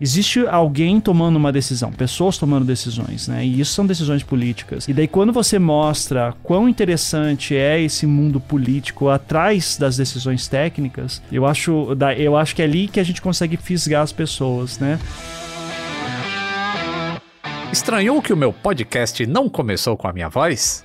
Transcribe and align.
Existe 0.00 0.46
alguém 0.46 1.00
tomando 1.00 1.36
uma 1.36 1.50
decisão, 1.50 1.90
pessoas 1.90 2.38
tomando 2.38 2.64
decisões, 2.64 3.26
né? 3.26 3.44
E 3.44 3.60
isso 3.60 3.72
são 3.72 3.84
decisões 3.84 4.22
políticas. 4.22 4.86
E 4.86 4.92
daí 4.92 5.08
quando 5.08 5.32
você 5.32 5.58
mostra 5.58 6.34
quão 6.42 6.68
interessante 6.68 7.56
é 7.56 7.80
esse 7.80 8.06
mundo 8.06 8.38
político 8.38 9.08
atrás 9.08 9.76
das 9.76 9.96
decisões 9.96 10.46
técnicas, 10.46 11.20
eu 11.32 11.44
acho, 11.44 11.88
eu 12.16 12.36
acho 12.36 12.54
que 12.54 12.62
é 12.62 12.64
ali 12.64 12.86
que 12.86 13.00
a 13.00 13.04
gente 13.04 13.20
consegue 13.20 13.56
fisgar 13.56 14.02
as 14.02 14.12
pessoas, 14.12 14.78
né? 14.78 15.00
Estranhou 17.72 18.22
que 18.22 18.32
o 18.32 18.36
meu 18.36 18.52
podcast 18.52 19.26
não 19.26 19.48
começou 19.48 19.96
com 19.96 20.06
a 20.06 20.12
minha 20.12 20.28
voz? 20.28 20.84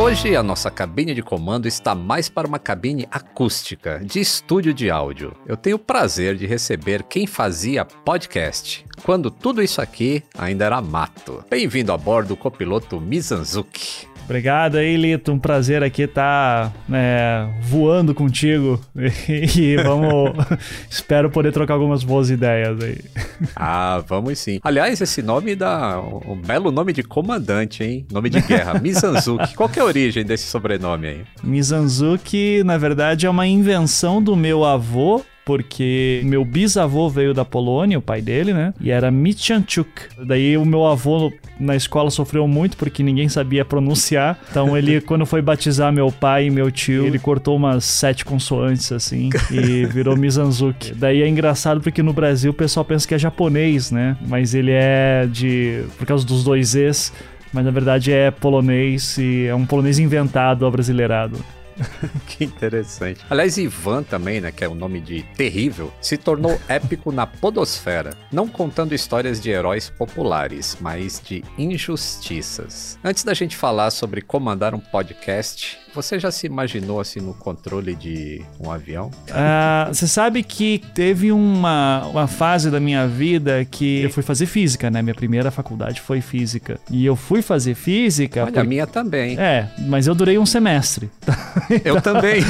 Hoje 0.00 0.34
a 0.34 0.42
nossa 0.42 0.70
cabine 0.70 1.14
de 1.14 1.22
comando 1.22 1.68
está 1.68 1.94
mais 1.94 2.26
para 2.26 2.48
uma 2.48 2.58
cabine 2.58 3.06
acústica, 3.10 4.00
de 4.02 4.18
estúdio 4.18 4.72
de 4.72 4.90
áudio. 4.90 5.36
Eu 5.46 5.58
tenho 5.58 5.76
o 5.76 5.78
prazer 5.78 6.36
de 6.36 6.46
receber 6.46 7.02
quem 7.02 7.26
fazia 7.26 7.84
podcast, 7.84 8.86
quando 9.04 9.30
tudo 9.30 9.62
isso 9.62 9.78
aqui 9.78 10.22
ainda 10.38 10.64
era 10.64 10.80
mato. 10.80 11.44
Bem-vindo 11.50 11.92
a 11.92 11.98
bordo 11.98 12.34
copiloto 12.34 12.98
Mizanzuki. 12.98 14.09
Obrigado 14.24 14.76
aí, 14.76 14.96
Lito. 14.96 15.32
Um 15.32 15.38
prazer 15.38 15.82
aqui 15.82 16.02
estar 16.02 16.70
tá, 16.70 16.72
né, 16.88 17.52
voando 17.62 18.14
contigo. 18.14 18.80
E 19.28 19.76
vamos. 19.76 20.32
espero 20.88 21.30
poder 21.30 21.52
trocar 21.52 21.74
algumas 21.74 22.04
boas 22.04 22.30
ideias 22.30 22.82
aí. 22.82 22.98
Ah, 23.56 24.02
vamos 24.06 24.38
sim. 24.38 24.60
Aliás, 24.62 25.00
esse 25.00 25.22
nome 25.22 25.56
dá 25.56 26.00
um 26.00 26.36
belo 26.36 26.70
nome 26.70 26.92
de 26.92 27.02
comandante, 27.02 27.82
hein? 27.82 28.06
Nome 28.10 28.28
de 28.28 28.40
guerra. 28.40 28.78
Mizanzuki. 28.78 29.54
Qual 29.54 29.68
que 29.68 29.78
é 29.78 29.82
a 29.82 29.84
origem 29.84 30.24
desse 30.24 30.46
sobrenome 30.46 31.06
aí? 31.06 31.24
Mizanzuki, 31.42 32.62
na 32.64 32.76
verdade, 32.76 33.26
é 33.26 33.30
uma 33.30 33.46
invenção 33.46 34.22
do 34.22 34.36
meu 34.36 34.64
avô 34.64 35.22
porque 35.50 36.20
meu 36.22 36.44
bisavô 36.44 37.08
veio 37.08 37.34
da 37.34 37.44
Polônia, 37.44 37.98
o 37.98 38.02
pai 38.02 38.22
dele, 38.22 38.54
né? 38.54 38.72
E 38.80 38.88
era 38.88 39.10
Michanchuk. 39.10 39.90
Daí 40.24 40.56
o 40.56 40.64
meu 40.64 40.86
avô 40.86 41.32
na 41.58 41.74
escola 41.74 42.08
sofreu 42.08 42.46
muito 42.46 42.76
porque 42.76 43.02
ninguém 43.02 43.28
sabia 43.28 43.64
pronunciar. 43.64 44.38
Então 44.48 44.78
ele, 44.78 45.00
quando 45.02 45.26
foi 45.26 45.42
batizar 45.42 45.92
meu 45.92 46.12
pai 46.12 46.46
e 46.46 46.50
meu 46.50 46.70
tio, 46.70 47.04
ele 47.04 47.18
cortou 47.18 47.56
umas 47.56 47.84
sete 47.84 48.24
consoantes 48.24 48.92
assim 48.92 49.30
e 49.50 49.84
virou 49.86 50.16
Mizanzuki. 50.16 50.94
Daí 50.94 51.20
é 51.20 51.28
engraçado 51.28 51.80
porque 51.80 52.00
no 52.00 52.12
Brasil 52.12 52.52
o 52.52 52.54
pessoal 52.54 52.84
pensa 52.84 53.08
que 53.08 53.16
é 53.16 53.18
japonês, 53.18 53.90
né? 53.90 54.16
Mas 54.28 54.54
ele 54.54 54.70
é 54.70 55.26
de. 55.26 55.82
por 55.98 56.06
causa 56.06 56.24
dos 56.24 56.44
dois 56.44 56.76
Es. 56.76 57.12
Mas 57.52 57.64
na 57.64 57.72
verdade 57.72 58.12
é 58.12 58.30
polonês 58.30 59.18
e 59.18 59.46
é 59.46 59.54
um 59.56 59.66
polonês 59.66 59.98
inventado, 59.98 60.64
abrasileirado. 60.64 61.36
que 62.26 62.44
interessante. 62.44 63.20
Aliás, 63.28 63.56
Ivan 63.56 64.02
também, 64.02 64.40
né, 64.40 64.52
que 64.52 64.64
é 64.64 64.68
o 64.68 64.72
um 64.72 64.74
nome 64.74 65.00
de 65.00 65.22
terrível, 65.34 65.92
se 66.00 66.16
tornou 66.16 66.60
épico 66.68 67.12
na 67.12 67.26
podosfera, 67.26 68.10
não 68.30 68.46
contando 68.46 68.94
histórias 68.94 69.40
de 69.40 69.50
heróis 69.50 69.90
populares, 69.90 70.76
mas 70.80 71.20
de 71.24 71.44
injustiças. 71.58 72.98
Antes 73.02 73.24
da 73.24 73.34
gente 73.34 73.56
falar 73.56 73.90
sobre 73.90 74.20
comandar 74.20 74.74
um 74.74 74.80
podcast, 74.80 75.78
você 75.94 76.18
já 76.18 76.30
se 76.30 76.46
imaginou 76.46 77.00
assim 77.00 77.20
no 77.20 77.34
controle 77.34 77.94
de 77.94 78.42
um 78.58 78.70
avião? 78.70 79.10
Ah, 79.30 79.88
você 79.92 80.06
sabe 80.06 80.42
que 80.42 80.82
teve 80.94 81.32
uma, 81.32 82.06
uma 82.06 82.26
fase 82.26 82.70
da 82.70 82.80
minha 82.80 83.06
vida 83.06 83.64
que 83.64 84.02
eu 84.02 84.10
fui 84.10 84.22
fazer 84.22 84.46
física, 84.46 84.90
né? 84.90 85.02
Minha 85.02 85.14
primeira 85.14 85.50
faculdade 85.50 86.00
foi 86.00 86.20
física. 86.20 86.78
E 86.90 87.04
eu 87.04 87.16
fui 87.16 87.42
fazer 87.42 87.74
física. 87.74 88.44
Olha, 88.44 88.60
a 88.60 88.64
minha 88.64 88.86
também. 88.86 89.38
É, 89.38 89.68
mas 89.78 90.06
eu 90.06 90.14
durei 90.14 90.38
um 90.38 90.46
semestre. 90.46 91.10
Eu 91.84 92.00
também. 92.00 92.42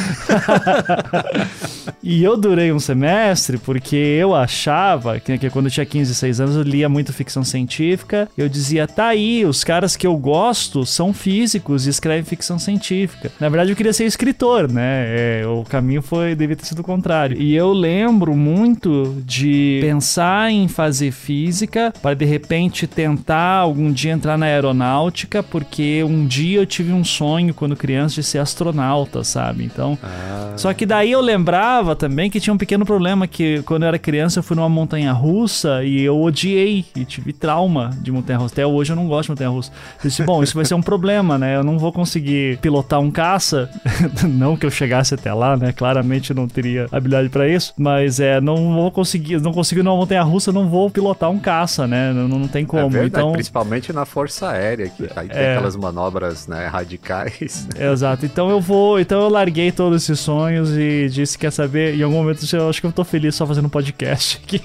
e 2.02 2.24
eu 2.24 2.36
durei 2.36 2.72
um 2.72 2.80
semestre 2.80 3.58
porque 3.58 3.96
eu 3.96 4.34
achava 4.34 5.20
que, 5.20 5.36
que 5.36 5.50
quando 5.50 5.66
eu 5.66 5.70
tinha 5.70 5.84
15, 5.84 6.10
16 6.10 6.40
anos 6.40 6.56
eu 6.56 6.62
lia 6.62 6.88
muito 6.88 7.12
ficção 7.12 7.44
científica. 7.44 8.28
Eu 8.36 8.48
dizia, 8.48 8.86
tá 8.86 9.08
aí, 9.08 9.44
os 9.44 9.62
caras 9.62 9.96
que 9.96 10.06
eu 10.06 10.16
gosto 10.16 10.86
são 10.86 11.12
físicos 11.12 11.86
e 11.86 11.90
escrevem 11.90 12.24
ficção 12.24 12.58
científica. 12.58 13.29
Na 13.38 13.48
verdade, 13.48 13.70
eu 13.70 13.76
queria 13.76 13.92
ser 13.92 14.04
escritor, 14.04 14.70
né? 14.70 15.40
É, 15.40 15.46
o 15.46 15.64
caminho 15.64 16.02
foi 16.02 16.34
devia 16.34 16.56
ter 16.56 16.64
sido 16.64 16.80
o 16.80 16.84
contrário. 16.84 17.40
E 17.40 17.54
eu 17.54 17.72
lembro 17.72 18.34
muito 18.34 19.14
de 19.24 19.78
pensar 19.82 20.50
em 20.50 20.68
fazer 20.68 21.10
física 21.12 21.92
para 22.02 22.14
de 22.14 22.24
repente 22.24 22.86
tentar 22.86 23.56
algum 23.56 23.92
dia 23.92 24.12
entrar 24.12 24.36
na 24.36 24.46
aeronáutica, 24.46 25.42
porque 25.42 26.02
um 26.04 26.26
dia 26.26 26.60
eu 26.60 26.66
tive 26.66 26.92
um 26.92 27.04
sonho 27.04 27.54
quando 27.54 27.76
criança 27.76 28.16
de 28.16 28.22
ser 28.22 28.38
astronauta, 28.38 29.22
sabe? 29.24 29.64
Então, 29.64 29.98
ah. 30.02 30.52
só 30.56 30.72
que 30.72 30.86
daí 30.86 31.12
eu 31.12 31.20
lembrava 31.20 31.94
também 31.94 32.30
que 32.30 32.40
tinha 32.40 32.54
um 32.54 32.58
pequeno 32.58 32.84
problema 32.84 33.26
que 33.26 33.62
quando 33.62 33.82
eu 33.82 33.88
era 33.88 33.98
criança 33.98 34.38
eu 34.38 34.42
fui 34.42 34.56
numa 34.56 34.68
montanha 34.68 35.12
russa 35.12 35.84
e 35.84 36.02
eu 36.02 36.20
odiei 36.20 36.84
e 36.96 37.04
tive 37.04 37.32
trauma 37.32 37.90
de 38.00 38.10
montanha 38.10 38.38
russa. 38.38 38.54
Até 38.54 38.66
hoje 38.66 38.92
eu 38.92 38.96
não 38.96 39.06
gosto 39.06 39.24
de 39.24 39.30
montanha 39.32 39.50
russa. 39.50 39.70
Eu 40.02 40.08
disse, 40.08 40.22
bom, 40.22 40.42
isso 40.42 40.54
vai 40.54 40.64
ser 40.64 40.74
um 40.74 40.82
problema, 40.82 41.38
né? 41.38 41.56
Eu 41.56 41.64
não 41.64 41.78
vou 41.78 41.92
conseguir 41.92 42.58
pilotar 42.58 43.00
um 43.00 43.10
caça. 43.20 43.68
não 44.24 44.56
que 44.56 44.64
eu 44.64 44.70
chegasse 44.70 45.12
até 45.12 45.32
lá, 45.34 45.54
né? 45.54 45.72
Claramente 45.72 46.32
não 46.32 46.48
teria 46.48 46.86
habilidade 46.90 47.28
para 47.28 47.46
isso, 47.46 47.74
mas 47.76 48.18
é, 48.18 48.40
não 48.40 48.72
vou 48.72 48.90
conseguir, 48.90 49.38
não 49.42 49.52
consigo 49.52 49.82
numa 49.82 49.94
montanha 49.94 50.22
russa, 50.22 50.50
não 50.50 50.70
vou 50.70 50.90
pilotar 50.90 51.30
um 51.30 51.38
caça, 51.38 51.86
né? 51.86 52.14
Não, 52.14 52.26
não 52.26 52.48
tem 52.48 52.64
como. 52.64 52.86
É 52.86 52.88
verdade, 52.88 53.08
então, 53.08 53.32
principalmente 53.32 53.92
na 53.92 54.06
Força 54.06 54.48
Aérea, 54.48 54.88
que 54.88 55.02
aí 55.14 55.28
tem 55.28 55.38
é, 55.38 55.52
aquelas 55.52 55.76
manobras, 55.76 56.46
né, 56.46 56.66
radicais. 56.66 57.68
Exato. 57.78 58.24
Então 58.24 58.48
eu 58.48 58.58
vou, 58.58 58.98
então 58.98 59.20
eu 59.20 59.28
larguei 59.28 59.70
todos 59.70 60.02
esses 60.02 60.18
sonhos 60.18 60.70
e 60.70 61.06
disse 61.10 61.36
quer 61.36 61.52
saber, 61.52 61.94
em 61.94 62.02
algum 62.02 62.16
momento 62.16 62.46
eu 62.56 62.70
acho 62.70 62.80
que 62.80 62.86
eu 62.86 62.92
tô 62.92 63.04
feliz 63.04 63.34
só 63.34 63.46
fazendo 63.46 63.66
um 63.66 63.70
podcast 63.70 64.40
aqui. 64.42 64.62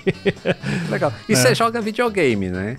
Legal. 0.89 1.11
E 1.27 1.33
é. 1.33 1.35
você 1.35 1.53
joga 1.53 1.81
videogame, 1.81 2.49
né? 2.49 2.77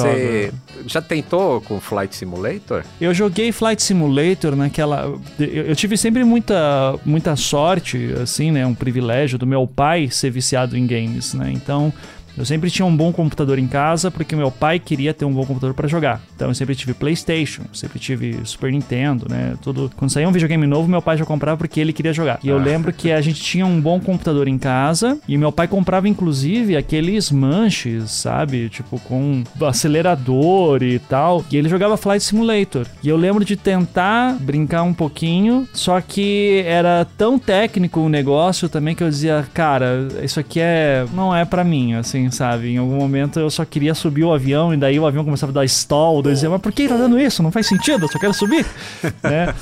Você 0.00 0.52
já 0.86 1.02
tentou 1.02 1.60
com 1.60 1.80
Flight 1.80 2.14
Simulator? 2.14 2.84
Eu 3.00 3.12
joguei 3.12 3.52
Flight 3.52 3.82
Simulator 3.82 4.56
naquela. 4.56 5.12
Eu 5.38 5.74
tive 5.76 5.96
sempre 5.96 6.24
muita, 6.24 6.98
muita 7.04 7.36
sorte, 7.36 8.14
assim, 8.22 8.50
né? 8.50 8.66
Um 8.66 8.74
privilégio 8.74 9.38
do 9.38 9.46
meu 9.46 9.66
pai 9.66 10.08
ser 10.10 10.30
viciado 10.30 10.76
em 10.76 10.86
games, 10.86 11.34
né? 11.34 11.50
Então, 11.52 11.92
eu 12.36 12.44
sempre 12.44 12.70
tinha 12.70 12.86
um 12.86 12.96
bom 12.96 13.12
computador 13.12 13.58
em 13.58 13.66
casa 13.66 14.10
porque 14.10 14.34
meu 14.34 14.50
pai 14.50 14.78
queria 14.78 15.12
ter 15.12 15.24
um 15.24 15.32
bom 15.32 15.44
computador 15.44 15.74
para 15.74 15.88
jogar. 15.88 16.20
Então 16.34 16.48
eu 16.48 16.54
sempre 16.54 16.74
tive 16.74 16.94
PlayStation, 16.94 17.62
sempre 17.72 17.98
tive 17.98 18.40
Super 18.44 18.72
Nintendo, 18.72 19.26
né? 19.28 19.54
Tudo. 19.60 19.90
Quando 19.96 20.10
saía 20.10 20.28
um 20.28 20.32
videogame 20.32 20.66
novo, 20.66 20.88
meu 20.88 21.02
pai 21.02 21.16
já 21.16 21.24
comprava 21.24 21.56
porque 21.56 21.80
ele 21.80 21.92
queria 21.92 22.12
jogar. 22.12 22.38
E 22.42 22.48
eu 22.48 22.58
ah. 22.58 22.62
lembro 22.62 22.92
que 22.92 23.12
a 23.12 23.20
gente 23.20 23.40
tinha 23.40 23.66
um 23.66 23.80
bom 23.80 24.00
computador 24.00 24.48
em 24.48 24.58
casa 24.58 25.18
e 25.28 25.36
meu 25.36 25.52
pai 25.52 25.68
comprava 25.68 26.08
inclusive 26.08 26.76
aqueles 26.76 27.30
manches, 27.30 28.10
sabe? 28.10 28.68
Tipo 28.68 28.98
com 29.00 29.42
acelerador 29.60 30.82
e 30.82 30.98
tal. 30.98 31.44
E 31.50 31.56
ele 31.56 31.68
jogava 31.68 31.96
Flight 31.96 32.24
Simulator. 32.24 32.86
E 33.02 33.08
eu 33.08 33.16
lembro 33.16 33.44
de 33.44 33.56
tentar 33.56 34.36
brincar 34.40 34.82
um 34.82 34.94
pouquinho, 34.94 35.68
só 35.72 36.00
que 36.00 36.62
era 36.66 37.06
tão 37.16 37.38
técnico 37.38 38.00
o 38.00 38.08
negócio 38.08 38.68
também 38.68 38.94
que 38.94 39.02
eu 39.02 39.08
dizia, 39.08 39.46
cara, 39.52 40.08
isso 40.22 40.40
aqui 40.40 40.60
é 40.60 41.04
não 41.12 41.34
é 41.34 41.44
para 41.44 41.64
mim, 41.64 41.94
assim 41.94 42.21
assim, 42.26 42.30
sabe? 42.30 42.70
Em 42.74 42.78
algum 42.78 42.96
momento 42.96 43.38
eu 43.40 43.50
só 43.50 43.64
queria 43.64 43.94
subir 43.94 44.24
o 44.24 44.32
avião 44.32 44.72
e 44.72 44.76
daí 44.76 44.98
o 44.98 45.06
avião 45.06 45.24
começava 45.24 45.50
a 45.52 45.54
dar 45.54 45.64
stall, 45.64 46.16
eu 46.16 46.22
dizia, 46.32 46.48
mas 46.50 46.60
por 46.60 46.72
que 46.72 46.88
tá 46.88 46.96
dando 46.96 47.18
isso? 47.20 47.42
Não 47.42 47.50
faz 47.50 47.66
sentido, 47.66 48.04
eu 48.04 48.08
só 48.10 48.18
quero 48.18 48.34
subir, 48.34 48.64
né? 49.22 49.54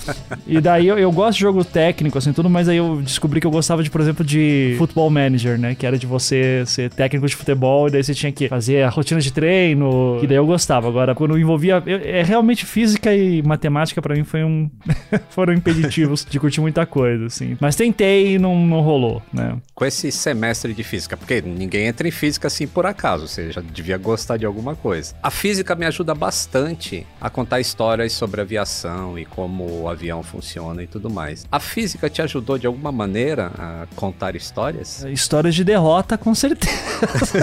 E 0.46 0.60
daí 0.60 0.86
eu, 0.88 0.98
eu 0.98 1.10
gosto 1.12 1.34
de 1.38 1.40
jogo 1.40 1.64
técnico, 1.64 2.18
assim, 2.18 2.32
tudo, 2.32 2.48
mas 2.50 2.68
aí 2.68 2.76
eu 2.76 3.00
descobri 3.02 3.40
que 3.40 3.46
eu 3.46 3.50
gostava 3.50 3.82
de, 3.82 3.90
por 3.90 4.00
exemplo, 4.00 4.24
de 4.24 4.74
Football 4.78 5.10
Manager, 5.10 5.58
né? 5.58 5.74
Que 5.74 5.86
era 5.86 5.98
de 5.98 6.06
você 6.06 6.62
ser 6.66 6.90
técnico 6.90 7.26
de 7.26 7.34
futebol 7.36 7.88
e 7.88 7.90
daí 7.90 8.02
você 8.02 8.14
tinha 8.14 8.32
que 8.32 8.48
fazer 8.48 8.82
a 8.82 8.88
rotina 8.88 9.20
de 9.20 9.32
treino, 9.32 10.18
e 10.22 10.26
daí 10.26 10.36
eu 10.36 10.46
gostava. 10.46 10.88
Agora, 10.88 11.14
quando 11.14 11.38
envolvia... 11.38 11.82
eu- 11.86 12.00
é 12.02 12.22
realmente 12.22 12.64
física 12.66 13.14
e 13.14 13.42
matemática 13.42 14.00
pra 14.02 14.14
mim 14.14 14.24
foi 14.24 14.44
um... 14.44 14.70
foram 15.30 15.52
impeditivos 15.52 16.26
de 16.28 16.38
curtir 16.40 16.60
muita 16.60 16.84
coisa, 16.86 17.26
assim. 17.26 17.56
Mas 17.60 17.76
tentei 17.76 18.34
e 18.34 18.38
não, 18.38 18.66
não 18.66 18.80
rolou, 18.80 19.22
né? 19.32 19.56
Com 19.74 19.84
esse 19.84 20.10
semestre 20.10 20.72
de 20.74 20.82
física, 20.82 21.16
porque 21.16 21.40
ninguém 21.40 21.86
entra 21.86 22.06
em 22.06 22.10
física 22.10 22.49
assim 22.50 22.66
por 22.66 22.84
acaso, 22.84 23.28
você 23.28 23.52
já 23.52 23.60
devia 23.60 23.96
gostar 23.96 24.36
de 24.36 24.44
alguma 24.44 24.74
coisa. 24.74 25.14
A 25.22 25.30
física 25.30 25.74
me 25.74 25.86
ajuda 25.86 26.14
bastante 26.14 27.06
a 27.20 27.30
contar 27.30 27.60
histórias 27.60 28.12
sobre 28.12 28.40
aviação 28.40 29.18
e 29.18 29.24
como 29.24 29.82
o 29.82 29.88
avião 29.88 30.22
funciona 30.22 30.82
e 30.82 30.86
tudo 30.86 31.08
mais. 31.08 31.46
A 31.50 31.60
física 31.60 32.10
te 32.10 32.20
ajudou 32.20 32.58
de 32.58 32.66
alguma 32.66 32.90
maneira 32.90 33.52
a 33.56 33.86
contar 33.94 34.34
histórias? 34.34 35.04
Histórias 35.04 35.54
de 35.54 35.64
derrota, 35.64 36.18
com 36.18 36.34
certeza. 36.34 36.76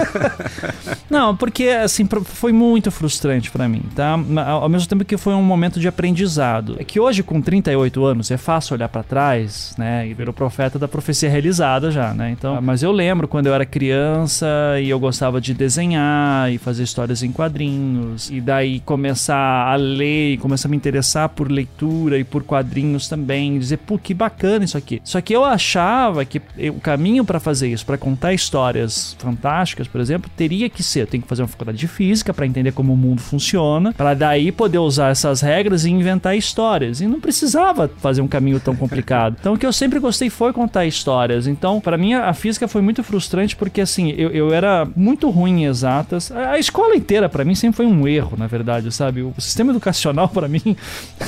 Não, 1.08 1.34
porque 1.34 1.68
assim 1.68 2.06
foi 2.24 2.52
muito 2.52 2.90
frustrante 2.90 3.50
pra 3.50 3.68
mim, 3.68 3.82
tá? 3.94 4.18
Ao 4.46 4.68
mesmo 4.68 4.88
tempo 4.88 5.04
que 5.04 5.16
foi 5.16 5.32
um 5.32 5.42
momento 5.42 5.80
de 5.80 5.88
aprendizado. 5.88 6.76
É 6.78 6.84
que 6.84 7.00
hoje 7.00 7.22
com 7.22 7.40
38 7.40 8.04
anos 8.04 8.30
é 8.30 8.36
fácil 8.36 8.74
olhar 8.74 8.88
pra 8.88 9.02
trás, 9.02 9.74
né, 9.78 10.06
e 10.06 10.12
ver 10.12 10.28
o 10.28 10.32
profeta 10.32 10.78
da 10.78 10.86
profecia 10.86 11.30
realizada 11.30 11.90
já, 11.90 12.12
né? 12.12 12.30
Então, 12.30 12.60
mas 12.60 12.82
eu 12.82 12.92
lembro 12.92 13.26
quando 13.26 13.46
eu 13.46 13.54
era 13.54 13.64
criança 13.64 14.46
e 14.80 14.90
eu 14.90 14.97
gostava 14.98 15.40
de 15.40 15.52
desenhar 15.54 16.50
e 16.52 16.58
fazer 16.58 16.82
histórias 16.82 17.22
em 17.22 17.30
quadrinhos 17.32 18.30
e 18.30 18.40
daí 18.40 18.80
começar 18.80 19.66
a 19.72 19.76
ler 19.76 20.34
e 20.34 20.38
começar 20.38 20.68
a 20.68 20.70
me 20.70 20.76
interessar 20.76 21.28
por 21.28 21.50
leitura 21.50 22.18
e 22.18 22.24
por 22.24 22.42
quadrinhos 22.42 23.08
também, 23.08 23.58
dizer, 23.58 23.78
pô, 23.78 23.98
que 23.98 24.14
bacana 24.14 24.64
isso 24.64 24.76
aqui. 24.78 25.00
Só 25.04 25.20
que 25.20 25.32
eu 25.34 25.44
achava 25.44 26.24
que 26.24 26.40
eu- 26.56 26.74
o 26.74 26.80
caminho 26.80 27.24
pra 27.24 27.40
fazer 27.40 27.68
isso, 27.68 27.84
pra 27.84 27.98
contar 27.98 28.32
histórias 28.32 29.16
fantásticas, 29.18 29.86
por 29.86 30.00
exemplo, 30.00 30.30
teria 30.36 30.68
que 30.68 30.82
ser, 30.82 31.00
eu 31.02 31.06
tenho 31.06 31.22
que 31.22 31.28
fazer 31.28 31.42
uma 31.42 31.48
faculdade 31.48 31.78
de 31.78 31.88
física 31.88 32.32
pra 32.32 32.46
entender 32.46 32.72
como 32.72 32.92
o 32.92 32.96
mundo 32.96 33.20
funciona, 33.20 33.92
pra 33.92 34.14
daí 34.14 34.50
poder 34.52 34.78
usar 34.78 35.08
essas 35.10 35.40
regras 35.40 35.84
e 35.84 35.90
inventar 35.90 36.36
histórias. 36.36 37.00
E 37.00 37.06
não 37.06 37.20
precisava 37.20 37.88
fazer 37.98 38.20
um 38.22 38.28
caminho 38.28 38.60
tão 38.60 38.74
complicado. 38.76 39.36
Então 39.40 39.54
o 39.54 39.58
que 39.58 39.66
eu 39.66 39.72
sempre 39.72 39.98
gostei 39.98 40.30
foi 40.30 40.52
contar 40.52 40.86
histórias. 40.86 41.46
Então, 41.46 41.80
pra 41.80 41.96
mim 41.98 42.14
a 42.14 42.28
a 42.28 42.34
física 42.34 42.68
foi 42.68 42.82
muito 42.82 43.02
frustrante 43.02 43.56
porque 43.56 43.80
assim, 43.80 44.10
eu, 44.10 44.28
eu 44.30 44.52
era 44.52 44.86
muito 44.96 45.28
ruim 45.30 45.62
em 45.62 45.64
exatas. 45.66 46.30
A, 46.32 46.58
escola 46.58 46.94
inteira 46.96 47.28
pra 47.28 47.44
mim 47.44 47.54
sempre 47.54 47.76
foi 47.76 47.86
um 47.86 48.06
erro, 48.06 48.32
na 48.36 48.46
verdade, 48.46 48.92
sabe? 48.92 49.22
O 49.22 49.34
sistema 49.38 49.70
educacional 49.72 50.28
pra 50.32 50.48
mim 50.48 50.76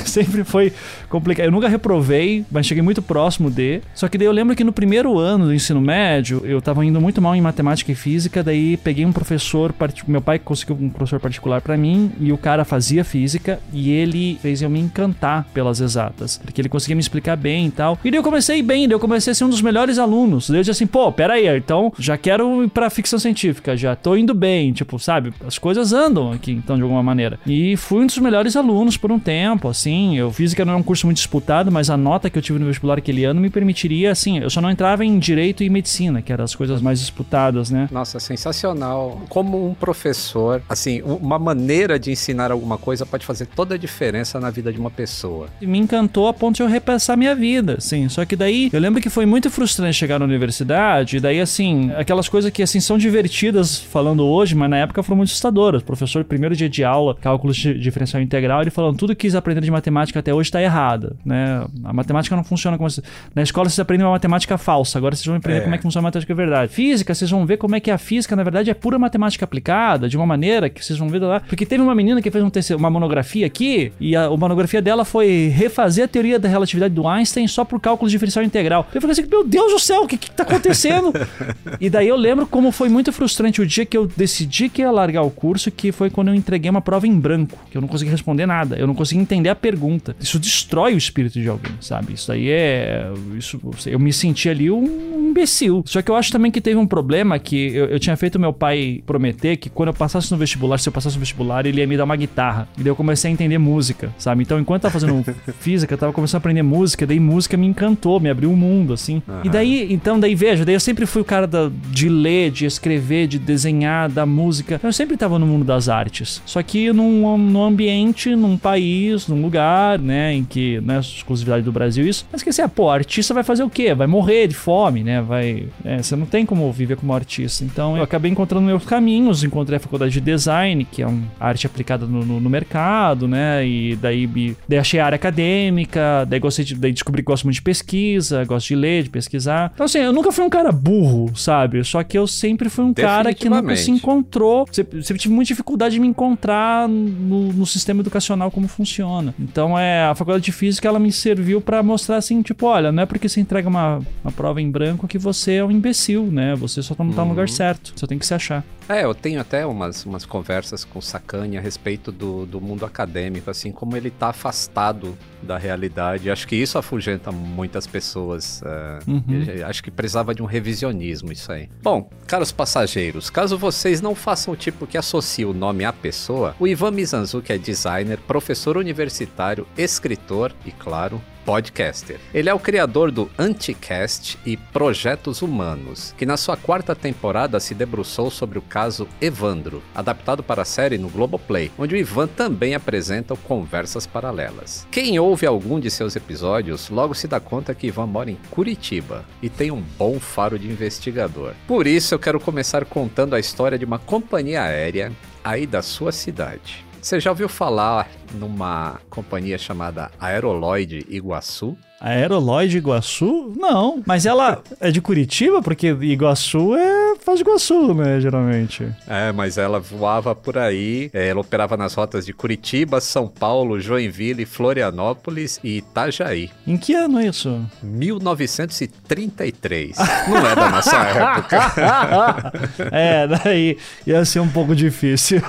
sempre 0.05 0.43
foi 0.43 0.71
complicado. 1.09 1.45
Eu 1.45 1.51
nunca 1.51 1.67
reprovei, 1.67 2.45
mas 2.51 2.65
cheguei 2.65 2.81
muito 2.81 3.01
próximo 3.01 3.49
de. 3.49 3.81
Só 3.93 4.07
que 4.07 4.17
daí 4.17 4.27
eu 4.27 4.31
lembro 4.31 4.55
que 4.55 4.63
no 4.63 4.71
primeiro 4.73 5.17
ano 5.17 5.45
do 5.45 5.53
ensino 5.53 5.81
médio, 5.81 6.41
eu 6.45 6.61
tava 6.61 6.85
indo 6.85 6.99
muito 7.01 7.21
mal 7.21 7.35
em 7.35 7.41
matemática 7.41 7.91
e 7.91 7.95
física, 7.95 8.43
daí 8.43 8.77
peguei 8.77 9.05
um 9.05 9.11
professor, 9.11 9.71
parti- 9.73 10.03
meu 10.09 10.21
pai 10.21 10.39
conseguiu 10.39 10.77
um 10.79 10.89
professor 10.89 11.19
particular 11.19 11.61
pra 11.61 11.77
mim, 11.77 12.11
e 12.19 12.31
o 12.31 12.37
cara 12.37 12.63
fazia 12.65 13.03
física, 13.03 13.59
e 13.73 13.91
ele 13.91 14.37
fez 14.41 14.61
eu 14.61 14.69
me 14.69 14.79
encantar 14.79 15.45
pelas 15.53 15.79
exatas, 15.79 16.37
porque 16.43 16.61
ele 16.61 16.69
conseguia 16.69 16.95
me 16.95 17.01
explicar 17.01 17.35
bem 17.35 17.67
e 17.67 17.71
tal. 17.71 17.97
E 18.03 18.09
daí 18.11 18.17
eu 18.19 18.23
comecei 18.23 18.61
bem, 18.61 18.87
daí 18.87 18.95
eu 18.95 18.99
comecei 18.99 19.31
a 19.31 19.35
ser 19.35 19.43
um 19.43 19.49
dos 19.49 19.61
melhores 19.61 19.97
alunos. 19.97 20.49
Daí 20.49 20.57
eu 20.59 20.61
disse 20.61 20.71
assim, 20.71 20.87
pô, 20.87 21.11
pera 21.11 21.33
aí, 21.33 21.47
então 21.57 21.91
já 21.97 22.17
quero 22.17 22.63
ir 22.63 22.69
pra 22.69 22.89
ficção 22.89 23.19
científica, 23.19 23.50
já 23.75 23.95
tô 23.95 24.15
indo 24.15 24.33
bem, 24.33 24.71
tipo, 24.71 24.99
sabe? 24.99 25.33
As 25.45 25.57
coisas 25.57 25.93
andam 25.93 26.31
aqui, 26.31 26.51
então, 26.51 26.75
de 26.75 26.83
alguma 26.83 27.03
maneira. 27.03 27.39
E 27.45 27.75
fui 27.77 28.03
um 28.03 28.05
dos 28.05 28.17
melhores 28.17 28.55
alunos 28.55 28.97
por 28.97 29.11
um 29.11 29.19
tempo, 29.19 29.67
assim. 29.67 30.17
Eu 30.17 30.31
física 30.31 30.65
não 30.65 30.73
é 30.73 30.75
um 30.75 30.83
curso 30.83 31.05
muito 31.05 31.17
disputado, 31.17 31.71
mas 31.71 31.89
a 31.89 31.97
nota 31.97 32.29
que 32.29 32.37
eu 32.37 32.41
tive 32.41 32.59
no 32.59 32.65
vestibular 32.65 32.97
aquele 32.97 33.23
ano 33.23 33.39
me 33.39 33.49
permitiria, 33.49 34.11
assim, 34.11 34.39
eu 34.39 34.49
só 34.49 34.61
não 34.61 34.69
entrava 34.69 35.05
em 35.05 35.17
direito 35.19 35.63
e 35.63 35.69
medicina, 35.69 36.21
que 36.21 36.31
eram 36.31 36.43
as 36.43 36.55
coisas 36.55 36.81
mais 36.81 36.99
disputadas, 36.99 37.69
né? 37.69 37.87
Nossa, 37.91 38.19
sensacional. 38.19 39.21
Como 39.29 39.67
um 39.69 39.73
professor, 39.73 40.61
assim, 40.67 41.01
uma 41.01 41.39
maneira 41.39 41.99
de 41.99 42.11
ensinar 42.11 42.51
alguma 42.51 42.77
coisa 42.77 43.05
pode 43.05 43.25
fazer 43.25 43.45
toda 43.47 43.75
a 43.75 43.77
diferença 43.77 44.39
na 44.39 44.49
vida 44.49 44.71
de 44.71 44.79
uma 44.79 44.89
pessoa. 44.89 45.47
E 45.61 45.67
me 45.67 45.77
encantou 45.77 46.27
a 46.27 46.33
ponto 46.33 46.55
de 46.55 46.63
eu 46.63 46.67
repensar 46.67 47.17
minha 47.17 47.35
vida, 47.35 47.75
assim. 47.77 48.07
Só 48.09 48.25
que 48.25 48.35
daí, 48.35 48.69
eu 48.71 48.79
lembro 48.79 49.01
que 49.01 49.09
foi 49.09 49.25
muito 49.25 49.49
frustrante 49.49 49.97
chegar 49.97 50.19
na 50.19 50.25
universidade, 50.25 51.17
e 51.17 51.19
daí, 51.19 51.39
assim, 51.39 51.91
aquelas 51.95 52.27
coisas 52.29 52.51
que, 52.51 52.63
assim, 52.63 52.79
são 52.79 52.97
divertidas 52.97 53.40
falando 53.89 54.25
hoje, 54.25 54.55
mas 54.55 54.69
na 54.69 54.77
época 54.77 55.01
foram 55.03 55.17
muito 55.17 55.29
assustadoras. 55.29 55.81
O 55.81 55.85
professor, 55.85 56.23
primeiro 56.23 56.55
dia 56.55 56.69
de 56.69 56.83
aula, 56.83 57.15
cálculo 57.15 57.53
de 57.53 57.73
diferencial 57.79 58.21
integral, 58.21 58.61
ele 58.61 58.69
falando, 58.69 58.97
tudo 58.97 59.15
que 59.15 59.21
quis 59.27 59.35
aprender 59.35 59.61
de 59.61 59.71
matemática 59.71 60.19
até 60.19 60.33
hoje 60.33 60.51
tá 60.51 60.61
errado, 60.61 61.15
né? 61.25 61.63
A 61.83 61.93
matemática 61.93 62.35
não 62.35 62.43
funciona 62.43 62.77
como... 62.77 62.89
Na 63.35 63.41
escola 63.41 63.69
vocês 63.69 63.79
aprendem 63.79 64.05
uma 64.05 64.11
matemática 64.13 64.57
falsa, 64.57 64.97
agora 64.97 65.15
vocês 65.15 65.25
vão 65.25 65.35
aprender 65.35 65.59
É. 65.59 65.61
como 65.61 65.75
é 65.75 65.77
que 65.77 65.83
funciona 65.83 66.05
a 66.05 66.07
matemática 66.07 66.33
verdade. 66.33 66.71
Física, 66.73 67.13
vocês 67.13 67.29
vão 67.29 67.45
ver 67.45 67.57
como 67.57 67.75
é 67.75 67.79
que 67.79 67.91
a 67.91 67.97
física, 67.97 68.35
na 68.35 68.43
verdade, 68.43 68.69
é 68.69 68.73
pura 68.73 68.97
matemática 68.97 69.45
aplicada, 69.45 70.09
de 70.09 70.17
uma 70.17 70.25
maneira 70.25 70.69
que 70.69 70.83
vocês 70.83 70.97
vão 70.97 71.09
ver 71.09 71.19
lá. 71.21 71.39
Porque 71.41 71.65
teve 71.65 71.81
uma 71.83 71.93
menina 71.93 72.21
que 72.21 72.31
fez 72.31 72.43
um 72.43 72.49
TCC 72.49 72.75
uma 72.75 72.89
monografia 72.89 73.45
aqui, 73.45 73.91
e 73.99 74.15
a, 74.15 74.25
a 74.25 74.37
monografia 74.37 74.81
dela 74.81 75.05
foi 75.05 75.51
refazer 75.53 76.05
a 76.05 76.07
teoria 76.07 76.39
da 76.39 76.47
relatividade 76.49 76.93
do 76.93 77.07
Einstein 77.07 77.47
só 77.47 77.63
por 77.63 77.79
cálculo 77.79 78.09
de 78.09 78.15
diferencial 78.15 78.43
integral. 78.43 78.87
Eu 78.93 79.01
falei 79.01 79.11
assim, 79.13 79.25
meu 79.29 79.43
Deus 79.43 79.71
do 79.73 79.79
céu, 79.79 80.03
o 80.03 80.07
que 80.07 80.17
que 80.17 80.31
tá 80.31 80.43
acontecendo? 80.43 81.11
e 81.79 81.89
daí 81.89 82.07
eu 82.07 82.15
lembro 82.15 82.45
como 82.47 82.71
foi 82.71 82.89
muito 82.89 83.11
frustrante 83.11 83.30
o 83.61 83.65
dia 83.65 83.85
que 83.85 83.97
eu 83.97 84.07
decidi 84.07 84.69
que 84.69 84.81
ia 84.81 84.91
largar 84.91 85.21
o 85.21 85.29
curso, 85.29 85.71
que 85.71 85.91
foi 85.91 86.09
quando 86.09 86.29
eu 86.29 86.35
entreguei 86.35 86.69
uma 86.69 86.81
prova 86.81 87.07
em 87.07 87.19
branco, 87.19 87.57
que 87.69 87.77
eu 87.77 87.81
não 87.81 87.87
consegui 87.87 88.11
responder 88.11 88.45
nada, 88.45 88.75
eu 88.75 88.87
não 88.87 88.95
consegui 88.95 89.21
entender 89.21 89.49
a 89.49 89.55
pergunta. 89.55 90.15
Isso 90.19 90.39
destrói 90.39 90.93
o 90.93 90.97
espírito 90.97 91.39
de 91.39 91.47
alguém, 91.47 91.73
sabe? 91.79 92.13
Isso 92.13 92.31
aí 92.31 92.49
é... 92.49 93.11
Isso, 93.37 93.59
eu 93.85 93.99
me 93.99 94.11
senti 94.11 94.49
ali 94.49 94.69
um 94.69 95.20
imbecil. 95.31 95.83
Só 95.85 96.01
que 96.01 96.11
eu 96.11 96.15
acho 96.15 96.31
também 96.31 96.51
que 96.51 96.61
teve 96.61 96.77
um 96.77 96.85
problema 96.87 97.39
que 97.39 97.73
eu, 97.73 97.85
eu 97.85 97.99
tinha 97.99 98.15
feito 98.15 98.39
meu 98.39 98.53
pai 98.53 99.01
prometer 99.05 99.57
que 99.57 99.69
quando 99.69 99.87
eu 99.89 99.93
passasse 99.93 100.31
no 100.31 100.37
vestibular, 100.37 100.77
se 100.77 100.87
eu 100.87 100.93
passasse 100.93 101.15
no 101.15 101.19
vestibular, 101.19 101.65
ele 101.65 101.79
ia 101.81 101.87
me 101.87 101.97
dar 101.97 102.03
uma 102.03 102.15
guitarra. 102.15 102.67
E 102.77 102.81
daí 102.81 102.87
eu 102.91 102.95
comecei 102.95 103.29
a 103.29 103.33
entender 103.33 103.57
música, 103.57 104.13
sabe? 104.17 104.43
Então, 104.43 104.59
enquanto 104.59 104.83
eu 104.85 104.89
tava 104.91 104.99
fazendo 104.99 105.23
física, 105.59 105.93
eu 105.93 105.97
tava 105.97 106.13
começando 106.13 106.35
a 106.35 106.39
aprender 106.39 106.61
música, 106.63 107.05
daí 107.07 107.19
música 107.19 107.57
me 107.57 107.65
encantou, 107.67 108.19
me 108.19 108.29
abriu 108.29 108.51
um 108.51 108.55
mundo, 108.55 108.93
assim. 108.93 109.21
E 109.43 109.49
daí, 109.49 109.91
então, 109.91 110.19
daí 110.19 110.35
veja, 110.35 110.65
daí 110.65 110.75
eu 110.75 110.79
sempre 110.79 111.05
fui 111.05 111.21
o 111.21 111.25
cara 111.25 111.47
da- 111.47 111.71
de 111.89 112.09
ler, 112.09 112.51
de 112.51 112.65
escrever, 112.65 113.27
de 113.27 113.39
desenhar, 113.39 114.09
da 114.09 114.25
música. 114.25 114.79
Eu 114.83 114.93
sempre 114.93 115.15
tava 115.17 115.37
no 115.39 115.45
mundo 115.45 115.63
das 115.65 115.87
artes. 115.89 116.41
Só 116.45 116.61
que 116.61 116.91
num, 116.91 117.37
num 117.37 117.63
ambiente, 117.63 118.35
num 118.35 118.57
país, 118.57 119.27
num 119.27 119.41
lugar, 119.41 119.97
né, 119.99 120.33
em 120.33 120.43
que, 120.43 120.79
não 120.81 120.95
é 120.95 120.99
exclusividade 120.99 121.63
do 121.63 121.71
Brasil 121.71 122.05
isso, 122.07 122.25
mas 122.31 122.43
que 122.43 122.49
assim, 122.49 122.61
ah, 122.61 122.69
pô, 122.69 122.89
artista 122.89 123.33
vai 123.33 123.43
fazer 123.43 123.63
o 123.63 123.69
quê? 123.69 123.93
Vai 123.93 124.07
morrer 124.07 124.47
de 124.47 124.55
fome, 124.55 125.03
né? 125.03 125.20
Vai. 125.21 125.67
é, 125.83 126.01
você 126.01 126.15
não 126.15 126.25
tem 126.25 126.45
como 126.45 126.71
viver 126.71 126.97
como 126.97 127.13
artista. 127.13 127.63
Então 127.63 127.97
eu 127.97 128.03
acabei 128.03 128.31
encontrando 128.31 128.65
meus 128.65 128.85
caminhos, 128.85 129.43
encontrei 129.43 129.77
a 129.77 129.79
faculdade 129.79 130.11
de 130.13 130.21
design, 130.21 130.85
que 130.85 131.01
é 131.01 131.07
uma 131.07 131.23
arte 131.39 131.65
aplicada 131.65 132.05
no, 132.05 132.25
no- 132.25 132.39
no 132.39 132.49
mercado, 132.49 133.27
né? 133.27 133.65
E 133.65 133.95
daí, 133.95 134.27
me- 134.27 134.55
daí 134.67 134.79
achei 134.79 134.99
a 134.99 135.05
área 135.05 135.15
acadêmica, 135.55 136.25
daí 136.27 136.39
gostei 136.39 136.65
de, 136.65 136.75
daí 136.75 136.91
descobri 136.91 137.21
que 137.21 137.27
gosto 137.27 137.43
muito 137.43 137.55
de 137.55 137.61
pesquisa, 137.61 138.43
gosto 138.45 138.67
de 138.67 138.75
ler, 138.75 139.03
de 139.03 139.09
pesquisar. 139.09 139.71
Então, 139.73 139.85
assim, 139.85 139.99
eu 139.99 140.13
nunca 140.13 140.31
fui 140.31 140.43
um 140.43 140.49
cara 140.49 140.71
burro, 140.71 141.31
sabe? 141.35 141.83
Só 141.83 142.03
que 142.03 142.17
eu 142.17 142.25
sempre 142.27 142.69
fui 142.69 142.83
um 142.85 142.93
cara 142.93 143.29
que 143.33 143.49
nunca 143.61 143.75
se 143.77 143.91
encontrou. 143.91 144.67
Sempre, 144.71 145.03
sempre 145.03 145.21
tive 145.21 145.33
muita 145.33 145.47
dificuldade 145.49 145.93
de 145.95 145.99
me 145.99 146.07
encontrar 146.07 146.87
no, 146.87 147.51
no 147.53 147.65
sistema 147.65 147.99
educacional 148.01 148.49
como 148.51 148.67
funciona. 148.67 149.33
Então, 149.39 149.77
é, 149.77 150.05
a 150.05 150.15
faculdade 150.15 150.43
de 150.45 150.51
física 150.51 150.87
ela 150.87 150.99
me 150.99 151.11
serviu 151.11 151.61
pra 151.61 151.83
mostrar 151.83 152.17
assim, 152.17 152.41
tipo, 152.41 152.65
olha, 152.65 152.91
não 152.91 153.03
é 153.03 153.05
porque 153.05 153.27
você 153.27 153.39
entrega 153.39 153.67
uma, 153.67 153.99
uma 154.23 154.31
prova 154.31 154.61
em 154.61 154.69
branco 154.69 155.07
que 155.11 155.17
você 155.17 155.55
é 155.55 155.65
um 155.65 155.69
imbecil, 155.69 156.31
né? 156.31 156.55
Você 156.55 156.81
só 156.81 156.95
não 156.97 157.11
tá 157.11 157.25
no 157.25 157.31
lugar 157.31 157.49
certo. 157.49 157.91
Você 157.93 158.07
tem 158.07 158.17
que 158.17 158.25
se 158.25 158.33
achar. 158.33 158.63
É, 158.87 159.03
eu 159.03 159.13
tenho 159.13 159.41
até 159.41 159.65
umas, 159.65 160.05
umas 160.05 160.25
conversas 160.25 160.85
com 160.85 160.99
o 160.99 161.01
Sacani 161.01 161.57
a 161.57 161.61
respeito 161.61 162.13
do, 162.13 162.45
do 162.45 162.61
mundo 162.61 162.85
acadêmico, 162.85 163.49
assim, 163.49 163.73
como 163.73 163.97
ele 163.97 164.09
tá 164.09 164.29
afastado 164.29 165.17
da 165.41 165.57
realidade. 165.57 166.31
Acho 166.31 166.47
que 166.47 166.55
isso 166.55 166.77
afugenta 166.77 167.29
muitas 167.29 167.85
pessoas. 167.85 168.61
é, 168.65 168.99
Uhum. 169.07 169.65
Acho 169.65 169.83
que 169.83 169.91
precisava 169.91 170.33
de 170.33 170.41
um 170.41 170.45
revisionismo 170.45 171.31
isso 171.31 171.51
aí. 171.51 171.69
Bom, 171.81 172.09
caros 172.27 172.51
passageiros, 172.51 173.29
caso 173.29 173.57
vocês 173.57 173.99
não 173.99 174.15
façam 174.15 174.53
o 174.53 174.57
tipo 174.57 174.87
que 174.87 174.97
associa 174.97 175.47
o 175.47 175.53
nome 175.53 175.83
à 175.83 175.91
pessoa, 175.91 176.55
o 176.59 176.67
Ivan 176.67 176.91
Mizanzuki 176.91 177.51
é 177.51 177.57
designer, 177.57 178.19
professor 178.19 178.77
universitário, 178.77 179.67
escritor 179.77 180.53
e, 180.65 180.71
claro, 180.71 181.21
podcaster. 181.45 182.19
Ele 182.33 182.49
é 182.49 182.53
o 182.53 182.59
criador 182.59 183.11
do 183.11 183.29
Anticast 183.37 184.37
e 184.45 184.55
Projetos 184.55 185.41
Humanos, 185.41 186.13
que 186.17 186.25
na 186.25 186.37
sua 186.37 186.55
quarta 186.55 186.95
temporada 186.95 187.59
se 187.59 187.73
debruçou 187.73 188.29
sobre 188.31 188.57
o 188.57 188.61
caso 188.61 189.07
Evandro, 189.19 189.83
adaptado 189.93 190.41
para 190.43 190.61
a 190.61 190.65
série 190.65 190.97
no 190.97 191.09
Globoplay, 191.09 191.71
onde 191.77 191.95
o 191.95 191.97
Ivan 191.97 192.27
também 192.27 192.75
apresenta 192.75 193.35
Conversas 193.51 194.07
Paralelas. 194.07 194.87
Quem 194.89 195.19
ouve 195.19 195.45
algum 195.45 195.79
de 195.79 195.91
seus 195.91 196.15
episódios 196.15 196.89
logo 196.89 197.13
se 197.13 197.27
dá 197.27 197.39
conta 197.39 197.75
que 197.75 197.87
Ivan 197.87 198.07
mora 198.07 198.31
em 198.31 198.37
Curitiba 198.49 199.25
e 199.41 199.49
tem 199.49 199.71
um 199.71 199.81
bom 199.97 200.19
faro 200.19 200.57
de 200.57 200.67
investigador. 200.67 201.53
Por 201.67 201.85
isso 201.87 202.13
eu 202.13 202.19
quero 202.19 202.39
começar 202.39 202.85
contando 202.85 203.35
a 203.35 203.39
história 203.39 203.77
de 203.77 203.85
uma 203.85 203.99
companhia 203.99 204.63
aérea 204.63 205.11
aí 205.43 205.65
da 205.65 205.81
sua 205.81 206.11
cidade. 206.11 206.85
Você 207.01 207.19
já 207.19 207.31
ouviu 207.31 207.49
falar 207.49 208.07
numa 208.35 209.01
companhia 209.09 209.57
chamada 209.57 210.11
Aeroloid 210.19 211.03
Iguaçu? 211.09 211.75
Aeroloid 212.01 212.77
Iguaçu? 212.77 213.53
Não. 213.57 214.03
Mas 214.05 214.25
ela 214.25 214.61
é 214.79 214.91
de 214.91 214.99
Curitiba? 214.99 215.61
Porque 215.61 215.87
Iguaçu 215.87 216.75
é 216.75 217.01
faz 217.21 217.37
de 217.37 217.43
Iguaçu, 217.43 217.93
né, 217.93 218.19
geralmente. 218.19 218.85
É, 219.07 219.31
mas 219.31 219.57
ela 219.57 219.79
voava 219.79 220.35
por 220.35 220.57
aí, 220.57 221.09
é, 221.13 221.27
ela 221.27 221.39
operava 221.41 221.77
nas 221.77 221.93
rotas 221.93 222.25
de 222.25 222.33
Curitiba, 222.33 222.99
São 222.99 223.27
Paulo, 223.27 223.79
Joinville, 223.79 224.43
Florianópolis 224.45 225.59
e 225.63 225.77
Itajaí. 225.77 226.49
Em 226.65 226.77
que 226.77 226.95
ano 226.95 227.19
é 227.19 227.27
isso? 227.27 227.63
1933. 227.83 229.97
Não 230.27 230.37
é 230.37 230.55
da 230.55 230.69
nossa 230.69 230.97
época. 231.05 232.51
é, 232.91 233.27
daí 233.27 233.77
ia 234.05 234.25
ser 234.25 234.39
um 234.39 234.49
pouco 234.49 234.75
difícil. 234.75 235.41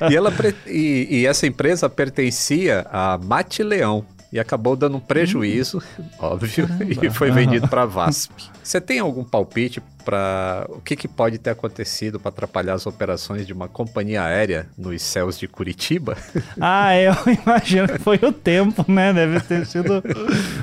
É. 0.00 0.10
E, 0.10 0.16
ela, 0.16 0.32
e, 0.66 1.08
e 1.10 1.26
essa 1.26 1.46
empresa 1.46 1.90
pertencia 1.90 2.86
a 2.90 3.18
Mate 3.18 3.62
Leão, 3.62 4.04
e 4.32 4.38
acabou 4.38 4.76
dando 4.76 4.96
um 4.96 5.00
prejuízo, 5.00 5.82
hum. 5.98 6.04
óbvio, 6.18 6.66
Caramba. 6.68 7.06
e 7.06 7.10
foi 7.10 7.30
vendido 7.30 7.68
para 7.68 7.82
a 7.82 7.86
VASP. 7.86 8.32
Você 8.62 8.80
tem 8.80 8.98
algum 9.00 9.24
palpite 9.24 9.82
para 10.04 10.66
o 10.68 10.80
que, 10.80 10.96
que, 10.96 11.06
pode 11.06 11.38
ter 11.38 11.50
acontecido 11.50 12.18
para 12.18 12.30
atrapalhar 12.30 12.74
as 12.74 12.86
operações 12.86 13.46
de 13.46 13.52
uma 13.52 13.68
companhia 13.68 14.22
aérea 14.22 14.66
nos 14.76 15.02
céus 15.02 15.38
de 15.38 15.46
Curitiba? 15.46 16.16
Ah, 16.60 16.96
eu 16.96 17.14
imagino 17.46 17.88
que 17.88 17.98
foi 17.98 18.18
o 18.22 18.32
tempo, 18.32 18.84
né? 18.90 19.12
Deve 19.12 19.40
ter 19.40 19.64
sido. 19.66 20.02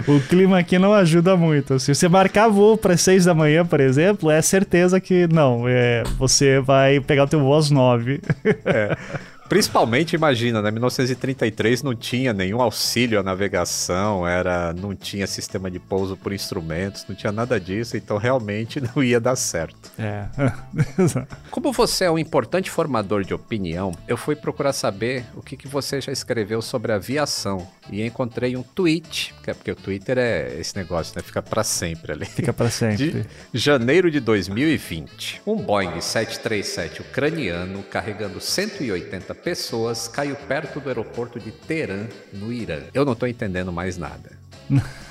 o 0.08 0.20
clima 0.28 0.60
aqui 0.60 0.78
não 0.78 0.94
ajuda 0.94 1.36
muito. 1.36 1.80
Se 1.80 1.94
você 1.94 2.08
marcar 2.08 2.48
voo 2.50 2.78
para 2.78 2.96
seis 2.98 3.26
da 3.26 3.34
manhã, 3.34 3.66
por 3.66 3.80
exemplo, 3.80 4.30
é 4.30 4.42
certeza 4.42 5.00
que 5.00 5.28
não. 5.28 5.68
É, 5.68 6.04
você 6.18 6.60
vai 6.60 7.00
pegar 7.00 7.24
o 7.24 7.28
teu 7.28 7.40
voo 7.40 7.56
às 7.56 7.72
nove. 7.72 8.22
É. 8.66 8.96
Principalmente, 9.48 10.16
imagina, 10.16 10.62
né? 10.62 10.72
1933 10.72 11.84
não 11.84 11.96
tinha 11.96 12.34
nenhum 12.34 12.62
auxílio 12.62 13.20
à 13.20 13.24
navegação, 13.24 14.28
era, 14.28 14.74
não 14.74 14.96
tinha 14.96 15.26
sistema 15.26 15.72
de 15.72 15.80
pouso 15.80 16.18
por 16.18 16.34
instrumentos, 16.34 17.06
não 17.08 17.16
tinha 17.16 17.32
nada 17.32 17.60
disso, 17.60 17.96
então 17.96 18.18
realmente 18.18 18.82
não 18.96 19.04
ia 19.04 19.20
dar 19.20 19.36
certo. 19.36 19.92
É. 19.98 20.26
Como 21.50 21.72
você 21.72 22.06
é 22.06 22.12
um 22.12 22.20
importante 22.20 22.70
formador 22.70 23.24
de 23.24 23.34
opinião, 23.34 23.92
eu 24.08 24.18
fui 24.18 24.36
procurar 24.36 24.74
saber 24.74 25.26
o 25.36 25.42
que, 25.42 25.56
que 25.56 25.68
você 25.68 26.02
já 26.02 26.12
escreveu 26.12 26.62
sobre 26.62 26.92
aviação 26.92 27.68
e 27.92 28.06
encontrei 28.06 28.56
um 28.56 28.64
tweet, 28.64 29.34
que 29.44 29.52
é 29.52 29.54
porque 29.54 29.72
o 29.72 29.76
Twitter 29.76 30.18
é 30.18 30.60
esse 30.60 30.76
negócio, 30.76 31.14
né? 31.16 31.22
Fica 31.22 31.42
para 31.42 31.64
sempre 31.64 32.12
ali. 32.12 32.26
Fica 32.26 32.54
para 32.54 32.70
sempre. 32.72 33.26
De 33.52 33.60
janeiro 33.60 34.12
de 34.12 34.20
2020. 34.20 35.42
Um 35.46 35.56
Boeing 35.56 36.02
737 36.02 37.02
ucraniano 37.02 37.84
carregando 37.84 38.40
180 38.40 39.34
pessoas 39.36 40.08
caiu 40.08 40.36
perto 40.36 40.80
do 40.80 40.90
aeroporto 40.90 41.40
de 41.40 41.52
Teherã, 41.52 42.08
no 42.34 42.52
Irã. 42.52 42.82
Eu 42.94 43.06
não 43.06 43.14
estou 43.14 43.28
entendendo 43.28 43.72
mais 43.72 43.98
nada. 43.98 44.32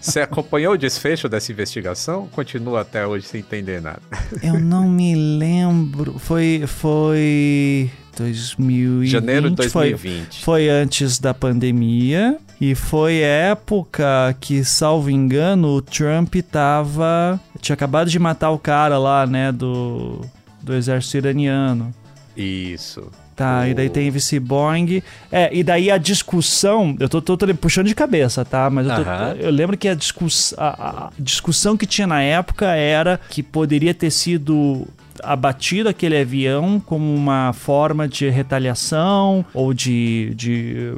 Você 0.00 0.20
acompanhou 0.20 0.74
o 0.74 0.78
desfecho 0.78 1.28
dessa 1.28 1.52
investigação? 1.52 2.26
Continua 2.28 2.80
até 2.82 3.06
hoje 3.06 3.26
sem 3.26 3.40
entender 3.40 3.80
nada. 3.80 4.02
Eu 4.42 4.58
não 4.58 4.88
me 4.88 5.14
lembro. 5.14 6.18
Foi. 6.18 6.64
Foi. 6.66 7.90
2020. 8.16 9.10
Janeiro 9.10 9.50
de 9.50 9.56
2020. 9.56 10.44
Foi, 10.44 10.66
foi 10.66 10.68
antes 10.68 11.18
da 11.18 11.32
pandemia. 11.32 12.38
E 12.60 12.74
foi 12.74 13.20
época 13.20 14.36
que, 14.40 14.64
salvo 14.64 15.10
engano, 15.10 15.68
o 15.68 15.82
Trump 15.82 16.34
tava. 16.50 17.40
Tinha 17.60 17.74
acabado 17.74 18.10
de 18.10 18.18
matar 18.18 18.50
o 18.50 18.58
cara 18.58 18.98
lá, 18.98 19.26
né? 19.26 19.52
Do, 19.52 20.22
do 20.60 20.74
exército 20.74 21.18
iraniano. 21.18 21.94
Isso. 22.36 23.10
Tá, 23.38 23.60
oh. 23.62 23.68
e 23.68 23.74
daí 23.74 23.88
tem 23.88 24.08
esse 24.08 24.40
Boeing. 24.40 25.00
É, 25.30 25.48
e 25.54 25.62
daí 25.62 25.92
a 25.92 25.96
discussão, 25.96 26.96
eu 26.98 27.08
tô, 27.08 27.22
tô, 27.22 27.36
tô 27.36 27.46
puxando 27.54 27.86
de 27.86 27.94
cabeça, 27.94 28.44
tá? 28.44 28.68
Mas 28.68 28.88
eu, 28.88 28.96
tô, 28.96 29.02
uh 29.02 29.04
-huh. 29.04 29.36
eu 29.38 29.50
lembro 29.52 29.76
que 29.76 29.86
a, 29.86 29.94
discuss, 29.94 30.52
a, 30.58 31.06
a 31.06 31.10
discussão 31.16 31.76
que 31.76 31.86
tinha 31.86 32.08
na 32.08 32.20
época 32.20 32.66
era 32.74 33.20
que 33.30 33.40
poderia 33.40 33.94
ter 33.94 34.10
sido 34.10 34.88
abatido 35.22 35.88
aquele 35.88 36.20
avião 36.20 36.80
como 36.84 37.14
uma 37.14 37.52
forma 37.52 38.08
de 38.08 38.28
retaliação 38.28 39.44
ou 39.54 39.72
de, 39.72 40.32
de 40.34 40.94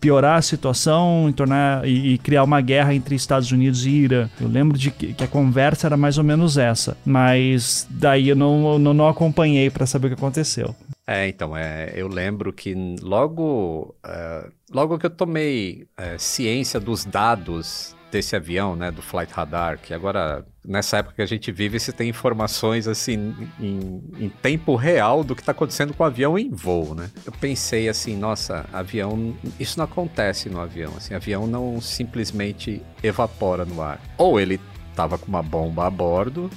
piorar 0.00 0.38
a 0.38 0.42
situação 0.42 1.32
tornar, 1.34 1.86
e, 1.86 2.14
e, 2.14 2.18
criar 2.18 2.44
uma 2.44 2.60
guerra 2.60 2.94
entre 2.94 3.14
Estados 3.14 3.50
Unidos 3.50 3.86
e 3.86 3.90
Irã. 3.90 4.28
Eu 4.40 4.48
lembro 4.48 4.76
de 4.76 4.90
que, 4.90 5.12
que 5.14 5.24
a 5.24 5.28
conversa 5.28 5.86
era 5.86 5.96
mais 5.96 6.18
ou 6.18 6.24
menos 6.24 6.58
essa, 6.58 6.96
mas 7.04 7.86
daí 7.90 8.28
eu 8.28 8.36
não, 8.36 8.78
não, 8.78 8.94
não 8.94 9.08
acompanhei 9.08 9.70
para 9.70 9.86
saber 9.86 10.06
o 10.06 10.10
que 10.10 10.16
aconteceu. 10.16 10.74
É, 11.10 11.26
então, 11.26 11.56
é, 11.56 11.90
eu 11.96 12.06
lembro 12.06 12.52
que 12.52 12.74
logo, 13.00 13.96
uh, 14.04 14.52
logo 14.70 14.98
que 14.98 15.06
eu 15.06 15.10
tomei 15.10 15.88
uh, 15.98 16.18
ciência 16.18 16.78
dos 16.78 17.06
dados 17.06 17.96
desse 18.10 18.36
avião, 18.36 18.76
né, 18.76 18.90
do 18.90 19.00
Flight 19.00 19.32
Radar, 19.32 19.78
que 19.78 19.94
agora, 19.94 20.44
nessa 20.62 20.98
época 20.98 21.14
que 21.16 21.22
a 21.22 21.26
gente 21.26 21.50
vive, 21.50 21.80
você 21.80 21.92
tem 21.92 22.10
informações, 22.10 22.86
assim, 22.86 23.34
em, 23.58 24.02
em 24.18 24.28
tempo 24.28 24.76
real 24.76 25.24
do 25.24 25.34
que 25.34 25.40
está 25.40 25.52
acontecendo 25.52 25.94
com 25.94 26.02
o 26.02 26.06
avião 26.06 26.38
em 26.38 26.50
voo, 26.50 26.94
né? 26.94 27.10
Eu 27.24 27.32
pensei 27.32 27.88
assim, 27.88 28.14
nossa, 28.14 28.66
avião, 28.70 29.34
isso 29.58 29.78
não 29.78 29.86
acontece 29.86 30.50
no 30.50 30.60
avião, 30.60 30.92
assim, 30.94 31.14
avião 31.14 31.46
não 31.46 31.80
simplesmente 31.80 32.82
evapora 33.02 33.64
no 33.64 33.80
ar. 33.80 33.98
Ou 34.18 34.38
ele 34.38 34.60
estava 34.90 35.16
com 35.16 35.28
uma 35.28 35.42
bomba 35.42 35.86
a 35.86 35.90
bordo, 35.90 36.50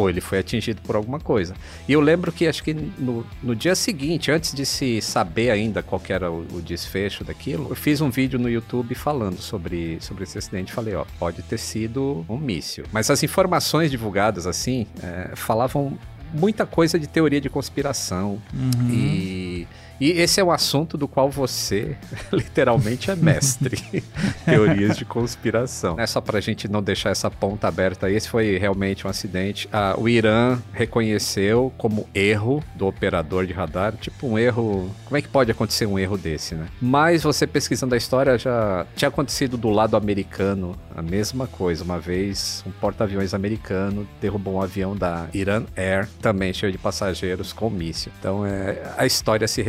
ou 0.00 0.10
ele 0.10 0.20
foi 0.20 0.38
atingido 0.38 0.80
por 0.82 0.96
alguma 0.96 1.20
coisa. 1.20 1.54
E 1.88 1.92
eu 1.92 2.00
lembro 2.00 2.32
que 2.32 2.46
acho 2.46 2.62
que 2.62 2.74
no, 2.74 3.26
no 3.42 3.54
dia 3.54 3.74
seguinte, 3.74 4.30
antes 4.30 4.54
de 4.54 4.64
se 4.64 5.00
saber 5.00 5.50
ainda 5.50 5.82
qual 5.82 6.00
era 6.08 6.30
o, 6.30 6.46
o, 6.52 6.62
desfecho 6.62 7.22
daquilo, 7.22 7.68
eu 7.70 7.76
fiz 7.76 8.00
um 8.00 8.10
vídeo 8.10 8.38
no 8.38 8.48
YouTube 8.48 8.94
falando 8.94 9.40
sobre, 9.40 9.98
sobre 10.00 10.24
esse 10.24 10.38
acidente. 10.38 10.72
Falei, 10.72 10.94
ó, 10.94 11.04
pode 11.18 11.42
ter 11.42 11.58
sido 11.58 12.24
um 12.28 12.38
míssil. 12.38 12.84
Mas 12.92 13.10
as 13.10 13.22
informações 13.22 13.90
divulgadas 13.90 14.46
assim 14.46 14.86
é, 15.02 15.36
falavam 15.36 15.98
muita 16.32 16.64
coisa 16.64 16.98
de 16.98 17.06
teoria 17.06 17.40
de 17.40 17.50
conspiração 17.50 18.40
uhum. 18.54 18.90
e 18.90 19.66
e 20.00 20.12
esse 20.12 20.40
é 20.40 20.44
um 20.44 20.50
assunto 20.50 20.96
do 20.96 21.06
qual 21.06 21.30
você, 21.30 21.96
literalmente, 22.32 23.10
é 23.10 23.16
mestre. 23.16 24.02
Teorias 24.44 24.96
de 24.96 25.04
conspiração. 25.04 25.98
É 25.98 26.06
só 26.06 26.20
pra 26.20 26.40
gente 26.40 26.68
não 26.68 26.82
deixar 26.82 27.10
essa 27.10 27.30
ponta 27.30 27.68
aberta. 27.68 28.10
Esse 28.10 28.28
foi 28.28 28.56
realmente 28.56 29.06
um 29.06 29.10
acidente. 29.10 29.68
Ah, 29.72 29.94
o 29.98 30.08
Irã 30.08 30.58
reconheceu 30.72 31.72
como 31.76 32.08
erro 32.14 32.64
do 32.74 32.86
operador 32.86 33.46
de 33.46 33.52
radar. 33.52 33.94
Tipo 33.96 34.28
um 34.28 34.38
erro. 34.38 34.90
Como 35.04 35.16
é 35.16 35.22
que 35.22 35.28
pode 35.28 35.50
acontecer 35.50 35.86
um 35.86 35.98
erro 35.98 36.16
desse, 36.16 36.54
né? 36.54 36.66
Mas 36.80 37.22
você 37.22 37.46
pesquisando 37.46 37.94
a 37.94 37.98
história 37.98 38.38
já 38.38 38.86
tinha 38.96 39.08
acontecido 39.08 39.56
do 39.56 39.68
lado 39.68 39.96
americano 39.96 40.76
a 40.94 41.02
mesma 41.02 41.46
coisa. 41.46 41.84
Uma 41.84 41.98
vez, 41.98 42.64
um 42.66 42.70
porta-aviões 42.70 43.34
americano 43.34 44.06
derrubou 44.20 44.54
um 44.54 44.62
avião 44.62 44.96
da 44.96 45.28
Iran 45.32 45.64
Air, 45.76 46.08
também 46.20 46.52
cheio 46.52 46.72
de 46.72 46.78
passageiros 46.78 47.52
com 47.52 47.68
míssil. 47.70 48.12
Então 48.18 48.44
é, 48.44 48.82
a 48.96 49.06
história 49.06 49.46
se 49.46 49.62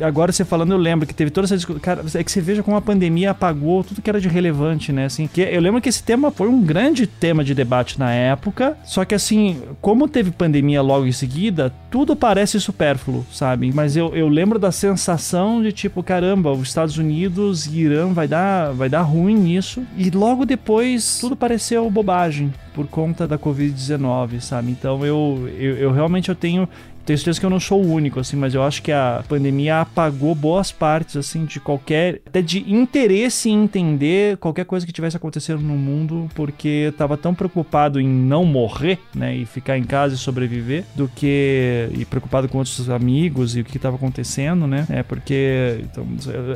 Agora 0.00 0.32
você 0.32 0.44
falando, 0.44 0.72
eu 0.72 0.78
lembro 0.78 1.06
que 1.06 1.14
teve 1.14 1.30
toda 1.30 1.46
essa 1.46 1.56
discussão. 1.56 1.80
Cara, 1.80 2.04
é 2.14 2.24
que 2.24 2.30
você 2.30 2.40
veja 2.40 2.62
como 2.62 2.76
a 2.76 2.80
pandemia 2.80 3.30
apagou 3.30 3.84
tudo 3.84 4.02
que 4.02 4.10
era 4.10 4.20
de 4.20 4.28
relevante, 4.28 4.92
né? 4.92 5.04
Assim, 5.04 5.26
que 5.26 5.40
eu 5.40 5.60
lembro 5.60 5.80
que 5.80 5.88
esse 5.88 6.02
tema 6.02 6.30
foi 6.30 6.48
um 6.48 6.62
grande 6.62 7.06
tema 7.06 7.44
de 7.44 7.54
debate 7.54 7.98
na 7.98 8.12
época. 8.12 8.76
Só 8.84 9.04
que 9.04 9.14
assim, 9.14 9.62
como 9.80 10.08
teve 10.08 10.30
pandemia 10.30 10.82
logo 10.82 11.06
em 11.06 11.12
seguida, 11.12 11.72
tudo 11.90 12.16
parece 12.16 12.60
supérfluo, 12.60 13.24
sabe? 13.32 13.72
Mas 13.72 13.96
eu, 13.96 14.14
eu 14.16 14.28
lembro 14.28 14.58
da 14.58 14.72
sensação 14.72 15.62
de 15.62 15.70
tipo, 15.70 16.02
caramba, 16.02 16.50
os 16.50 16.68
Estados 16.68 16.98
Unidos 16.98 17.66
e 17.66 17.80
Irã 17.80 18.12
vai 18.12 18.26
dar, 18.26 18.72
vai 18.72 18.88
dar 18.88 19.02
ruim 19.02 19.34
nisso. 19.34 19.84
E 19.96 20.10
logo 20.10 20.44
depois 20.44 21.18
tudo 21.20 21.36
pareceu 21.36 21.88
bobagem 21.88 22.52
por 22.74 22.88
conta 22.88 23.26
da 23.26 23.38
Covid-19, 23.38 24.40
sabe? 24.40 24.72
Então 24.72 25.06
eu, 25.06 25.48
eu, 25.56 25.76
eu 25.76 25.92
realmente 25.92 26.28
eu 26.28 26.34
tenho 26.34 26.68
tenho 27.04 27.18
certeza 27.18 27.40
que 27.40 27.46
eu 27.46 27.50
não 27.50 27.60
sou 27.60 27.82
o 27.82 27.92
único, 27.92 28.20
assim, 28.20 28.36
mas 28.36 28.54
eu 28.54 28.62
acho 28.62 28.82
que 28.82 28.90
a 28.90 29.22
pandemia 29.28 29.80
apagou 29.80 30.34
boas 30.34 30.72
partes, 30.72 31.16
assim, 31.16 31.44
de 31.44 31.60
qualquer. 31.60 32.20
até 32.26 32.40
de 32.40 32.70
interesse 32.72 33.50
em 33.50 33.64
entender 33.64 34.36
qualquer 34.38 34.64
coisa 34.64 34.86
que 34.86 34.92
tivesse 34.92 35.16
acontecendo 35.16 35.60
no 35.60 35.74
mundo, 35.74 36.28
porque 36.34 36.92
tava 36.96 37.16
tão 37.16 37.34
preocupado 37.34 38.00
em 38.00 38.08
não 38.08 38.44
morrer, 38.44 38.98
né, 39.14 39.34
e 39.34 39.44
ficar 39.44 39.76
em 39.76 39.84
casa 39.84 40.14
e 40.14 40.18
sobreviver, 40.18 40.84
do 40.94 41.08
que. 41.08 41.88
e 41.92 42.04
preocupado 42.04 42.48
com 42.48 42.58
outros 42.58 42.88
amigos 42.88 43.56
e 43.56 43.60
o 43.60 43.64
que 43.64 43.76
estava 43.76 43.96
acontecendo, 43.96 44.66
né, 44.66 44.86
é 44.88 45.02
porque. 45.02 45.80
Então, 45.82 46.06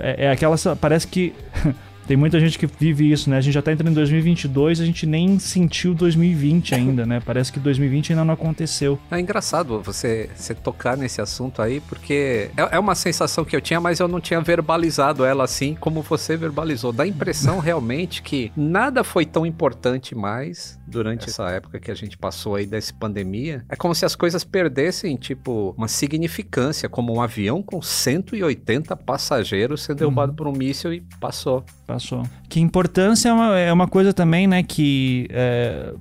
é, 0.01 0.27
é 0.27 0.31
aquela. 0.31 0.57
parece 0.81 1.07
que. 1.07 1.33
Tem 2.09 2.17
muita 2.17 2.41
gente 2.41 2.59
que 2.59 2.67
vive 2.67 3.13
isso, 3.13 3.29
né? 3.29 3.37
A 3.37 3.41
gente 3.43 3.53
já 3.53 3.61
tá 3.61 3.71
entrando 3.71 3.91
em 3.91 3.95
2022, 3.95 4.81
a 4.81 4.85
gente 4.87 5.05
nem 5.05 5.39
sentiu 5.39 5.93
2020 5.93 6.75
ainda, 6.75 7.05
né? 7.05 7.21
Parece 7.21 7.53
que 7.53 7.61
2020 7.61 8.13
ainda 8.13 8.25
não 8.25 8.33
aconteceu. 8.33 8.99
É 9.11 9.21
engraçado 9.21 9.83
você, 9.83 10.31
você 10.35 10.55
tocar 10.55 10.97
nesse 10.97 11.21
assunto 11.21 11.61
aí, 11.61 11.81
porque 11.81 12.51
é, 12.57 12.77
é 12.77 12.79
uma 12.79 12.95
sensação 12.95 13.45
que 13.45 13.55
eu 13.55 13.61
tinha, 13.61 13.79
mas 13.79 14.01
eu 14.01 14.09
não 14.09 14.23
tinha 14.23 14.41
verbalizado 14.41 15.23
ela 15.23 15.45
assim 15.45 15.75
como 15.75 16.01
você 16.01 16.35
verbalizou. 16.35 16.95
Dá 16.95 17.03
a 17.03 17.07
impressão 17.07 17.59
realmente 17.61 18.23
que 18.23 18.51
nada 18.57 19.05
foi 19.05 19.27
tão 19.27 19.45
importante 19.45 20.15
mais 20.15 20.79
durante 20.87 21.29
essa 21.29 21.51
época 21.51 21.79
que 21.79 21.91
a 21.91 21.95
gente 21.95 22.17
passou 22.17 22.55
aí 22.55 22.65
dessa 22.65 22.95
pandemia. 22.95 23.67
É 23.69 23.77
como 23.77 23.95
se 23.95 24.07
as 24.07 24.17
coisas 24.17 24.45
perdessem, 24.45 25.15
tipo, 25.15 25.75
uma 25.77 25.89
significância, 25.89 26.89
como 26.89 27.13
um 27.13 27.21
avião 27.21 27.63
com 27.63 27.83
180 27.83 28.97
passageiros 28.97 29.83
sendo 29.83 29.99
derrubado 29.99 30.33
uhum. 30.33 30.37
por 30.37 30.47
um 30.47 30.53
míssil 30.53 30.95
e 30.95 31.03
passou. 31.21 31.63
Passou. 31.87 31.98
Que 32.49 32.61
importância 32.61 33.29
é 33.29 33.33
uma, 33.33 33.59
é 33.59 33.73
uma 33.73 33.89
coisa 33.89 34.13
também, 34.13 34.47
né, 34.47 34.63
que 34.63 35.27
é, 35.31 35.93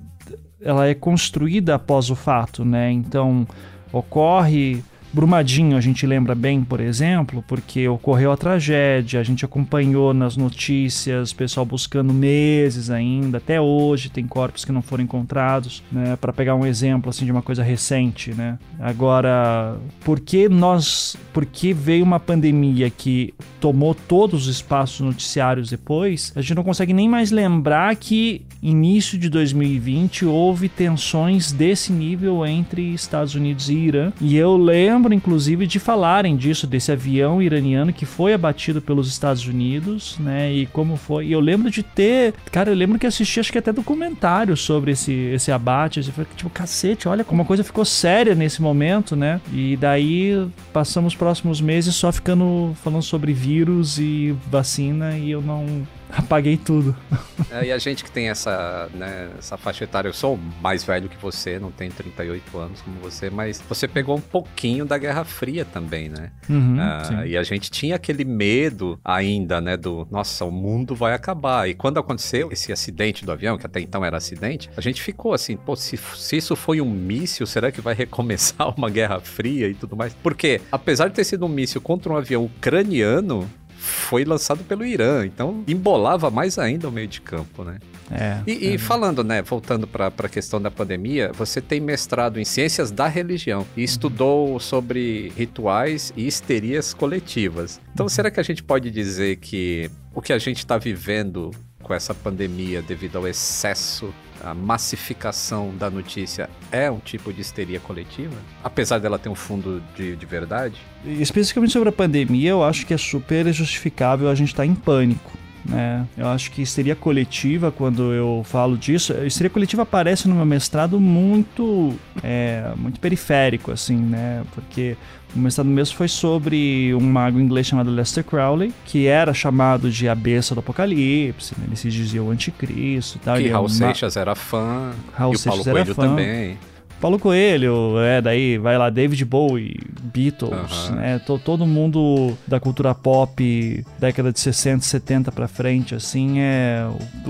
ela 0.60 0.86
é 0.86 0.94
construída 0.94 1.74
após 1.74 2.10
o 2.10 2.14
fato, 2.14 2.64
né? 2.64 2.90
Então, 2.90 3.46
ocorre 3.92 4.82
Brumadinho 5.18 5.76
a 5.76 5.80
gente 5.80 6.06
lembra 6.06 6.32
bem, 6.32 6.62
por 6.62 6.78
exemplo, 6.78 7.42
porque 7.48 7.88
ocorreu 7.88 8.30
a 8.30 8.36
tragédia, 8.36 9.18
a 9.18 9.22
gente 9.24 9.44
acompanhou 9.44 10.14
nas 10.14 10.36
notícias, 10.36 11.32
pessoal 11.32 11.66
buscando 11.66 12.14
meses 12.14 12.88
ainda, 12.88 13.38
até 13.38 13.60
hoje 13.60 14.10
tem 14.10 14.24
corpos 14.28 14.64
que 14.64 14.70
não 14.70 14.80
foram 14.80 15.02
encontrados, 15.02 15.82
né? 15.90 16.14
Para 16.20 16.32
pegar 16.32 16.54
um 16.54 16.64
exemplo 16.64 17.10
assim 17.10 17.24
de 17.24 17.32
uma 17.32 17.42
coisa 17.42 17.64
recente, 17.64 18.32
né? 18.32 18.60
Agora, 18.78 19.76
por 20.04 20.20
que 20.20 20.48
nós, 20.48 21.16
por 21.32 21.44
que 21.44 21.72
veio 21.72 22.04
uma 22.04 22.20
pandemia 22.20 22.88
que 22.88 23.34
tomou 23.60 23.96
todos 23.96 24.46
os 24.46 24.54
espaços 24.54 25.00
noticiários 25.00 25.68
depois? 25.68 26.32
A 26.36 26.40
gente 26.40 26.54
não 26.54 26.62
consegue 26.62 26.92
nem 26.92 27.08
mais 27.08 27.32
lembrar 27.32 27.96
que 27.96 28.42
início 28.62 29.18
de 29.18 29.28
2020 29.28 30.26
houve 30.26 30.68
tensões 30.68 31.50
desse 31.50 31.92
nível 31.92 32.46
entre 32.46 32.94
Estados 32.94 33.34
Unidos 33.34 33.68
e 33.68 33.74
Irã. 33.74 34.12
E 34.20 34.36
eu 34.36 34.56
lembro 34.56 35.07
lembro, 35.08 35.14
inclusive, 35.14 35.66
de 35.66 35.78
falarem 35.78 36.36
disso, 36.36 36.66
desse 36.66 36.92
avião 36.92 37.42
iraniano 37.42 37.92
que 37.92 38.04
foi 38.04 38.34
abatido 38.34 38.80
pelos 38.80 39.08
Estados 39.08 39.46
Unidos, 39.46 40.16
né? 40.18 40.52
E 40.52 40.66
como 40.66 40.96
foi. 40.96 41.26
E 41.26 41.32
eu 41.32 41.40
lembro 41.40 41.70
de 41.70 41.82
ter. 41.82 42.34
Cara, 42.52 42.70
eu 42.70 42.74
lembro 42.74 42.98
que 42.98 43.06
assisti, 43.06 43.40
acho 43.40 43.50
que 43.50 43.58
até 43.58 43.72
documentário 43.72 44.56
sobre 44.56 44.92
esse, 44.92 45.12
esse 45.12 45.50
abate. 45.50 46.00
Assim, 46.00 46.12
tipo, 46.36 46.50
cacete, 46.50 47.08
olha 47.08 47.24
como 47.24 47.42
a 47.42 47.44
coisa 47.44 47.64
ficou 47.64 47.84
séria 47.84 48.34
nesse 48.34 48.60
momento, 48.60 49.16
né? 49.16 49.40
E 49.52 49.76
daí 49.76 50.46
passamos 50.72 51.12
os 51.14 51.18
próximos 51.18 51.60
meses 51.60 51.94
só 51.94 52.12
ficando 52.12 52.72
falando 52.82 53.02
sobre 53.02 53.32
vírus 53.32 53.98
e 53.98 54.34
vacina 54.50 55.16
e 55.16 55.30
eu 55.30 55.40
não 55.40 55.86
apaguei 56.10 56.56
tudo. 56.56 56.96
É, 57.50 57.66
e 57.66 57.72
a 57.72 57.78
gente 57.78 58.04
que 58.04 58.10
tem 58.10 58.28
essa, 58.28 58.90
né, 58.92 59.30
essa 59.38 59.56
faixa 59.56 59.84
etária, 59.84 60.08
eu 60.08 60.12
sou 60.12 60.38
mais 60.60 60.84
velho 60.84 61.08
que 61.08 61.16
você, 61.16 61.58
não 61.58 61.70
tenho 61.70 61.90
38 61.92 62.58
anos 62.58 62.82
como 62.82 62.98
você, 62.98 63.30
mas 63.30 63.62
você 63.66 63.86
pegou 63.88 64.16
um 64.16 64.20
pouquinho 64.20 64.84
da 64.84 64.98
Guerra 64.98 65.24
Fria 65.24 65.64
também, 65.64 66.08
né? 66.08 66.30
Uhum, 66.50 66.76
ah, 66.78 67.24
e 67.26 67.36
a 67.36 67.42
gente 67.42 67.70
tinha 67.70 67.96
aquele 67.96 68.24
medo 68.24 68.98
ainda, 69.04 69.60
né, 69.60 69.76
do, 69.76 70.06
nossa, 70.10 70.44
o 70.44 70.50
mundo 70.50 70.94
vai 70.94 71.14
acabar. 71.14 71.68
E 71.68 71.74
quando 71.74 71.98
aconteceu 71.98 72.50
esse 72.52 72.72
acidente 72.72 73.24
do 73.24 73.32
avião, 73.32 73.56
que 73.56 73.64
até 73.64 73.80
então 73.80 74.04
era 74.04 74.16
acidente, 74.16 74.68
a 74.76 74.80
gente 74.80 75.00
ficou 75.00 75.32
assim, 75.32 75.56
pô, 75.56 75.76
se, 75.76 75.96
se 75.96 76.36
isso 76.36 76.56
foi 76.56 76.80
um 76.80 76.90
míssil, 76.90 77.46
será 77.46 77.70
que 77.70 77.80
vai 77.80 77.94
recomeçar 77.94 78.68
uma 78.76 78.90
Guerra 78.90 79.20
Fria 79.20 79.68
e 79.68 79.74
tudo 79.74 79.96
mais? 79.96 80.12
Porque, 80.22 80.60
apesar 80.70 81.08
de 81.08 81.14
ter 81.14 81.24
sido 81.24 81.46
um 81.46 81.48
míssil 81.48 81.80
contra 81.80 82.12
um 82.12 82.16
avião 82.16 82.44
ucraniano, 82.44 83.48
foi 83.88 84.24
lançado 84.24 84.62
pelo 84.64 84.84
Irã, 84.84 85.24
então 85.24 85.64
embolava 85.66 86.30
mais 86.30 86.58
ainda 86.58 86.88
o 86.88 86.92
meio 86.92 87.08
de 87.08 87.20
campo, 87.20 87.64
né? 87.64 87.78
É, 88.10 88.40
e, 88.46 88.52
é. 88.52 88.74
e 88.74 88.78
falando, 88.78 89.22
né, 89.22 89.42
voltando 89.42 89.86
para 89.86 90.06
a 90.06 90.28
questão 90.28 90.60
da 90.60 90.70
pandemia, 90.70 91.30
você 91.34 91.60
tem 91.60 91.80
mestrado 91.80 92.40
em 92.40 92.44
ciências 92.44 92.90
da 92.90 93.06
religião 93.06 93.66
e 93.76 93.82
estudou 93.82 94.58
sobre 94.58 95.32
rituais 95.36 96.12
e 96.16 96.26
histerias 96.26 96.94
coletivas. 96.94 97.80
Então, 97.92 98.04
uhum. 98.04 98.08
será 98.08 98.30
que 98.30 98.40
a 98.40 98.42
gente 98.42 98.62
pode 98.62 98.90
dizer 98.90 99.36
que 99.36 99.90
o 100.14 100.22
que 100.22 100.32
a 100.32 100.38
gente 100.38 100.58
está 100.58 100.78
vivendo 100.78 101.50
com 101.88 101.94
essa 101.94 102.14
pandemia 102.14 102.82
devido 102.82 103.16
ao 103.16 103.26
excesso 103.26 104.12
a 104.44 104.54
massificação 104.54 105.74
da 105.76 105.90
notícia 105.90 106.48
é 106.70 106.88
um 106.88 106.98
tipo 106.98 107.32
de 107.32 107.40
histeria 107.40 107.80
coletiva, 107.80 108.36
apesar 108.62 108.98
dela 108.98 109.18
ter 109.18 109.28
um 109.28 109.34
fundo 109.34 109.82
de, 109.96 110.14
de 110.14 110.26
verdade? 110.26 110.76
Especificamente 111.04 111.72
sobre 111.72 111.88
a 111.88 111.92
pandemia, 111.92 112.50
eu 112.50 112.62
acho 112.62 112.86
que 112.86 112.94
é 112.94 112.96
super 112.96 113.52
justificável 113.52 114.28
a 114.28 114.34
gente 114.34 114.48
estar 114.48 114.62
tá 114.62 114.66
em 114.66 114.74
pânico. 114.74 115.32
Né? 115.68 116.06
Eu 116.16 116.28
acho 116.28 116.50
que 116.50 116.62
histeria 116.62 116.96
coletiva, 116.96 117.70
quando 117.70 118.12
eu 118.12 118.42
falo 118.44 118.76
disso, 118.76 119.12
histeria 119.24 119.50
coletiva 119.50 119.82
aparece 119.82 120.26
no 120.26 120.34
meu 120.34 120.46
mestrado 120.46 120.98
muito, 120.98 121.94
é, 122.22 122.72
muito 122.76 122.98
periférico, 122.98 123.70
assim, 123.70 123.96
né? 123.96 124.42
Porque 124.54 124.96
o 125.36 125.38
mestrado 125.38 125.66
mesmo 125.66 125.94
foi 125.96 126.08
sobre 126.08 126.94
um 126.94 127.00
mago 127.00 127.38
inglês 127.38 127.66
chamado 127.66 127.90
Lester 127.90 128.24
Crowley, 128.24 128.72
que 128.86 129.06
era 129.06 129.34
chamado 129.34 129.90
de 129.90 130.08
a 130.08 130.14
besta 130.14 130.54
do 130.54 130.60
apocalipse, 130.60 131.54
né? 131.58 131.66
ele 131.66 131.76
se 131.76 131.90
dizia 131.90 132.22
o 132.22 132.30
anticristo 132.30 133.18
e 133.18 133.20
tal. 133.20 133.36
Que 133.36 133.48
Raul 133.48 133.66
é 133.66 133.70
Seixas 133.70 134.16
era 134.16 134.34
fã, 134.34 134.92
Raul 135.12 135.34
e 135.34 135.36
o 135.36 135.40
Paulo 135.40 135.64
Coelho 135.64 135.94
fã. 135.94 136.08
também. 136.08 136.58
Paulo 137.00 137.18
Coelho, 137.18 137.98
é, 138.00 138.20
daí 138.20 138.58
vai 138.58 138.76
lá 138.76 138.90
David 138.90 139.24
Bowie, 139.24 139.76
Beatles, 140.02 140.90
né? 140.90 141.20
Todo, 141.24 141.40
todo 141.40 141.66
mundo 141.66 142.36
da 142.46 142.58
cultura 142.58 142.92
pop, 142.92 143.84
década 144.00 144.32
de 144.32 144.40
60, 144.40 144.84
70 144.84 145.30
pra 145.30 145.46
frente, 145.46 145.94
assim, 145.94 146.40
é, 146.40 146.88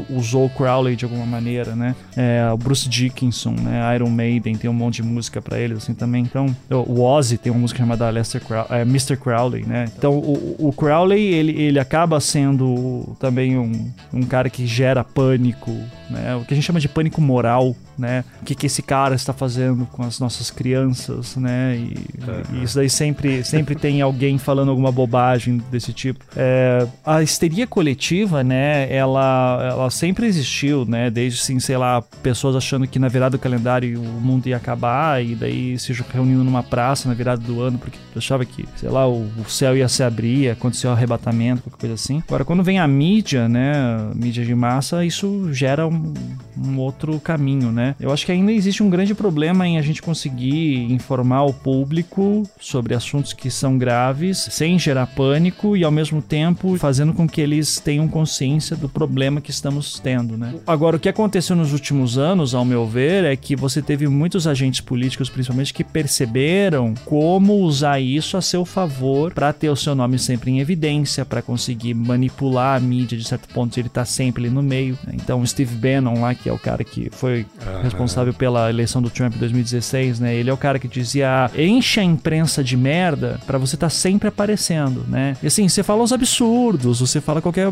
usou 0.09 0.47
o 0.47 0.51
Crowley 0.51 0.97
de 0.97 1.05
alguma 1.05 1.27
maneira, 1.27 1.77
né? 1.77 1.95
É, 2.17 2.49
o 2.51 2.57
Bruce 2.57 2.89
Dickinson, 2.89 3.51
né? 3.51 3.95
Iron 3.95 4.09
Maiden 4.09 4.57
tem 4.57 4.71
um 4.71 4.75
monte 4.75 4.97
de 4.97 5.03
música 5.03 5.43
para 5.43 5.59
eles, 5.59 5.79
assim, 5.79 5.93
também. 5.93 6.23
Então, 6.23 6.55
o 6.71 7.03
Ozzy 7.03 7.37
tem 7.37 7.53
uma 7.53 7.61
música 7.61 7.79
chamada 7.79 8.09
Lester 8.09 8.43
Crowley, 8.43 8.69
é, 8.71 8.83
Mr. 8.83 9.17
Crowley, 9.19 9.67
né? 9.67 9.85
Então, 9.97 10.15
o, 10.15 10.69
o 10.69 10.73
Crowley, 10.73 11.21
ele, 11.21 11.61
ele 11.61 11.79
acaba 11.79 12.19
sendo 12.21 13.17
também 13.21 13.59
um, 13.59 13.93
um 14.15 14.23
cara 14.23 14.49
que 14.49 14.67
gera 14.67 15.05
pânico, 15.05 15.71
né? 16.09 16.37
O 16.37 16.45
que 16.45 16.55
a 16.55 16.57
gente 16.57 16.65
chama 16.65 16.81
de 16.81 16.89
pânico 16.89 17.21
moral, 17.21 17.77
né? 17.99 18.25
O 18.41 18.45
que, 18.47 18.55
que 18.55 18.67
esse 18.67 18.83
cara 18.83 19.15
está 19.15 19.33
fazendo 19.33 19.58
com 19.93 20.03
as 20.03 20.19
nossas 20.19 20.51
crianças, 20.51 21.37
né? 21.37 21.77
E, 21.77 21.97
uhum. 22.23 22.61
e 22.61 22.65
isso 22.65 22.77
daí 22.77 22.91
sempre, 22.91 23.45
sempre 23.45 23.75
tem 23.75 24.01
alguém 24.01 24.39
falando 24.39 24.71
alguma 24.71 24.93
bobagem 24.93 25.63
desse 25.71 25.93
tipo. 25.93 26.25
É, 26.37 26.87
a 27.05 27.23
histeria 27.23 27.67
coletiva, 27.67 28.43
né? 28.43 28.93
Ela, 28.93 29.69
ela 29.71 29.91
sempre 29.91 30.27
existiu, 30.27 30.85
né? 30.85 31.11
Desde, 31.11 31.41
assim, 31.41 31.59
sei 31.61 31.77
lá, 31.77 32.03
pessoas 32.23 32.57
achando 32.57 32.87
que 32.87 32.99
na 32.99 33.09
virada 33.09 33.37
do 33.37 33.41
calendário 33.41 34.01
o 34.01 34.21
mundo 34.21 34.47
ia 34.47 34.57
acabar 34.57 35.25
e 35.25 35.35
daí 35.35 35.79
se 35.79 35.93
reunindo 36.13 36.45
numa 36.45 36.63
praça 36.63 37.09
na 37.09 37.15
virada 37.15 37.41
do 37.41 37.61
ano 37.61 37.79
porque 37.79 37.99
achava 38.17 38.45
que, 38.45 38.67
sei 38.77 38.89
lá, 38.89 39.09
o, 39.09 39.29
o 39.39 39.49
céu 39.49 39.77
ia 39.77 39.89
se 39.89 40.03
abrir, 40.03 40.51
aconteceu 40.51 40.91
um 40.91 40.93
arrebatamento, 40.93 41.63
qualquer 41.63 41.81
coisa 41.81 41.95
assim. 41.95 42.23
Agora, 42.27 42.45
quando 42.45 42.63
vem 42.63 42.79
a 42.79 42.87
mídia, 42.87 43.49
né? 43.49 43.73
Mídia 44.15 44.45
de 44.45 44.55
massa, 44.55 45.05
isso 45.05 45.53
gera 45.53 45.87
um, 45.87 46.13
um 46.57 46.79
outro 46.79 47.19
caminho, 47.21 47.71
né? 47.71 47.95
Eu 48.01 48.13
acho 48.13 48.27
que 48.27 48.33
ainda 48.33 48.53
existe 48.53 48.83
um 48.83 48.91
grande 48.91 49.15
problema 49.15 49.48
em 49.67 49.79
a 49.79 49.83
gente 49.83 50.03
conseguir 50.03 50.93
informar 50.93 51.45
o 51.45 51.53
público 51.53 52.43
sobre 52.61 52.95
assuntos 52.95 53.33
que 53.33 53.51
são 53.51 53.79
graves, 53.79 54.49
sem 54.51 54.79
gerar 54.79 55.07
pânico 55.07 55.77
e 55.77 55.85
ao 55.85 55.91
mesmo 55.91 56.21
tempo 56.21 56.77
fazendo 56.77 57.13
com 57.13 57.29
que 57.29 57.41
eles 57.41 57.81
tenham 57.81 58.09
consciência 58.09 58.77
do 58.77 58.89
problema 58.89 59.41
que 59.41 59.51
estamos 59.51 59.99
tendo, 59.99 60.37
né? 60.37 60.55
Agora, 60.67 60.97
o 60.97 61.01
que 61.01 61.09
aconteceu 61.09 61.57
nos 61.57 61.73
últimos 61.73 62.19
anos, 62.19 62.55
ao 62.55 62.65
meu 62.65 62.87
ver, 62.87 63.25
é 63.25 63.37
que 63.37 63.57
você 63.57 63.81
teve 63.81 64.07
muitos 64.09 64.47
agentes 64.47 64.81
políticos, 64.81 65.29
principalmente, 65.29 65.73
que 65.73 65.85
perceberam 65.85 66.95
como 67.05 67.55
usar 67.55 68.01
isso 68.01 68.37
a 68.37 68.43
seu 68.43 68.65
favor 68.65 69.33
para 69.33 69.53
ter 69.53 69.69
o 69.69 69.77
seu 69.77 69.95
nome 69.95 70.19
sempre 70.19 70.51
em 70.51 70.61
evidência, 70.61 71.25
para 71.25 71.43
conseguir 71.43 71.95
manipular 71.95 72.77
a 72.77 72.81
mídia 72.81 73.17
de 73.17 73.25
certo 73.25 73.49
ponto, 73.49 73.79
ele 73.79 73.89
tá 73.89 74.05
sempre 74.05 74.45
ali 74.45 74.55
no 74.55 74.63
meio. 74.63 74.99
Né? 75.07 75.15
Então, 75.15 75.45
Steve 75.47 75.75
Bannon 75.75 76.21
lá, 76.21 76.35
que 76.35 76.49
é 76.49 76.53
o 76.53 76.59
cara 76.59 76.85
que 76.85 77.09
foi 77.11 77.47
uhum. 77.65 77.83
responsável 77.83 78.33
pela 78.33 78.71
eleição 78.71 79.01
do 79.03 79.11
Trump 79.11 79.35
2016, 79.39 80.21
né? 80.21 80.35
Ele 80.35 80.51
é 80.51 80.53
o 80.53 80.57
cara 80.57 80.79
que 80.79 80.89
dizia: 80.89 81.51
enche 81.57 82.01
a 82.01 82.05
imprensa 82.05 82.63
de 82.63 82.77
merda 82.77 83.41
para 83.47 83.59
você 83.59 83.77
estar 83.77 83.87
tá 83.87 83.91
sempre 83.91 84.29
aparecendo, 84.29 85.05
né? 85.09 85.37
E 85.43 85.47
assim, 85.47 85.69
você 85.69 85.83
fala 85.83 86.03
os 86.03 86.13
absurdos, 86.13 87.01
você 87.01 87.21
fala 87.21 87.41
qualquer, 87.41 87.69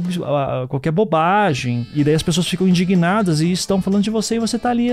qualquer 0.68 0.90
bobagem, 0.90 1.87
e 1.94 2.02
daí 2.02 2.14
as 2.14 2.22
pessoas 2.22 2.46
ficam 2.46 2.68
indignadas 2.68 3.40
e 3.40 3.50
estão 3.52 3.81
falando 3.81 4.02
de 4.02 4.11
você 4.11 4.37
e 4.37 4.38
você 4.38 4.59
tá 4.59 4.70
ali 4.70 4.88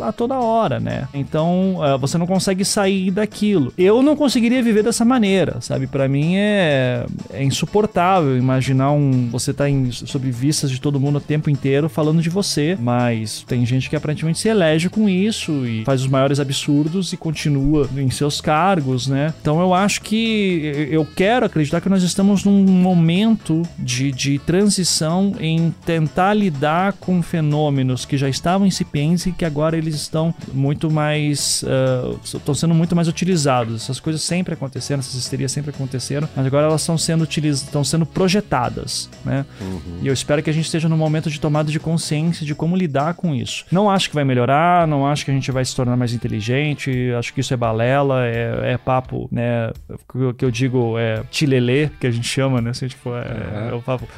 a 0.00 0.12
toda 0.12 0.38
hora, 0.38 0.80
né? 0.80 1.08
Então 1.12 1.80
é, 1.82 1.98
você 1.98 2.16
não 2.18 2.26
consegue 2.26 2.64
sair 2.64 3.10
daquilo. 3.10 3.72
Eu 3.76 4.02
não 4.02 4.16
conseguiria 4.16 4.62
viver 4.62 4.82
dessa 4.82 5.04
maneira, 5.04 5.60
sabe? 5.60 5.86
Para 5.86 6.08
mim 6.08 6.36
é, 6.36 7.06
é 7.32 7.42
insuportável 7.42 8.36
imaginar 8.36 8.92
um 8.92 9.28
você 9.30 9.52
tá 9.52 9.68
em, 9.68 9.90
sob 9.90 10.30
vistas 10.30 10.70
de 10.70 10.80
todo 10.80 11.00
mundo 11.00 11.16
o 11.16 11.20
tempo 11.20 11.50
inteiro 11.50 11.88
falando 11.88 12.22
de 12.22 12.30
você, 12.30 12.76
mas 12.80 13.44
tem 13.46 13.64
gente 13.64 13.88
que 13.88 13.96
aparentemente 13.96 14.38
se 14.38 14.48
elege 14.48 14.88
com 14.88 15.08
isso 15.08 15.66
e 15.66 15.84
faz 15.84 16.02
os 16.02 16.08
maiores 16.12 16.38
absurdos 16.38 17.12
e 17.12 17.16
continua 17.16 17.88
em 17.96 18.10
seus 18.10 18.40
cargos, 18.40 19.08
né? 19.08 19.34
Então 19.40 19.60
eu 19.60 19.74
acho 19.74 20.02
que 20.02 20.88
eu 20.90 21.04
quero 21.04 21.46
acreditar 21.46 21.80
que 21.80 21.88
nós 21.88 22.02
estamos 22.02 22.44
num 22.44 22.62
momento 22.64 23.62
de, 23.78 24.12
de 24.12 24.38
transição 24.38 25.34
em 25.40 25.74
tentar 25.84 26.34
lidar 26.34 26.92
com 26.94 27.22
fenômenos 27.22 28.04
que 28.04 28.16
já 28.16 28.28
estavam 28.28 28.66
incipientes 28.66 29.26
e 29.26 29.32
que 29.32 29.44
agora 29.44 29.76
eles 29.76 29.94
estão 29.94 30.34
muito 30.52 30.90
mais. 30.90 31.62
Uh, 31.62 32.20
estão 32.22 32.54
sendo 32.54 32.74
muito 32.74 32.94
mais 32.94 33.08
utilizados. 33.08 33.82
Essas 33.82 33.98
coisas 33.98 34.22
sempre 34.22 34.54
aconteceram, 34.54 35.00
essas 35.00 35.14
histerias 35.14 35.50
sempre 35.50 35.70
aconteceram, 35.70 36.28
mas 36.36 36.46
agora 36.46 36.66
elas 36.66 36.82
estão 36.82 36.98
sendo 36.98 37.22
utilizadas, 37.24 37.66
estão 37.66 37.82
sendo 37.82 38.04
projetadas, 38.04 39.08
né? 39.24 39.44
Uhum. 39.60 40.00
E 40.02 40.06
eu 40.06 40.12
espero 40.12 40.42
que 40.42 40.50
a 40.50 40.52
gente 40.52 40.66
esteja 40.66 40.88
no 40.88 40.96
momento 40.96 41.30
de 41.30 41.40
tomada 41.40 41.70
de 41.70 41.80
consciência 41.80 42.44
de 42.44 42.54
como 42.54 42.76
lidar 42.76 43.14
com 43.14 43.34
isso. 43.34 43.64
Não 43.70 43.90
acho 43.90 44.08
que 44.08 44.14
vai 44.14 44.24
melhorar, 44.24 44.86
não 44.86 45.06
acho 45.06 45.24
que 45.24 45.30
a 45.30 45.34
gente 45.34 45.50
vai 45.50 45.64
se 45.64 45.74
tornar 45.74 45.96
mais 46.02 46.12
inteligente, 46.12 47.12
acho 47.16 47.32
que 47.32 47.40
isso 47.40 47.54
é 47.54 47.56
balela, 47.56 48.26
é, 48.26 48.72
é 48.72 48.78
papo, 48.78 49.28
né? 49.30 49.70
O 50.12 50.34
que 50.34 50.44
eu 50.44 50.50
digo 50.50 50.98
é 50.98 51.22
tilelê, 51.30 51.88
que 52.00 52.06
a 52.08 52.10
gente 52.10 52.26
chama, 52.26 52.60
né? 52.60 52.70
Assim, 52.70 52.88
tipo, 52.88 53.10
é, 53.14 53.70
é 53.70 53.74
o 53.74 53.80
papo. 53.80 54.08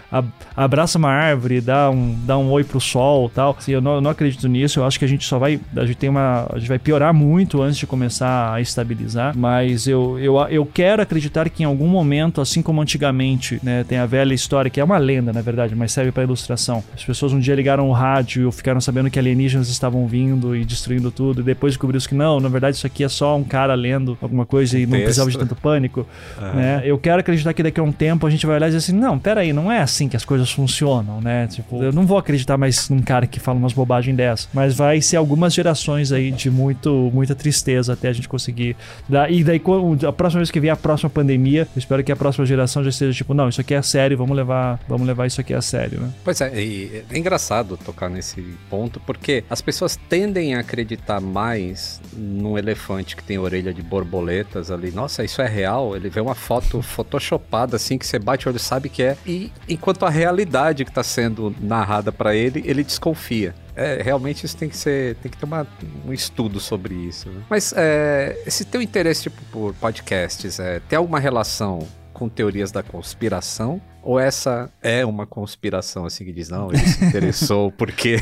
Abraça 0.57 0.97
uma 0.97 1.11
árvore, 1.11 1.61
dá 1.61 1.91
um, 1.91 2.19
dá 2.25 2.39
um 2.39 2.51
oi 2.51 2.65
pro 2.65 2.81
sol 2.81 3.29
tal. 3.29 3.55
Assim, 3.59 3.73
eu, 3.73 3.81
não, 3.81 3.97
eu 3.97 4.01
não 4.01 4.11
acredito 4.11 4.49
nisso, 4.49 4.81
eu 4.81 4.87
acho 4.87 4.99
que 4.99 5.05
a 5.05 5.09
gente 5.09 5.27
só 5.27 5.39
vai. 5.39 5.61
A 5.77 5.85
gente 5.85 5.97
tem 5.97 6.09
uma. 6.09 6.47
A 6.51 6.59
gente 6.59 6.69
vai 6.69 6.79
piorar 6.79 7.13
muito 7.13 7.61
antes 7.61 7.77
de 7.77 7.87
começar 7.87 8.55
a 8.55 8.61
estabilizar. 8.61 9.37
Mas 9.37 9.87
eu, 9.87 10.19
eu, 10.19 10.39
eu 10.49 10.65
quero 10.65 11.03
acreditar 11.03 11.49
que 11.51 11.63
em 11.63 11.67
algum 11.67 11.89
momento, 11.89 12.41
assim 12.41 12.63
como 12.63 12.81
antigamente, 12.81 13.61
né? 13.63 13.85
Tem 13.85 13.99
a 13.99 14.07
velha 14.07 14.33
história, 14.33 14.71
que 14.71 14.81
é 14.81 14.85
uma 14.85 14.99
lenda, 14.99 15.33
na 15.33 15.43
verdade, 15.43 15.75
mas 15.75 15.93
serve 15.93 16.13
para 16.13 16.23
ilustração. 16.23 16.83
As 16.95 17.05
pessoas 17.05 17.33
um 17.33 17.39
dia 17.39 17.55
ligaram 17.55 17.89
o 17.89 17.93
rádio 17.93 18.49
e 18.49 18.53
ficaram 18.53 18.81
sabendo 18.81 19.11
que 19.11 19.19
alienígenas 19.19 19.69
estavam 19.69 20.07
vindo 20.07 20.57
e 20.57 20.65
destruindo 20.65 21.11
tudo. 21.11 21.41
E 21.41 21.45
depois 21.45 21.74
descobriu 21.75 22.01
que 22.01 22.15
não, 22.15 22.41
na 22.41 22.49
verdade, 22.49 22.77
isso 22.77 22.87
aqui 22.87 23.05
é 23.05 23.09
só 23.09 23.37
um 23.37 23.45
cara 23.45 23.75
lendo 23.75 24.19
alguma 24.21 24.45
coisa 24.45 24.79
e 24.79 24.87
não 24.87 24.99
precisava 24.99 25.31
de 25.31 25.39
tanto 25.39 25.55
pânico. 25.55 26.07
Né? 26.55 26.83
Eu 26.85 26.99
quero 26.99 27.21
acreditar 27.21 27.53
que 27.53 27.63
daqui 27.63 27.81
a 27.81 27.83
um 27.83 27.93
tempo 27.93 28.27
a 28.27 28.31
gente 28.31 28.47
vai 28.47 28.57
olhar 28.57 28.67
e 28.67 28.71
dizer 28.71 28.79
assim: 28.79 28.99
não, 28.99 29.19
peraí, 29.19 29.53
não 29.53 29.71
é 29.71 29.81
assim 29.81 30.09
que 30.09 30.17
as 30.17 30.25
coisas 30.25 30.51
funcionam, 30.51 31.21
né? 31.21 31.47
Tipo, 31.47 31.83
eu 31.83 31.93
não 31.93 32.07
vou 32.07 32.19
acreditar 32.19 32.57
mais 32.57 32.89
num 32.89 33.01
cara 33.01 33.27
que 33.27 33.39
fala 33.39 33.59
umas 33.59 33.73
bobagens 33.73 34.17
dessas. 34.17 34.49
Mas 34.53 34.75
vai 34.75 35.01
ser 35.01 35.17
algumas 35.17 35.55
gerações 35.55 36.13
aí 36.13 36.31
de 36.31 36.51
muito, 36.51 37.11
muita 37.13 37.35
tristeza 37.35 37.93
até 37.93 38.09
a 38.09 38.13
gente 38.13 38.29
conseguir. 38.29 38.77
E 39.31 39.45
daí, 39.45 39.63
a 40.07 40.13
próxima 40.13 40.41
vez 40.41 40.51
que 40.51 40.61
vier 40.61 40.73
a 40.73 40.77
próxima 40.77 41.11
pandemia, 41.11 41.63
eu 41.63 41.79
espero 41.79 42.03
que 42.03 42.13
a 42.13 42.17
próxima 42.17 42.45
geração 42.47 42.83
já 42.83 42.91
esteja 42.91 43.13
tipo, 43.13 43.35
não, 43.35 43.49
isso 43.49 43.61
aqui 43.61 43.75
é 43.75 43.83
sério, 43.83 44.17
vamos 44.17 44.37
levar, 44.37 44.81
vamos 44.89 45.07
levar 45.07 45.27
isso 45.27 45.41
aqui 45.41 45.55
a 45.55 45.63
sério, 45.63 46.01
né? 46.01 46.11
Pois 46.25 46.41
é, 46.41 46.63
e 46.63 47.05
é 47.11 47.19
engraçado 47.19 47.77
tocar 47.77 48.09
nesse 48.09 48.43
ponto, 48.69 49.01
porque 49.01 49.45
as 49.49 49.61
pessoas 49.61 49.97
tendem 50.09 50.55
a 50.55 50.61
acreditar 50.61 51.21
mais 51.21 51.64
num 52.13 52.59
elefante 52.59 53.17
que 53.17 53.23
tem 53.23 53.39
orelha 53.39 53.73
de 53.73 53.83
borboletas 53.83 54.71
ali. 54.71 54.91
Nossa, 54.91 55.25
isso 55.25 55.41
é 55.41 55.47
real? 55.47 55.97
Ele 55.97 56.09
vê 56.09 56.21
uma 56.21 56.35
foto 56.35 56.81
photoshopada 56.83 57.77
assim 57.77 57.97
que 57.97 58.07
você 58.07 58.19
bate 58.19 58.47
o 58.47 58.51
olho 58.51 58.59
sabe 58.59 58.89
que 58.89 59.03
é. 59.03 59.17
E 59.27 59.53
enquanto 59.69 60.05
a 60.05 60.11
realidade 60.11 60.85
que 60.85 60.91
está 60.91 61.03
sendo 61.03 61.55
narrada 61.61 62.11
para 62.13 62.35
ele, 62.35 62.63
ele 62.67 62.83
desconfia. 62.83 63.55
É, 63.77 64.01
realmente 64.03 64.47
isso 64.47 64.57
tem 64.57 64.69
que 64.69 64.77
ser. 64.77 65.17
Tem 65.17 65.31
que 65.31 65.37
ter 65.37 65.45
uma, 65.45 65.67
um 66.07 66.13
estudo 66.13 66.61
sobre 66.61 66.95
isso. 66.95 67.29
Né? 67.29 67.43
Mas 67.51 67.73
é, 67.77 68.41
esse 68.47 68.65
teu 68.65 68.81
interesse 68.81 69.25
tipo, 69.25 69.43
por 69.51 69.75
podcasts, 69.75 70.61
é, 70.61 70.81
tem 70.89 70.97
alguma 70.97 71.19
relação 71.19 71.87
com 72.13 72.29
teorias 72.29 72.71
da 72.71 72.83
conspiração? 72.83 73.83
Ou 74.03 74.21
essa 74.21 74.71
é 74.83 75.05
uma 75.05 75.27
conspiração, 75.27 76.05
assim, 76.07 76.25
que 76.25 76.33
diz, 76.33 76.49
não, 76.49 76.71
ele 76.71 76.87
se 76.87 77.05
interessou 77.05 77.73
porque. 77.77 78.19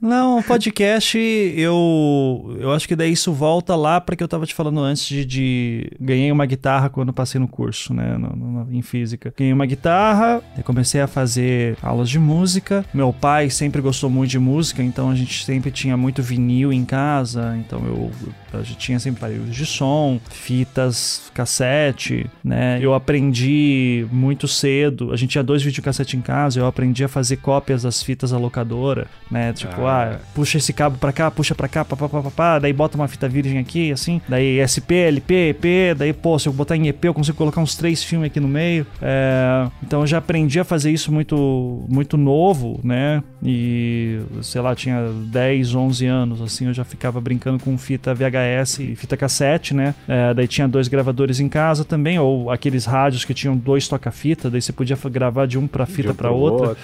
Não, 0.00 0.42
podcast, 0.42 1.18
eu 1.18 2.56
eu 2.60 2.72
acho 2.72 2.86
que 2.86 2.94
daí 2.94 3.12
isso 3.12 3.32
volta 3.32 3.74
lá 3.74 4.00
para 4.00 4.14
que 4.14 4.22
eu 4.22 4.26
estava 4.26 4.46
te 4.46 4.54
falando 4.54 4.80
antes 4.80 5.06
de, 5.06 5.24
de, 5.24 5.90
ganhei 6.00 6.30
uma 6.30 6.46
guitarra 6.46 6.88
quando 6.88 7.12
passei 7.12 7.40
no 7.40 7.48
curso, 7.48 7.92
né, 7.92 8.16
no, 8.16 8.34
no, 8.34 8.72
em 8.72 8.82
física. 8.82 9.32
Ganhei 9.36 9.52
uma 9.52 9.66
guitarra, 9.66 10.40
comecei 10.64 11.00
a 11.00 11.06
fazer 11.06 11.76
aulas 11.82 12.08
de 12.08 12.18
música. 12.18 12.84
Meu 12.94 13.12
pai 13.12 13.50
sempre 13.50 13.80
gostou 13.82 14.08
muito 14.08 14.30
de 14.30 14.38
música, 14.38 14.82
então 14.82 15.10
a 15.10 15.14
gente 15.14 15.44
sempre 15.44 15.70
tinha 15.70 15.96
muito 15.96 16.22
vinil 16.22 16.72
em 16.72 16.84
casa, 16.84 17.56
então 17.58 17.84
eu 17.84 18.10
a 18.52 18.62
gente 18.62 18.78
tinha 18.78 18.98
sempre 18.98 19.18
aparelhos 19.18 19.54
de 19.54 19.66
som, 19.66 20.20
fitas, 20.30 21.30
cassete, 21.34 22.26
né? 22.42 22.78
Eu 22.80 22.94
aprendi 22.94 24.06
muito 24.10 24.48
cedo, 24.48 25.12
a 25.12 25.16
gente 25.16 25.30
tinha 25.30 25.44
dois 25.44 25.62
videocassetes 25.62 26.14
em 26.14 26.20
casa, 26.20 26.60
eu 26.60 26.66
aprendi 26.66 27.04
a 27.04 27.08
fazer 27.08 27.36
cópias 27.36 27.82
das 27.82 28.02
fitas 28.02 28.30
da 28.30 28.38
locadora, 28.38 29.06
né? 29.30 29.52
Tipo, 29.52 29.86
ah, 29.86 30.14
ah 30.14 30.18
puxa 30.34 30.58
esse 30.58 30.72
cabo 30.72 30.98
pra 30.98 31.12
cá, 31.12 31.30
puxa 31.30 31.54
pra 31.54 31.68
cá, 31.68 31.84
papapá, 31.84 32.58
daí 32.58 32.72
bota 32.72 32.96
uma 32.96 33.08
fita 33.08 33.28
virgem 33.28 33.58
aqui, 33.58 33.92
assim, 33.92 34.20
daí 34.28 34.58
SP, 34.64 34.94
LP, 35.08 35.34
EP, 35.50 35.96
daí, 35.96 36.12
pô, 36.12 36.38
se 36.38 36.48
eu 36.48 36.52
botar 36.52 36.76
em 36.76 36.88
EP 36.88 37.04
eu 37.04 37.14
consigo 37.14 37.36
colocar 37.36 37.60
uns 37.60 37.76
três 37.76 38.02
filmes 38.02 38.26
aqui 38.26 38.40
no 38.40 38.48
meio. 38.48 38.86
É, 39.00 39.68
então 39.82 40.00
eu 40.00 40.06
já 40.06 40.18
aprendi 40.18 40.58
a 40.60 40.64
fazer 40.64 40.90
isso 40.90 41.12
muito, 41.12 41.84
muito 41.88 42.16
novo, 42.16 42.80
né? 42.82 43.22
E, 43.42 44.20
sei 44.42 44.60
lá, 44.60 44.74
tinha 44.74 45.08
10, 45.26 45.74
11 45.74 46.06
anos, 46.06 46.42
assim, 46.42 46.66
eu 46.66 46.74
já 46.74 46.84
ficava 46.84 47.20
brincando 47.20 47.62
com 47.62 47.76
fita 47.78 48.14
VHS 48.14 48.37
e 48.82 48.96
fita 48.96 49.16
cassete, 49.16 49.74
né? 49.74 49.94
É, 50.06 50.34
daí 50.34 50.46
tinha 50.46 50.68
dois 50.68 50.88
gravadores 50.88 51.40
em 51.40 51.48
casa 51.48 51.84
também, 51.84 52.18
ou 52.18 52.50
aqueles 52.50 52.84
rádios 52.84 53.24
que 53.24 53.34
tinham 53.34 53.56
dois 53.56 53.88
toca-fita, 53.88 54.50
daí 54.50 54.60
você 54.60 54.72
podia 54.72 54.96
gravar 55.10 55.46
de 55.46 55.58
um 55.58 55.66
pra 55.66 55.86
fita 55.86 56.12
um 56.12 56.14
pra 56.14 56.30
outra. 56.30 56.76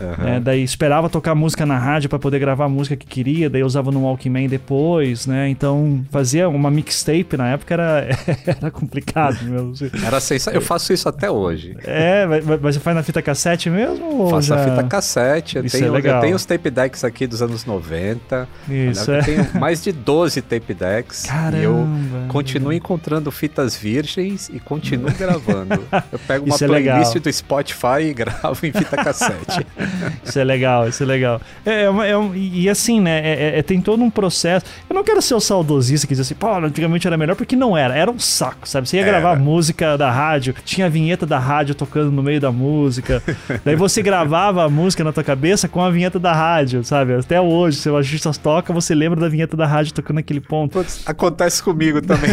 Uhum. 0.00 0.28
É, 0.28 0.40
daí 0.40 0.62
esperava 0.62 1.08
tocar 1.08 1.34
música 1.34 1.66
na 1.66 1.78
rádio 1.78 2.08
para 2.08 2.18
poder 2.18 2.38
gravar 2.38 2.66
a 2.66 2.68
música 2.68 2.96
que 2.96 3.06
queria, 3.06 3.48
daí 3.50 3.62
usava 3.62 3.90
no 3.90 4.02
Walkman 4.04 4.48
depois, 4.48 5.26
né? 5.26 5.48
Então 5.48 6.04
fazia 6.10 6.48
uma 6.48 6.70
mixtape 6.70 7.36
na 7.36 7.48
época 7.48 7.74
era, 7.74 8.08
era 8.46 8.70
complicado 8.70 9.42
mesmo. 9.44 9.74
Era 10.04 10.20
sensacional. 10.20 10.60
Eu 10.60 10.66
faço 10.66 10.92
isso 10.92 11.08
até 11.08 11.30
hoje. 11.30 11.76
É, 11.84 12.26
mas 12.26 12.74
você 12.74 12.80
faz 12.80 12.96
na 12.96 13.02
fita 13.02 13.22
cassete 13.22 13.70
mesmo? 13.70 14.30
Faço 14.30 14.48
já... 14.48 14.56
a 14.56 14.68
fita 14.68 14.84
cassete. 14.84 15.56
Eu 15.56 15.68
tenho, 15.68 15.86
é 15.86 15.90
legal. 15.90 16.16
eu 16.16 16.20
tenho 16.20 16.36
os 16.36 16.44
tape 16.44 16.70
decks 16.70 17.04
aqui 17.04 17.26
dos 17.26 17.42
anos 17.42 17.64
90. 17.64 18.48
Isso, 18.68 19.10
é. 19.10 19.18
Eu 19.18 19.24
tenho 19.24 19.48
mais 19.58 19.82
de 19.82 19.92
12 19.92 20.42
tape 20.42 20.74
decks. 20.74 21.01
Caramba. 21.02 21.58
E 21.58 21.64
eu 21.64 21.86
continuo 22.28 22.72
encontrando 22.72 23.30
fitas 23.30 23.76
virgens 23.76 24.50
e 24.52 24.58
continuo 24.58 25.12
gravando. 25.12 25.84
Eu 26.10 26.18
pego 26.18 26.46
uma 26.46 26.54
é 26.54 26.58
playlist 26.58 27.18
do 27.18 27.32
Spotify 27.32 28.02
e 28.02 28.14
gravo 28.14 28.66
em 28.66 28.72
fita 28.72 28.96
cassete. 28.96 29.66
isso 30.24 30.38
é 30.38 30.44
legal, 30.44 30.88
isso 30.88 31.02
é 31.02 31.06
legal. 31.06 31.40
É, 31.64 31.84
é, 31.84 31.86
é 31.86 32.36
e 32.36 32.68
assim, 32.68 33.00
né? 33.00 33.58
É, 33.58 33.62
tem 33.62 33.80
todo 33.80 34.02
um 34.02 34.10
processo. 34.10 34.66
Eu 34.88 34.94
não 34.94 35.04
quero 35.04 35.20
ser 35.22 35.34
o 35.34 35.40
saudosista 35.40 36.06
que 36.06 36.14
diz 36.14 36.20
assim, 36.20 36.34
pô, 36.34 36.52
antigamente 36.54 37.06
era 37.06 37.16
melhor, 37.16 37.36
porque 37.36 37.56
não 37.56 37.76
era. 37.76 37.94
Era 37.94 38.10
um 38.10 38.18
saco, 38.18 38.68
sabe? 38.68 38.88
Você 38.88 38.96
ia 38.96 39.02
era. 39.02 39.20
gravar 39.20 39.38
música 39.38 39.96
da 39.96 40.10
rádio, 40.10 40.54
tinha 40.64 40.86
a 40.86 40.88
vinheta 40.88 41.26
da 41.26 41.38
rádio 41.38 41.74
tocando 41.74 42.10
no 42.10 42.22
meio 42.22 42.40
da 42.40 42.52
música. 42.52 43.22
Daí 43.64 43.76
você 43.76 44.02
gravava 44.02 44.64
a 44.64 44.68
música 44.68 45.04
na 45.04 45.12
tua 45.12 45.24
cabeça 45.24 45.68
com 45.68 45.82
a 45.82 45.90
vinheta 45.90 46.18
da 46.18 46.32
rádio, 46.32 46.84
sabe? 46.84 47.14
Até 47.14 47.40
hoje, 47.40 47.78
se 47.78 47.88
o 47.88 47.96
artista 47.96 48.32
toca, 48.32 48.72
você 48.72 48.94
lembra 48.94 49.20
da 49.20 49.28
vinheta 49.28 49.56
da 49.56 49.66
rádio 49.66 49.92
tocando 49.94 50.16
naquele 50.16 50.40
ponto. 50.40 50.72
Putz, 50.72 50.91
acontece 51.06 51.62
comigo 51.62 52.00
também. 52.00 52.30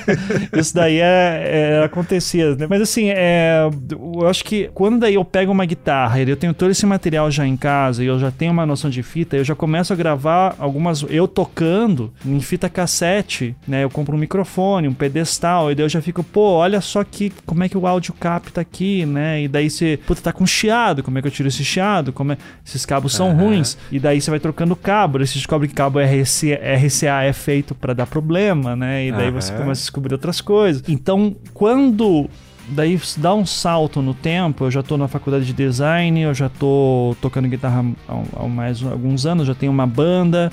Isso 0.56 0.74
daí 0.74 0.98
é, 1.00 1.80
é, 1.80 1.84
acontecia, 1.84 2.54
né? 2.56 2.66
Mas 2.68 2.82
assim, 2.82 3.10
é, 3.10 3.68
eu 3.90 4.26
acho 4.26 4.44
que 4.44 4.70
quando 4.74 5.00
daí 5.00 5.14
eu 5.14 5.24
pego 5.24 5.52
uma 5.52 5.64
guitarra 5.64 6.20
e 6.20 6.28
eu 6.28 6.36
tenho 6.36 6.54
todo 6.54 6.70
esse 6.70 6.86
material 6.86 7.30
já 7.30 7.46
em 7.46 7.56
casa 7.56 8.02
e 8.02 8.06
eu 8.06 8.18
já 8.18 8.30
tenho 8.30 8.52
uma 8.52 8.66
noção 8.66 8.90
de 8.90 9.02
fita, 9.02 9.36
eu 9.36 9.44
já 9.44 9.54
começo 9.54 9.92
a 9.92 9.96
gravar 9.96 10.56
algumas. 10.58 11.04
Eu 11.08 11.28
tocando 11.28 12.12
em 12.24 12.40
fita 12.40 12.68
cassete, 12.68 13.54
né? 13.66 13.84
Eu 13.84 13.90
compro 13.90 14.16
um 14.16 14.18
microfone, 14.18 14.88
um 14.88 14.94
pedestal, 14.94 15.70
e 15.70 15.74
daí 15.74 15.84
eu 15.84 15.88
já 15.88 16.00
fico, 16.00 16.22
pô, 16.22 16.52
olha 16.52 16.80
só 16.80 17.02
que 17.04 17.32
como 17.46 17.64
é 17.64 17.68
que 17.68 17.78
o 17.78 17.86
áudio 17.86 18.12
capta 18.14 18.60
aqui, 18.60 19.04
né? 19.06 19.42
E 19.42 19.48
daí 19.48 19.70
você, 19.70 19.98
puta, 20.06 20.20
tá 20.20 20.32
com 20.32 20.46
chiado, 20.46 21.02
como 21.02 21.18
é 21.18 21.22
que 21.22 21.28
eu 21.28 21.32
tiro 21.32 21.48
esse 21.48 21.64
chiado? 21.64 22.12
Como 22.12 22.32
é... 22.32 22.38
Esses 22.64 22.84
cabos 22.84 23.14
são 23.14 23.30
uhum. 23.30 23.48
ruins. 23.48 23.78
E 23.90 23.98
daí 23.98 24.20
você 24.20 24.30
vai 24.30 24.40
trocando 24.40 24.76
cabo, 24.76 25.18
daí 25.18 25.26
você 25.26 25.34
descobre 25.34 25.68
que 25.68 25.74
cabo 25.74 25.98
RC... 25.98 26.54
RCA 26.54 27.22
é 27.22 27.32
feito 27.32 27.74
para 27.74 27.92
dar 27.98 28.06
problema, 28.06 28.74
né? 28.74 29.06
E 29.06 29.12
daí 29.12 29.30
você 29.30 29.52
começa 29.52 29.80
a 29.80 29.84
descobrir 29.84 30.14
outras 30.14 30.40
coisas. 30.40 30.82
Então, 30.88 31.36
quando 31.52 32.28
daí 32.68 33.00
dá 33.16 33.34
um 33.34 33.46
salto 33.46 34.00
no 34.02 34.14
tempo. 34.14 34.64
Eu 34.64 34.70
já 34.70 34.82
tô 34.82 34.96
na 34.96 35.08
faculdade 35.08 35.44
de 35.44 35.52
design, 35.52 36.20
eu 36.20 36.34
já 36.34 36.48
tô 36.48 37.16
tocando 37.20 37.48
guitarra 37.48 37.84
há, 38.08 38.44
há 38.44 38.46
mais 38.46 38.82
alguns 38.82 39.26
anos, 39.26 39.46
já 39.46 39.54
tenho 39.54 39.72
uma 39.72 39.86
banda. 39.86 40.52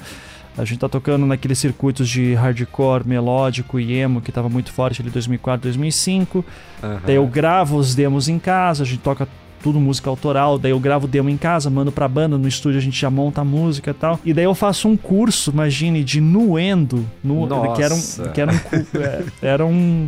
A 0.57 0.63
gente 0.63 0.79
tá 0.79 0.87
tocando 0.87 1.25
naqueles 1.25 1.59
circuitos 1.59 2.07
de 2.07 2.33
hardcore 2.33 3.05
melódico 3.05 3.77
e 3.77 3.93
emo 3.97 4.21
que 4.21 4.31
tava 4.31 4.47
muito 4.47 4.71
forte 4.71 5.01
ali 5.01 5.11
2004, 5.11 5.63
2005. 5.63 6.37
Uhum. 6.37 6.97
Daí 7.05 7.15
eu 7.15 7.27
gravo 7.27 7.75
os 7.75 7.93
demos 7.93 8.29
em 8.29 8.39
casa, 8.39 8.83
a 8.83 8.85
gente 8.85 8.99
toca 8.99 9.27
tudo 9.65 9.79
música 9.79 10.07
autoral, 10.11 10.59
daí 10.59 10.69
eu 10.69 10.79
gravo 10.79 11.07
demo 11.07 11.27
em 11.27 11.37
casa, 11.37 11.71
mando 11.71 11.91
pra 11.91 12.07
banda, 12.07 12.37
no 12.37 12.47
estúdio 12.47 12.77
a 12.77 12.81
gente 12.81 13.01
já 13.01 13.09
monta 13.09 13.41
a 13.41 13.43
música 13.43 13.89
e 13.89 13.93
tal. 13.95 14.19
E 14.23 14.31
daí 14.31 14.45
eu 14.45 14.53
faço 14.53 14.87
um 14.87 14.95
curso, 14.95 15.49
imagine, 15.49 16.03
de 16.03 16.21
nuendo, 16.21 17.03
nu, 17.23 17.47
que 17.75 17.81
era 17.81 17.95
um, 17.95 18.01
que 18.31 18.41
era 18.41 18.51
um, 18.51 19.01
é, 19.01 19.23
era 19.41 19.65
um 19.65 20.07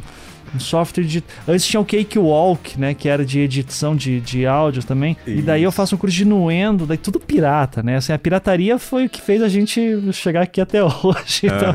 um 0.56 0.60
software 0.60 1.04
de. 1.04 1.24
Antes 1.48 1.66
tinha 1.66 1.82
o 1.82 1.84
Cakewalk, 1.84 2.80
né? 2.80 2.94
Que 2.94 3.10
era 3.10 3.26
de 3.26 3.40
edição 3.40 3.96
de, 3.96 4.22
de 4.22 4.46
áudio 4.46 4.84
também. 4.84 5.18
Isso. 5.26 5.40
E 5.40 5.42
daí 5.42 5.64
eu 5.64 5.72
faço 5.72 5.96
um 5.96 5.98
curso 5.98 6.16
de 6.16 6.24
Nuendo, 6.24 6.86
daí 6.86 6.98
tudo 6.98 7.20
pirata, 7.20 7.82
né? 7.82 7.98
Assim, 7.98 8.14
a 8.14 8.18
pirataria 8.18 8.78
foi 8.78 9.08
o 9.08 9.10
que 9.10 9.22
fez 9.22 9.42
a 9.42 9.50
gente 9.50 9.82
chegar 10.14 10.44
aqui 10.44 10.62
até 10.62 10.82
hoje. 10.86 11.42
Então, 11.44 11.74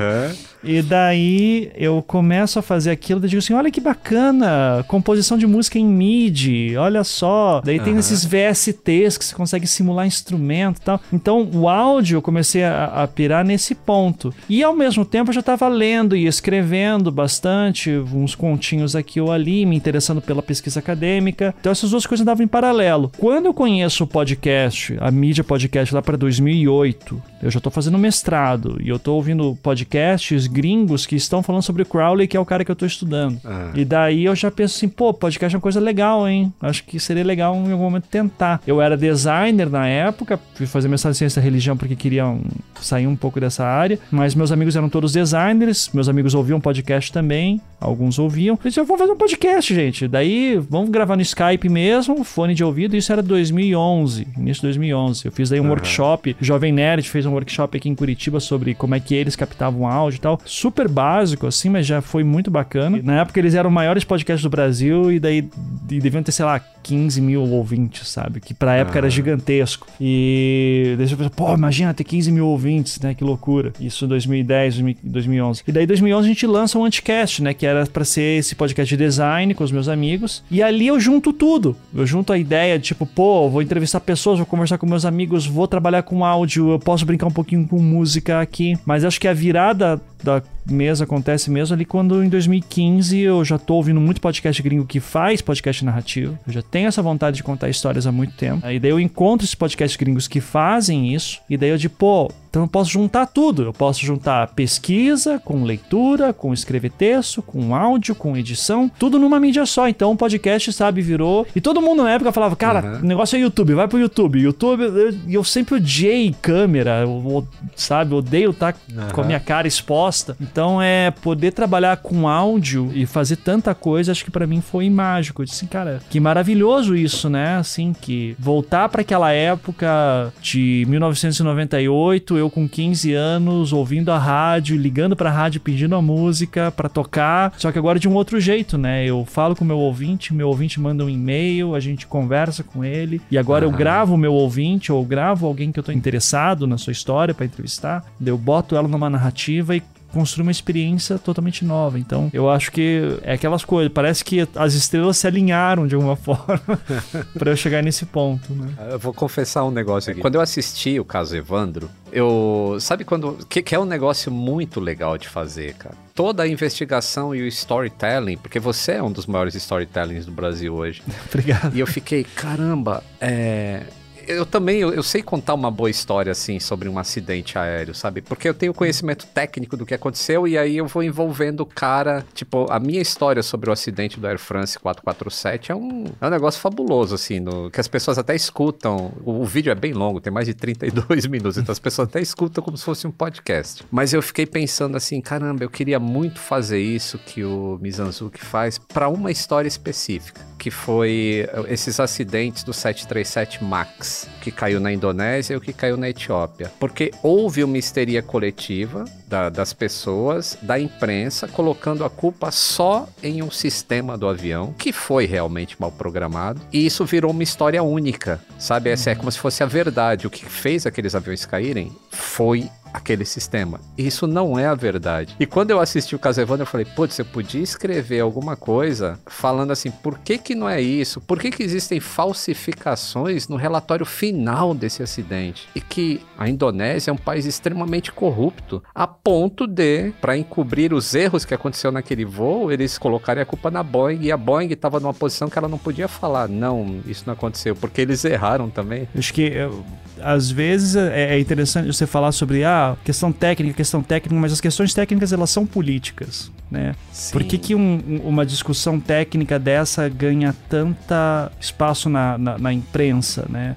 e 0.65 0.81
daí 0.81 1.71
eu 1.75 2.03
começo 2.03 2.59
a 2.59 2.63
fazer 2.63 2.91
aquilo 2.91 3.25
e 3.25 3.29
digo 3.29 3.39
assim: 3.39 3.55
olha 3.55 3.71
que 3.71 3.81
bacana, 3.81 4.85
composição 4.87 5.37
de 5.37 5.47
música 5.47 5.79
em 5.79 5.87
MIDI, 5.87 6.77
olha 6.77 7.03
só. 7.05 7.61
Daí 7.65 7.79
uhum. 7.79 7.85
tem 7.85 7.97
esses 7.99 8.25
VSTs 8.25 9.19
que 9.19 9.25
você 9.25 9.35
consegue 9.35 9.67
simular 9.67 10.07
instrumento 10.07 10.79
e 10.79 10.83
tal. 10.83 11.01
Então 11.13 11.49
o 11.53 11.69
áudio 11.69 12.19
eu 12.19 12.23
comecei 12.23 12.63
a, 12.63 12.85
a 12.85 13.09
pirar 13.09 13.45
nesse 13.45 13.75
ponto. 13.75 14.33
E 14.49 14.63
ao 14.63 14.75
mesmo 14.75 15.05
tempo 15.05 15.31
eu 15.31 15.35
já 15.35 15.41
estava 15.41 15.69
lendo 15.69 16.17
e 16.17 16.27
escrevendo 16.27 17.11
bastante, 17.11 17.91
uns 17.91 18.35
continhos 18.35 18.95
aqui 18.95 19.21
ou 19.21 19.33
ali, 19.33 19.67
me 19.67 19.77
interessando 19.77 20.21
pela 20.21 20.43
pesquisa 20.43 20.79
acadêmica. 20.79 21.55
Então 21.61 21.73
essas 21.73 21.91
duas 21.91 22.07
coisas 22.07 22.23
andavam 22.23 22.45
em 22.45 22.49
paralelo. 22.49 23.11
Quando 23.19 23.47
eu 23.47 23.55
conheço 23.55 24.05
o 24.05 24.07
podcast, 24.07 24.97
a 25.01 25.11
mídia 25.11 25.43
podcast 25.43 25.95
lá 25.95 26.03
para 26.03 26.17
2008, 26.17 27.23
eu 27.43 27.51
já 27.51 27.59
estou 27.59 27.73
fazendo 27.73 27.99
mestrado 27.99 28.79
e 28.81 28.89
eu 28.89 28.97
estou 28.97 29.17
ouvindo 29.17 29.59
podcasts 29.63 30.47
gringos 30.53 31.07
que 31.07 31.17
estão 31.17 31.43
falando 31.43 31.63
sobre 31.63 31.83
o 31.83 31.87
Crowley, 31.87 32.29
que 32.29 32.37
é 32.37 32.41
o 32.41 32.45
cara 32.45 32.65
que 32.65 32.71
eu 32.71 32.77
tô 32.77 32.87
estudando. 32.87 33.41
Ah. 33.45 33.71
E 33.75 33.85
daí 33.85 34.25
eu 34.25 34.35
já 34.37 34.51
penso 34.51 34.77
assim, 34.77 34.89
pô, 34.89 35.13
podcast 35.13 35.55
é 35.55 35.57
uma 35.57 35.63
coisa 35.63 35.81
legal, 35.81 36.29
hein? 36.29 36.53
Acho 36.61 36.85
que 36.85 37.01
seria 37.01 37.25
legal 37.25 37.55
em 37.57 37.73
algum 37.73 37.85
momento 37.85 38.07
tentar. 38.09 38.61
Eu 38.67 38.81
era 38.81 38.97
designer 38.97 39.69
na 39.71 39.89
época, 39.89 40.39
fui 40.55 40.67
fazer 40.67 40.89
mestrado 40.89 41.13
em 41.15 41.17
ciência 41.17 41.41
da 41.41 41.45
religião 41.45 41.77
porque 41.77 41.97
queriam 41.97 42.41
sair 42.81 43.07
um 43.07 43.17
pouco 43.17 43.41
dessa 43.41 43.65
área, 43.65 43.99
mas 44.11 44.35
meus 44.35 44.53
amigos 44.53 44.77
eram 44.77 44.89
todos 44.89 45.13
designers, 45.13 45.91
meus 45.95 46.09
amigos 46.09 46.35
ouviam 46.35 46.61
podcast 46.61 47.13
também, 47.13 47.61
alguns 47.81 48.19
ouviam. 48.19 48.59
Eu 48.63 48.69
disse, 48.69 48.81
vamos 48.81 48.99
fazer 48.99 49.13
um 49.13 49.17
podcast, 49.17 49.75
gente. 49.75 50.09
Daí, 50.09 50.61
vamos 50.69 50.91
gravar 50.91 51.17
no 51.17 51.23
Skype 51.23 51.69
mesmo, 51.69 52.23
fone 52.25 52.55
de 52.55 52.63
ouvido, 52.63 52.97
isso 52.97 53.13
era 53.13 53.23
2011, 53.23 54.27
início 54.37 54.61
de 54.61 54.67
2011. 54.69 55.27
Eu 55.27 55.33
fiz 55.33 55.49
daí 55.49 55.61
um 55.61 55.65
uhum. 55.65 55.71
workshop, 55.71 56.37
Jovem 56.41 56.73
Nerd 56.73 57.09
fez 57.09 57.25
um 57.25 57.33
workshop 57.33 57.77
aqui 57.77 57.89
em 57.89 57.95
Curitiba 57.95 58.41
sobre 58.41 58.75
como 58.75 58.95
é 58.95 59.01
que 59.01 59.15
eles 59.15 59.37
captavam 59.37 59.87
áudio 59.87 60.19
e 60.19 60.21
tal 60.21 60.41
super 60.45 60.89
básico, 60.89 61.47
assim, 61.47 61.69
mas 61.69 61.87
já 61.87 62.01
foi 62.01 62.25
muito 62.25 62.51
bacana. 62.51 63.01
Na 63.03 63.21
época 63.21 63.39
eles 63.39 63.55
eram 63.55 63.69
os 63.71 63.75
maiores 63.75 64.05
podcasts 64.05 64.43
do 64.43 64.51
Brasil 64.51 65.13
e 65.13 65.19
daí 65.19 65.49
e 65.91 66.01
deviam 66.01 66.23
ter, 66.23 66.33
sei 66.33 66.45
lá, 66.45 66.61
15 66.83 67.21
mil 67.21 67.43
ouvintes, 67.43 68.09
sabe? 68.09 68.41
Que 68.41 68.53
pra 68.53 68.75
época 68.75 68.99
ah. 68.99 69.01
era 69.01 69.11
gigantesco. 69.11 69.87
E 70.01 70.95
daí 70.99 71.09
você 71.09 71.17
pensa, 71.17 71.31
pô, 71.31 71.55
imagina 71.55 71.95
ter 71.95 72.05
15 72.05 72.33
mil 72.33 72.47
ouvintes, 72.47 72.99
né? 73.01 73.15
Que 73.15 73.23
loucura. 73.23 73.73
Isso 73.81 74.05
em 74.05 74.09
2010, 74.09 74.81
2011. 75.03 75.63
E 75.67 75.73
daí 75.73 75.85
em 75.85 75.87
2011 75.87 76.25
a 76.25 76.29
gente 76.29 76.47
lança 76.47 76.79
um 76.79 76.85
Anticast, 76.85 77.43
né? 77.43 77.55
Que 77.55 77.67
era 77.67 77.87
pra 77.87 78.05
ser 78.05 78.39
esse 78.39 78.55
podcast 78.55 78.97
de 78.97 79.03
design 79.03 79.55
com 79.55 79.63
os 79.63 79.73
meus 79.73 79.89
amigos. 79.89 80.43
E 80.51 80.63
ali 80.63 80.87
eu 80.87 80.99
junto 80.99 81.33
tudo. 81.33 81.77
Eu 81.95 82.07
junto 82.07 82.33
a 82.33 82.39
ideia 82.39 82.79
de 82.79 82.85
tipo, 82.87 83.07
pô, 83.07 83.49
vou 83.49 83.63
entrevistar 83.63 84.01
pessoas, 84.01 84.39
vou 84.39 84.47
conversar 84.47 84.79
com 84.79 84.87
meus 84.87 85.05
amigos, 85.05 85.47
vou 85.47 85.69
trabalhar 85.69 86.03
com 86.03 86.25
áudio, 86.25 86.73
eu 86.73 86.79
posso 86.79 87.07
brincar 87.07 87.27
um 87.27 87.33
pouquinho 87.33 87.67
com 87.67 87.79
música 87.79 88.41
aqui. 88.41 88.77
Mas 88.85 89.05
acho 89.05 89.21
que 89.21 89.29
a 89.29 89.33
virada 89.33 90.01
da 90.23 90.32
Dienstag 90.33 90.62
mesa 90.67 91.05
acontece 91.05 91.51
mesmo 91.51 91.75
ali 91.75 91.85
quando 91.85 92.23
em 92.23 92.29
2015 92.29 93.19
eu 93.19 93.45
já 93.45 93.59
tô 93.59 93.75
ouvindo 93.75 94.01
muito 94.01 94.21
podcast 94.21 94.63
gringo 94.63 94.85
que 94.85 95.01
faz 95.01 95.41
podcast 95.41 95.85
narrativo. 95.85 96.39
Eu 96.47 96.53
já 96.53 96.63
tenho 96.63 96.89
essa 96.89 97.03
vontade 97.03 97.37
de 97.37 97.43
contar 97.43 97.69
histórias 97.69 98.07
há 98.07 98.13
muito 98.13 98.35
tempo. 98.35 98.65
Aí 98.65 98.79
daí 98.79 98.91
eu 98.91 99.01
encontro 99.01 99.45
esses 99.45 99.55
podcasts 99.55 99.97
gringos 99.97 100.29
que 100.29 100.41
fazem 100.41 101.15
isso. 101.15 101.41
E 101.49 101.57
daí 101.57 101.71
eu 101.71 101.79
digo, 101.79 101.95
pô, 101.97 102.31
então 102.53 102.65
eu 102.65 102.69
posso 102.69 102.91
juntar 102.91 103.25
tudo. 103.25 103.63
Eu 103.63 103.73
posso 103.73 104.05
juntar 104.05 104.49
pesquisa 104.49 105.39
com 105.39 105.65
leitura, 105.65 106.35
com 106.35 106.53
escrever 106.53 106.91
texto, 106.91 107.41
com 107.41 107.75
áudio, 107.75 108.15
com 108.15 108.37
edição, 108.37 108.91
tudo 108.99 109.19
numa 109.19 109.41
mídia 109.41 109.65
só. 109.65 109.89
Então 109.89 110.13
o 110.13 110.17
podcast, 110.17 110.71
sabe, 110.71 111.01
virou. 111.01 111.47
E 111.57 111.63
todo 111.63 111.81
mundo 111.81 112.03
na 112.03 112.11
época 112.11 112.31
falava, 112.31 112.55
cara, 112.55 112.85
uhum. 112.85 112.99
o 112.99 113.07
negócio 113.07 113.37
é 113.37 113.41
YouTube, 113.41 113.73
vai 113.73 113.89
pro 113.89 113.99
YouTube. 113.99 114.39
YouTube, 114.39 114.83
eu, 114.83 115.15
eu 115.27 115.45
sempre 115.45 115.77
odiei 115.77 116.37
câmera, 116.43 117.01
eu, 117.01 117.49
sabe, 117.75 118.13
odeio 118.13 118.51
estar 118.51 118.75
tá 118.75 118.79
uhum. 118.95 119.09
com 119.09 119.21
a 119.23 119.25
minha 119.25 119.41
cara 119.41 119.67
exposta. 119.67 120.37
Então 120.53 120.83
é 120.83 121.11
poder 121.11 121.53
trabalhar 121.53 121.97
com 121.97 122.29
áudio 122.29 122.91
e 122.95 123.07
fazer 123.07 123.37
tanta 123.37 123.75
coisa, 123.75 124.13
acho 124.13 124.23
que 124.23 124.31
para 124.31 124.47
mim 124.47 124.61
foi 124.61 124.91
mágico. 124.91 125.41
Eu 125.41 125.47
disse, 125.47 125.67
cara, 125.67 126.01
que 126.11 126.21
maravilhoso 126.21 126.95
isso, 126.95 127.31
né? 127.31 127.57
Assim, 127.57 127.95
que 127.99 128.37
voltar 128.39 128.91
para 128.91 129.01
aquela 129.01 129.33
época 129.33 130.31
de 130.43 130.85
1998 130.89 132.37
eu 132.37 132.51
com 132.51 132.69
15 132.69 133.15
anos 133.15 133.73
ouvindo 133.73 134.13
a 134.13 134.19
rádio, 134.19 134.77
ligando 134.77 135.17
pra 135.17 135.31
rádio 135.31 135.61
pedindo 135.61 135.97
a 135.97 136.03
música 136.03 136.71
para 136.71 136.89
tocar, 136.89 137.55
só 137.57 137.73
que 137.73 137.79
agora 137.79 137.99
de 137.99 138.09
um 138.09 138.15
outro 138.15 138.39
jeito, 138.39 138.77
né? 138.77 139.07
Eu 139.07 139.25
falo 139.25 139.57
com 139.57 139.65
o 139.65 139.67
meu 139.67 139.79
ouvinte, 139.79 140.35
meu 140.35 140.49
ouvinte 140.49 140.79
manda 140.79 141.05
um 141.05 141.09
e-mail, 141.09 141.75
a 141.75 141.81
gente 141.81 142.07
conversa 142.07 142.63
com 142.63 142.85
ele, 142.85 143.23
e 143.31 143.39
agora 143.39 143.67
uhum. 143.67 143.73
eu 143.73 143.79
gravo 143.79 144.15
o 144.15 144.19
meu 144.19 144.35
ouvinte 144.35 144.93
ou 144.93 145.03
gravo 145.05 145.47
alguém 145.47 145.73
que 145.73 145.79
eu 145.79 145.83
tô 145.83 145.93
interessado 145.93 146.67
na 146.67 146.77
sua 146.77 146.93
história 146.93 147.33
para 147.33 147.47
entrevistar, 147.47 148.05
eu 148.25 148.37
boto 148.37 148.77
ela 148.77 148.87
numa 148.87 149.09
narrativa 149.09 149.75
e 149.75 149.83
construir 150.13 150.43
uma 150.43 150.53
experiência 150.53 151.19
totalmente 151.19 151.65
nova. 151.65 151.99
Então, 151.99 152.31
eu 152.33 152.51
acho 152.51 152.71
que 152.71 153.19
é 153.23 153.33
aquelas 153.35 153.65
coisas. 153.65 153.93
Parece 153.93 154.25
que 154.25 154.47
as 154.55 154.75
estrelas 154.75 155.17
se 155.17 155.27
alinharam 155.27 155.87
de 155.87 155.95
alguma 155.95 156.17
forma 156.17 156.61
para 157.39 157.51
eu 157.51 157.57
chegar 157.57 157.83
nesse 157.83 158.07
ponto. 158.07 158.53
Né? 158.53 158.73
Eu 158.91 158.99
vou 158.99 159.13
confessar 159.13 159.65
um 159.65 159.71
negócio 159.71 160.13
aqui. 160.13 160.21
Quando 160.21 160.37
eu 160.37 160.41
assisti 160.41 161.01
o 161.01 161.05
caso 161.05 161.37
Evandro, 161.37 161.91
eu. 162.13 162.77
Sabe 162.81 163.05
quando. 163.05 163.39
Que, 163.49 163.63
que 163.63 163.75
é 163.75 163.79
um 163.79 163.85
negócio 163.85 164.31
muito 164.31 164.79
legal 164.79 165.17
de 165.17 165.29
fazer, 165.29 165.75
cara? 165.75 165.95
Toda 166.15 166.43
a 166.43 166.49
investigação 166.49 167.35
e 167.35 167.43
o 167.43 167.47
storytelling, 167.47 168.37
porque 168.37 168.61
você 168.61 168.93
é 168.93 169.03
um 169.03 169.11
dos 169.11 169.27
maiores 169.27 169.55
storytellings 169.55 170.27
do 170.27 170.33
Brasil 170.33 170.75
hoje. 170.75 171.03
Obrigado. 171.29 171.75
E 171.75 171.81
eu 171.81 171.87
fiquei, 171.87 172.23
caramba, 172.23 173.03
é 173.21 173.85
eu 174.27 174.47
também, 174.47 174.81
eu, 174.81 174.93
eu, 174.93 175.03
sei 175.03 175.23
contar 175.23 175.55
uma 175.55 175.71
boa 175.71 175.91
história, 175.91 176.33
assim, 176.33 176.59
sobre 176.61 176.89
um 176.89 176.99
acidente 176.99 177.59
aéreo, 177.59 177.95
sabe? 177.95 178.21
Porque 178.21 178.49
eu 178.49 178.55
tenho 178.55 178.73
conhecimento 178.73 179.27
técnico 179.27 179.77
do 179.77 179.87
que 179.87 179.95
aconteceu 179.95 180.47
e 180.47 180.57
aí 180.57 180.77
eu 180.77 180.87
vou 180.87 181.03
envolvendo 181.03 181.61
o 181.61 181.67
cara. 181.67 182.25
Tipo, 182.35 182.67
a 182.71 182.79
minha 182.79 183.01
história 183.01 183.43
sobre 183.43 183.71
o 183.71 183.73
acidente 183.73 184.19
do 184.19 184.27
Air 184.27 184.39
France 184.39 184.79
447 184.79 185.73
é 185.73 185.75
um, 185.75 186.05
é 186.21 186.27
um 186.27 186.31
negócio 186.31 186.61
fabuloso, 186.61 187.15
assim, 187.15 187.41
no, 187.41 187.71
que 187.71 187.81
as 187.81 187.89
pessoas 187.89 188.19
até 188.19 188.35
escutam. 188.35 189.13
O, 189.25 189.43
o, 189.43 189.45
vídeo 189.45 189.71
é 189.71 189.75
bem 189.75 189.93
longo, 189.93 190.21
tem 190.21 190.33
mais 190.33 190.47
de 190.47 190.55
32 190.55 191.27
minutos, 191.27 191.59
então 191.59 191.73
as 191.73 191.79
pessoas 191.79 192.09
até 192.09 192.21
escutam 192.21 192.63
como 192.63 192.77
se 192.77 192.85
fosse 192.85 193.07
um 193.07 193.11
podcast. 193.11 193.85
Mas 193.91 194.13
eu 194.13 194.23
fiquei 194.23 194.47
pensando 194.47 194.97
assim, 194.97 195.21
caramba, 195.21 195.65
eu 195.65 195.71
queria 195.71 195.99
muito 195.99 196.39
fazer 196.39 196.81
isso 196.81 197.19
que 197.19 197.45
o 197.45 197.79
Mizanzuki 197.81 198.45
faz 198.45 198.79
para 198.79 199.09
uma 199.09 199.31
história 199.31 199.69
específica, 199.69 200.41
que 200.59 200.71
foi 200.71 201.49
esses 201.69 201.99
acidentes 201.99 202.63
do 202.65 202.73
737 202.73 203.65
MAX 203.65 204.12
que 204.41 204.51
caiu 204.51 204.81
na 204.81 204.93
Indonésia 204.93 205.55
e 205.55 205.57
o 205.57 205.61
que 205.61 205.73
caiu 205.73 205.97
na 205.97 206.09
Etiópia. 206.09 206.73
Porque 206.79 207.11
houve 207.23 207.65
uma 207.65 207.79
histeria 207.79 208.23
coletiva 208.23 209.05
da, 209.27 209.49
das 209.49 209.73
pessoas, 209.73 210.59
da 210.63 210.79
imprensa, 210.79 211.49
colocando 211.49 212.05
a 212.05 212.11
culpa 212.11 212.51
só 212.51 213.09
em 213.23 213.43
um 213.43 213.51
sistema 213.51 214.17
do 214.17 214.29
avião, 214.29 214.75
que 214.79 214.93
foi 214.93 215.27
realmente 215.27 215.77
mal 215.79 215.91
programado, 215.91 216.61
e 216.73 216.85
isso 216.85 217.05
virou 217.05 217.31
uma 217.31 217.43
história 217.43 217.83
única, 217.83 218.41
sabe? 218.59 218.91
Essa 218.91 219.11
é 219.11 219.15
como 219.15 219.31
se 219.31 219.39
fosse 219.39 219.63
a 219.63 219.67
verdade. 219.67 220.27
O 220.27 220.31
que 220.31 220.45
fez 220.45 220.87
aqueles 220.87 221.15
aviões 221.15 221.47
caírem 221.47 221.93
foi 222.11 222.71
aquele 222.93 223.25
sistema. 223.25 223.81
Isso 223.97 224.27
não 224.27 224.59
é 224.59 224.67
a 224.67 224.75
verdade. 224.75 225.35
E 225.39 225.47
quando 225.47 225.71
eu 225.71 225.81
assisti 225.81 226.15
o 226.15 226.19
caso 226.19 226.41
Evandro, 226.41 226.63
eu 226.63 226.67
falei, 226.67 226.87
putz, 226.87 227.15
você 227.15 227.25
podia 227.25 227.63
escrever 227.63 228.21
alguma 228.21 228.57
coisa 228.57 229.19
falando 229.27 229.71
assim, 229.71 229.91
por 229.91 230.19
que 230.19 230.39
que 230.39 230.55
não 230.55 230.69
é 230.69 230.81
isso? 230.81 231.21
Por 231.21 231.39
que 231.39 231.51
que 231.51 231.63
existem 231.63 232.01
falsificações 232.01 233.49
no 233.49 233.57
relatório 233.57 234.05
final 234.05 234.75
desse 234.75 235.03
acidente? 235.03 235.69
E 235.75 235.81
que 235.81 236.21
a 236.39 236.49
Indonésia 236.49 237.11
é 237.11 237.15
um 237.15 237.19
país 237.19 237.47
extremamente 237.47 238.13
corrupto, 238.13 238.83
a 238.95 239.07
ponto 239.07 239.67
de, 239.67 240.13
para 240.21 240.37
encobrir 240.37 240.93
os 240.93 241.15
erros 241.15 241.45
que 241.45 241.55
aconteceu 241.55 241.91
naquele 241.91 242.25
voo, 242.25 242.71
eles 242.71 242.99
colocarem 242.99 243.43
a 243.43 243.47
culpa 243.47 243.71
na 243.71 243.83
Boeing 243.83 244.21
e 244.23 244.33
a 244.33 244.37
Boeing 244.37 244.73
estava 244.73 245.01
numa 245.01 245.15
posição 245.15 245.49
que 245.49 245.59
ela 245.59 245.69
não 245.69 245.79
podia 245.79 246.09
falar, 246.09 246.49
não, 246.49 247.01
isso 247.07 247.25
não 247.27 247.35
aconteceu, 247.35 247.75
porque 247.75 248.01
eles 248.01 248.25
erraram 248.25 248.69
também. 248.69 249.09
Acho 249.17 249.33
que 249.33 249.43
eu, 249.43 249.85
às 250.21 250.51
vezes 250.51 250.97
é, 250.97 251.35
é 251.35 251.39
interessante 251.39 251.87
você 251.87 252.07
falar 252.07 252.33
sobre 252.33 252.65
a 252.65 252.82
ah, 252.91 252.97
questão 253.05 253.31
técnica, 253.33 253.77
questão 253.77 254.03
técnica, 254.03 254.41
mas 254.41 254.53
as 254.53 254.61
questões 254.61 254.93
técnicas 254.93 255.33
elas 255.33 255.51
são 255.51 255.67
políticas, 255.67 256.51
né? 256.71 256.95
Sim. 257.13 257.33
Por 257.33 257.45
que, 257.45 257.59
que 257.59 257.75
um, 257.75 258.21
uma 258.25 258.45
discussão 258.45 258.99
técnica 258.99 259.59
dessa 259.59 260.09
ganha 260.09 260.55
tanta 260.69 261.53
espaço 261.61 262.09
na, 262.09 262.37
na, 262.39 262.59
na 262.59 262.73
imprensa, 262.73 263.47
né? 263.49 263.77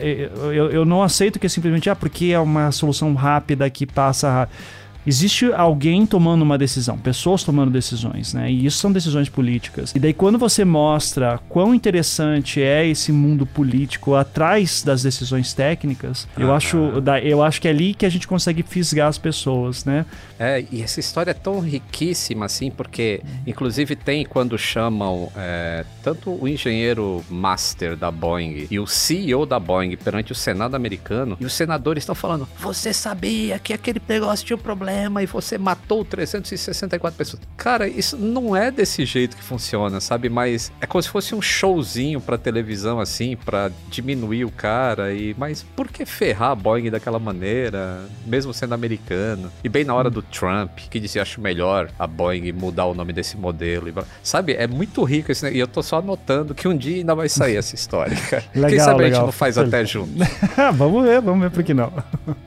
Eu, 0.00 0.52
eu, 0.52 0.70
eu, 0.70 0.84
não 0.84 1.02
aceito 1.02 1.38
que 1.38 1.48
simplesmente, 1.48 1.90
ah, 1.90 1.96
porque 1.96 2.26
é 2.26 2.38
uma 2.38 2.70
solução 2.72 3.12
rápida 3.14 3.68
que 3.68 3.84
passa 3.86 4.48
Existe 5.06 5.52
alguém 5.52 6.04
tomando 6.06 6.42
uma 6.42 6.58
decisão, 6.58 6.98
pessoas 6.98 7.42
tomando 7.42 7.70
decisões, 7.70 8.34
né? 8.34 8.50
E 8.50 8.66
isso 8.66 8.78
são 8.78 8.92
decisões 8.92 9.28
políticas. 9.28 9.92
E 9.94 9.98
daí 9.98 10.12
quando 10.12 10.38
você 10.38 10.64
mostra 10.64 11.38
quão 11.48 11.74
interessante 11.74 12.60
é 12.62 12.86
esse 12.86 13.12
mundo 13.12 13.46
político 13.46 14.14
atrás 14.14 14.82
das 14.82 15.02
decisões 15.02 15.54
técnicas, 15.54 16.26
eu 16.36 16.52
acho, 16.52 16.76
eu 17.22 17.42
acho 17.42 17.60
que 17.60 17.68
é 17.68 17.70
ali 17.70 17.94
que 17.94 18.04
a 18.04 18.08
gente 18.08 18.26
consegue 18.26 18.62
fisgar 18.62 19.08
as 19.08 19.18
pessoas, 19.18 19.84
né? 19.84 20.04
É, 20.38 20.64
e 20.70 20.82
essa 20.82 21.00
história 21.00 21.30
é 21.30 21.34
tão 21.34 21.60
riquíssima 21.60 22.46
assim, 22.46 22.70
porque 22.70 23.22
inclusive 23.46 23.96
tem 23.96 24.24
quando 24.24 24.58
chamam 24.58 25.30
é, 25.36 25.84
tanto 26.02 26.30
o 26.30 26.46
engenheiro 26.46 27.24
master 27.30 27.96
da 27.96 28.10
Boeing 28.10 28.66
e 28.70 28.78
o 28.78 28.86
CEO 28.86 29.46
da 29.46 29.58
Boeing 29.58 29.96
perante 29.96 30.32
o 30.32 30.34
Senado 30.34 30.74
americano, 30.74 31.36
e 31.40 31.44
os 31.44 31.52
senadores 31.52 32.02
estão 32.02 32.14
falando: 32.14 32.48
"Você 32.58 32.92
sabia 32.92 33.58
que 33.58 33.72
aquele 33.72 34.00
negócio 34.06 34.44
tinha 34.46 34.56
um 34.56 34.60
problema 34.60 34.87
e 35.22 35.26
você 35.26 35.58
matou 35.58 36.04
364 36.04 37.16
pessoas. 37.16 37.42
Cara, 37.56 37.86
isso 37.88 38.16
não 38.16 38.54
é 38.56 38.70
desse 38.70 39.04
jeito 39.04 39.36
que 39.36 39.42
funciona, 39.42 40.00
sabe? 40.00 40.28
Mas 40.28 40.72
é 40.80 40.86
como 40.86 41.02
se 41.02 41.08
fosse 41.08 41.34
um 41.34 41.42
showzinho 41.42 42.20
pra 42.20 42.38
televisão, 42.38 43.00
assim, 43.00 43.36
pra 43.36 43.70
diminuir 43.90 44.44
o 44.44 44.50
cara. 44.50 45.12
E 45.12 45.34
Mas 45.38 45.62
por 45.62 45.88
que 45.88 46.04
ferrar 46.04 46.50
a 46.50 46.54
Boeing 46.54 46.90
daquela 46.90 47.18
maneira, 47.18 48.00
mesmo 48.26 48.52
sendo 48.52 48.74
americano? 48.74 49.50
E 49.62 49.68
bem 49.68 49.84
na 49.84 49.94
hora 49.94 50.10
do 50.10 50.22
Trump, 50.22 50.78
que 50.90 50.98
disse: 51.00 51.20
acho 51.20 51.40
melhor 51.40 51.90
a 51.98 52.06
Boeing 52.06 52.52
mudar 52.52 52.86
o 52.86 52.94
nome 52.94 53.12
desse 53.12 53.36
modelo. 53.36 53.92
Sabe? 54.22 54.54
É 54.54 54.66
muito 54.66 55.02
rico 55.04 55.30
esse 55.32 55.48
E 55.50 55.58
eu 55.58 55.66
tô 55.66 55.82
só 55.82 55.98
anotando 55.98 56.54
que 56.54 56.66
um 56.68 56.76
dia 56.76 56.96
ainda 56.96 57.14
vai 57.14 57.28
sair 57.28 57.56
essa 57.56 57.74
história, 57.74 58.16
cara. 58.28 58.44
legal, 58.54 58.70
Quem 58.70 58.78
sabe 58.78 59.02
legal. 59.02 59.04
a 59.04 59.14
gente 59.14 59.24
não 59.26 59.32
faz 59.32 59.56
até 59.58 59.84
junto. 59.84 60.12
vamos 60.74 61.04
ver, 61.04 61.20
vamos 61.20 61.40
ver 61.40 61.50
por 61.50 61.62
que 61.62 61.74
não. 61.74 61.92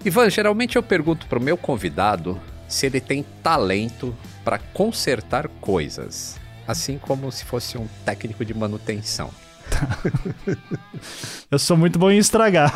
Ivan, 0.03 0.29
geralmente 0.29 0.75
eu 0.75 0.83
pergunto 0.83 1.25
pro 1.27 1.41
meu 1.41 1.57
convidado 1.57 2.39
se 2.71 2.85
ele 2.85 3.01
tem 3.01 3.25
talento 3.43 4.15
para 4.43 4.57
consertar 4.57 5.47
coisas, 5.59 6.39
assim 6.67 6.97
como 6.97 7.31
se 7.31 7.43
fosse 7.43 7.77
um 7.77 7.87
técnico 8.05 8.45
de 8.45 8.53
manutenção. 8.53 9.29
Eu 11.51 11.59
sou 11.59 11.75
muito 11.75 11.99
bom 11.99 12.09
em 12.09 12.17
estragar. 12.17 12.73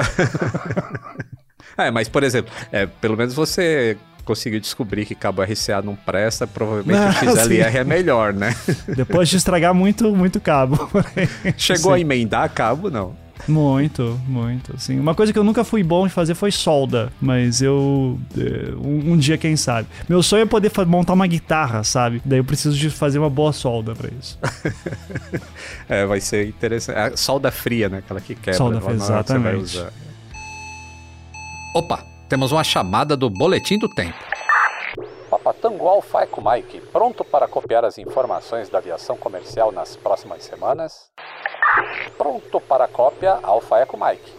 é, 1.78 1.90
mas 1.90 2.10
por 2.10 2.24
exemplo, 2.24 2.54
é, 2.72 2.86
pelo 2.86 3.16
menos 3.16 3.34
você 3.34 3.98
conseguiu 4.26 4.60
descobrir 4.60 5.06
que 5.06 5.16
cabo 5.16 5.42
RCA 5.44 5.82
não 5.82 5.96
presta, 5.96 6.46
provavelmente 6.46 7.00
não, 7.00 7.32
o 7.32 7.38
XLR 7.38 7.72
sim. 7.72 7.78
é 7.78 7.84
melhor, 7.84 8.34
né? 8.34 8.56
Depois 8.88 9.30
de 9.30 9.38
estragar 9.38 9.74
muito, 9.74 10.14
muito 10.16 10.42
cabo. 10.42 10.90
Chegou 11.56 11.94
sim. 11.94 11.98
a 11.98 12.00
emendar 12.00 12.50
cabo, 12.52 12.90
não? 12.90 13.16
Muito, 13.48 14.20
muito. 14.28 14.74
Assim, 14.76 15.00
uma 15.00 15.14
coisa 15.14 15.32
que 15.32 15.38
eu 15.38 15.44
nunca 15.44 15.64
fui 15.64 15.84
bom 15.84 16.06
em 16.06 16.10
fazer 16.10 16.36
foi 16.36 16.52
solda, 16.52 17.12
mas 17.22 17.62
eu. 17.62 18.20
Um, 18.84 19.14
um 19.14 19.18
dia, 19.18 19.38
quem 19.38 19.56
sabe. 19.56 19.88
Meu 20.10 20.24
sonho 20.24 20.44
é 20.44 20.46
poder 20.46 20.72
montar 20.88 21.14
uma 21.14 21.28
guitarra, 21.28 21.84
sabe? 21.84 22.22
Daí 22.26 22.40
eu 22.40 22.44
preciso 22.44 22.78
de 22.78 22.90
fazer 22.90 23.20
uma 23.20 23.30
boa 23.30 23.54
solda 23.54 23.94
para 23.94 24.10
isso. 24.20 24.40
é, 25.88 26.06
vai 26.06 26.20
ser 26.20 26.48
interessante. 26.48 26.98
A 26.98 27.18
solda 27.18 27.52
fria, 27.52 27.90
né? 27.90 28.00
Aquela 28.00 28.22
que 28.22 28.36
quebra. 28.36 28.54
Solda 28.54 28.82
fria, 28.82 28.96
exatamente. 28.96 29.84
Opa, 31.76 32.04
temos 32.30 32.52
uma 32.52 32.64
chamada 32.64 33.16
do 33.16 33.30
Boletim 33.30 33.78
do 33.78 33.90
Tempo. 33.90 34.18
Papatango 35.46 35.88
Alpha 35.88 36.24
Eco 36.24 36.42
Mike, 36.42 36.82
pronto 36.92 37.24
para 37.24 37.48
copiar 37.48 37.86
as 37.86 38.00
informações 38.00 38.68
da 38.68 38.80
aviação 38.80 39.16
comercial 39.16 39.72
nas 39.72 39.96
próximas 39.96 40.44
semanas? 40.44 41.12
Pronto 42.18 42.60
para 42.60 42.88
cópia 42.88 43.38
Alfa 43.44 43.78
Eco 43.78 43.96
Mike. 43.96 44.34